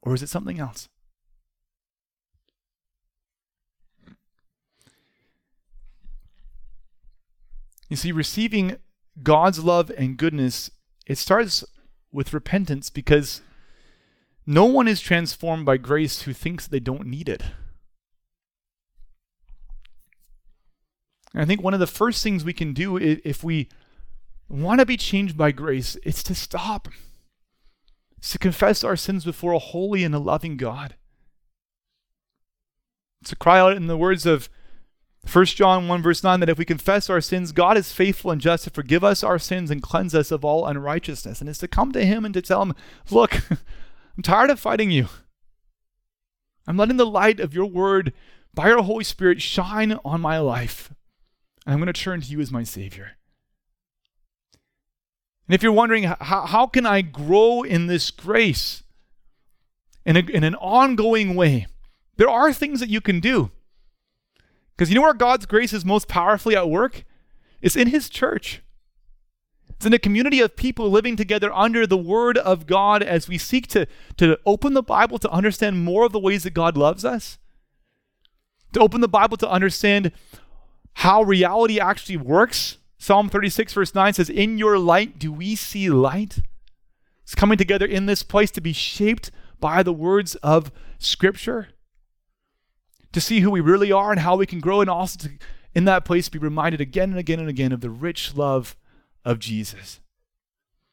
Or 0.02 0.16
is 0.16 0.24
it 0.24 0.30
something 0.30 0.60
else? 0.60 0.90
You 7.90 7.96
see, 7.96 8.12
receiving 8.12 8.78
God's 9.22 9.64
love 9.64 9.92
and 9.98 10.18
goodness, 10.18 10.72
it 11.06 11.18
starts 11.18 11.64
with 12.12 12.34
repentance 12.34 12.90
because 12.90 13.42
no 14.50 14.66
one 14.66 14.88
is 14.88 15.00
transformed 15.00 15.64
by 15.64 15.78
grace 15.78 16.24
who 16.24 16.34
thinks 16.34 16.66
they 16.66 16.80
don't 16.80 17.06
need 17.06 17.30
it. 17.30 17.44
And 21.36 21.44
I 21.44 21.46
think 21.46 21.62
one 21.62 21.76
of 21.76 21.80
the 21.80 21.86
first 21.86 22.24
things 22.24 22.44
we 22.44 22.52
can 22.52 22.74
do 22.74 22.98
if 22.98 23.44
we 23.44 23.70
want 24.50 24.80
to 24.80 24.88
be 24.88 24.98
changed 24.98 25.38
by 25.38 25.52
grace 25.52 25.98
is 25.98 26.24
to 26.24 26.34
stop. 26.34 26.88
It's 28.18 28.32
to 28.32 28.40
confess 28.40 28.84
our 28.84 28.96
sins 28.96 29.24
before 29.24 29.52
a 29.52 29.60
holy 29.60 30.04
and 30.04 30.16
a 30.16 30.20
loving 30.20 30.58
God. 30.58 30.96
To 33.26 33.36
cry 33.36 33.60
out 33.60 33.78
in 33.78 33.86
the 33.86 33.98
words 33.98 34.26
of 34.26 34.50
1 35.32 35.46
John 35.46 35.88
1, 35.88 36.02
verse 36.02 36.24
9, 36.24 36.40
that 36.40 36.50
if 36.50 36.58
we 36.58 36.66
confess 36.66 37.08
our 37.08 37.22
sins, 37.22 37.52
God 37.52 37.78
is 37.78 37.94
faithful 37.94 38.32
and 38.32 38.42
just 38.42 38.64
to 38.64 38.72
forgive 38.72 39.04
us 39.04 39.24
our 39.24 39.38
sins 39.38 39.70
and 39.70 39.84
cleanse 39.84 40.16
us 40.16 40.32
of 40.32 40.44
all 40.44 40.66
unrighteousness. 40.66 41.40
And 41.40 41.48
it's 41.48 41.60
to 41.60 41.68
come 41.68 41.92
to 41.92 42.04
Him 42.04 42.26
and 42.26 42.34
to 42.34 42.42
tell 42.42 42.64
Him, 42.64 42.74
Look, 43.12 43.42
I'm 44.20 44.24
tired 44.24 44.50
of 44.50 44.60
fighting 44.60 44.92
you. 44.92 45.08
I'm 46.68 46.76
letting 46.76 46.98
the 46.98 47.06
light 47.06 47.40
of 47.40 47.54
your 47.54 47.68
word 47.68 48.12
by 48.54 48.68
your 48.68 48.84
Holy 48.84 49.06
Spirit 49.06 49.42
shine 49.42 49.98
on 50.04 50.20
my 50.20 50.40
life. 50.40 50.94
And 51.66 51.72
I'm 51.72 51.80
going 51.80 51.88
to 51.88 51.94
turn 51.94 52.20
to 52.20 52.28
you 52.28 52.42
as 52.42 52.52
my 52.52 52.64
Savior. 52.64 53.12
And 55.48 55.56
if 55.56 55.64
you're 55.64 55.72
wondering, 55.72 56.04
how, 56.04 56.46
how 56.48 56.68
can 56.68 56.86
I 56.86 57.02
grow 57.02 57.64
in 57.64 57.88
this 57.88 58.12
grace 58.12 58.84
in, 60.06 60.18
a, 60.18 60.20
in 60.20 60.44
an 60.44 60.56
ongoing 60.56 61.34
way? 61.34 61.68
There 62.18 62.30
are 62.30 62.52
things 62.52 62.82
that 62.82 62.90
you 62.90 63.00
can 63.00 63.22
do. 63.22 63.52
Because 64.76 64.90
you 64.90 64.96
know 64.96 65.04
where 65.04 65.14
God's 65.14 65.46
grace 65.46 65.72
is 65.72 65.86
most 65.86 66.10
powerfully 66.10 66.58
at 66.58 66.70
work? 66.70 67.06
It's 67.62 67.78
in 67.78 67.88
His 67.88 68.10
church. 68.10 68.64
It's 69.80 69.86
in 69.86 69.94
a 69.94 70.00
community 70.00 70.42
of 70.42 70.58
people 70.58 70.92
living 70.92 71.16
together 71.16 71.54
under 71.54 71.88
the 71.88 71.96
Word 71.96 72.38
of 72.38 72.68
God 72.68 73.02
as 73.02 73.30
we 73.30 73.38
seek 73.38 73.66
to, 73.68 73.88
to 74.18 74.38
open 74.46 74.74
the 74.74 74.84
Bible 74.84 75.18
to 75.20 75.30
understand 75.32 75.86
more 75.86 76.04
of 76.04 76.12
the 76.12 76.20
ways 76.20 76.44
that 76.44 76.54
God 76.54 76.76
loves 76.76 77.06
us, 77.06 77.38
to 78.74 78.82
open 78.82 79.00
the 79.00 79.08
Bible 79.08 79.38
to 79.38 79.50
understand 79.50 80.12
how 80.96 81.24
reality 81.24 81.80
actually 81.80 82.18
works. 82.18 82.78
Psalm 82.98 83.30
36, 83.30 83.72
verse 83.72 83.96
9 83.96 84.16
says, 84.16 84.30
In 84.30 84.58
your 84.58 84.78
light 84.78 85.18
do 85.18 85.32
we 85.32 85.56
see 85.56 85.90
light. 85.90 86.40
It's 87.24 87.34
coming 87.34 87.58
together 87.58 87.86
in 87.86 88.06
this 88.06 88.22
place 88.22 88.52
to 88.52 88.62
be 88.62 88.74
shaped 88.74 89.32
by 89.62 89.82
the 89.82 89.94
words 89.94 90.36
of 90.36 90.74
Scripture 90.98 91.70
to 93.14 93.22
see 93.22 93.40
who 93.40 93.50
we 93.50 93.62
really 93.62 93.94
are 93.94 94.12
and 94.12 94.20
how 94.20 94.36
we 94.36 94.46
can 94.46 94.60
grow, 94.60 94.82
and 94.82 94.90
also 94.90 95.20
to, 95.20 95.30
in 95.74 95.86
that 95.86 96.04
place, 96.04 96.28
be 96.28 96.38
reminded 96.38 96.82
again 96.82 97.12
and 97.12 97.18
again 97.18 97.40
and 97.40 97.48
again 97.48 97.72
of 97.72 97.80
the 97.80 97.90
rich 97.90 98.36
love 98.36 98.76
of 99.30 99.40
Jesus. 99.40 100.00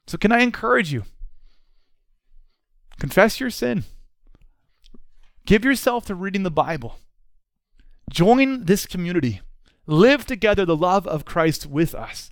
So, 0.06 0.18
can 0.18 0.30
I 0.30 0.40
encourage 0.40 0.92
you? 0.92 1.04
Confess 3.00 3.40
your 3.40 3.50
sin. 3.50 3.84
Give 5.46 5.64
yourself 5.64 6.06
to 6.06 6.14
reading 6.14 6.42
the 6.42 6.50
Bible. 6.50 6.98
Join 8.10 8.64
this 8.66 8.86
community. 8.86 9.40
Live 9.86 10.26
together 10.26 10.64
the 10.64 10.76
love 10.76 11.06
of 11.06 11.24
Christ 11.24 11.66
with 11.66 11.94
us. 11.94 12.30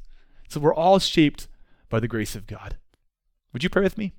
So 0.48 0.60
we're 0.60 0.74
all 0.74 0.98
shaped 0.98 1.48
by 1.88 2.00
the 2.00 2.08
grace 2.08 2.34
of 2.34 2.46
God. 2.46 2.76
Would 3.52 3.62
you 3.62 3.70
pray 3.70 3.82
with 3.82 3.96
me? 3.96 4.12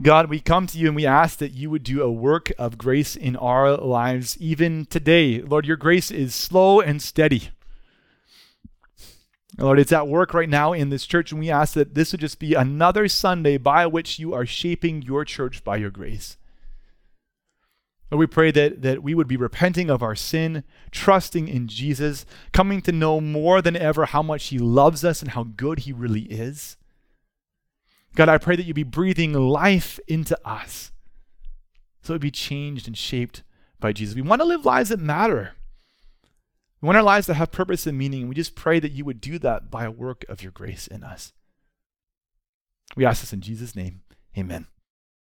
God, 0.00 0.30
we 0.30 0.38
come 0.38 0.68
to 0.68 0.78
you 0.78 0.86
and 0.86 0.94
we 0.94 1.06
ask 1.06 1.38
that 1.38 1.52
you 1.52 1.70
would 1.70 1.82
do 1.82 2.02
a 2.02 2.10
work 2.10 2.52
of 2.56 2.78
grace 2.78 3.16
in 3.16 3.34
our 3.34 3.76
lives 3.76 4.36
even 4.40 4.86
today. 4.86 5.42
Lord, 5.42 5.66
your 5.66 5.76
grace 5.76 6.12
is 6.12 6.34
slow 6.34 6.80
and 6.80 7.02
steady. 7.02 7.50
Lord, 9.58 9.80
it's 9.80 9.92
at 9.92 10.06
work 10.06 10.34
right 10.34 10.48
now 10.48 10.72
in 10.72 10.88
this 10.88 11.04
church, 11.04 11.32
and 11.32 11.40
we 11.40 11.50
ask 11.50 11.74
that 11.74 11.94
this 11.94 12.12
would 12.12 12.20
just 12.20 12.38
be 12.38 12.54
another 12.54 13.08
Sunday 13.08 13.58
by 13.58 13.86
which 13.86 14.18
you 14.18 14.32
are 14.32 14.46
shaping 14.46 15.02
your 15.02 15.24
church 15.24 15.64
by 15.64 15.76
your 15.76 15.90
grace. 15.90 16.36
Lord, 18.10 18.20
we 18.20 18.26
pray 18.26 18.52
that, 18.52 18.82
that 18.82 19.02
we 19.02 19.14
would 19.14 19.26
be 19.26 19.36
repenting 19.36 19.90
of 19.90 20.02
our 20.02 20.14
sin, 20.14 20.62
trusting 20.92 21.48
in 21.48 21.66
Jesus, 21.66 22.24
coming 22.52 22.80
to 22.82 22.92
know 22.92 23.20
more 23.20 23.60
than 23.60 23.76
ever 23.76 24.06
how 24.06 24.22
much 24.22 24.46
He 24.46 24.58
loves 24.58 25.04
us 25.04 25.22
and 25.22 25.32
how 25.32 25.42
good 25.42 25.80
He 25.80 25.92
really 25.92 26.22
is. 26.22 26.76
God, 28.14 28.28
I 28.28 28.38
pray 28.38 28.54
that 28.54 28.64
you 28.64 28.74
be 28.74 28.84
breathing 28.84 29.32
life 29.32 29.98
into 30.06 30.38
us 30.48 30.92
so 32.00 32.12
it 32.12 32.14
would 32.14 32.20
be 32.22 32.30
changed 32.30 32.86
and 32.86 32.96
shaped 32.96 33.42
by 33.80 33.92
Jesus. 33.92 34.14
We 34.14 34.22
want 34.22 34.40
to 34.40 34.46
live 34.46 34.64
lives 34.64 34.88
that 34.88 35.00
matter. 35.00 35.54
We 36.80 36.86
want 36.86 36.96
our 36.96 37.02
lives 37.02 37.26
to 37.26 37.34
have 37.34 37.50
purpose 37.50 37.86
and 37.86 37.98
meaning. 37.98 38.20
And 38.22 38.28
we 38.28 38.34
just 38.34 38.54
pray 38.54 38.78
that 38.80 38.92
you 38.92 39.04
would 39.04 39.20
do 39.20 39.38
that 39.40 39.70
by 39.70 39.84
a 39.84 39.90
work 39.90 40.24
of 40.28 40.42
your 40.42 40.52
grace 40.52 40.86
in 40.86 41.02
us. 41.02 41.32
We 42.96 43.04
ask 43.04 43.20
this 43.20 43.32
in 43.32 43.40
Jesus' 43.40 43.76
name. 43.76 44.02
Amen. 44.36 44.66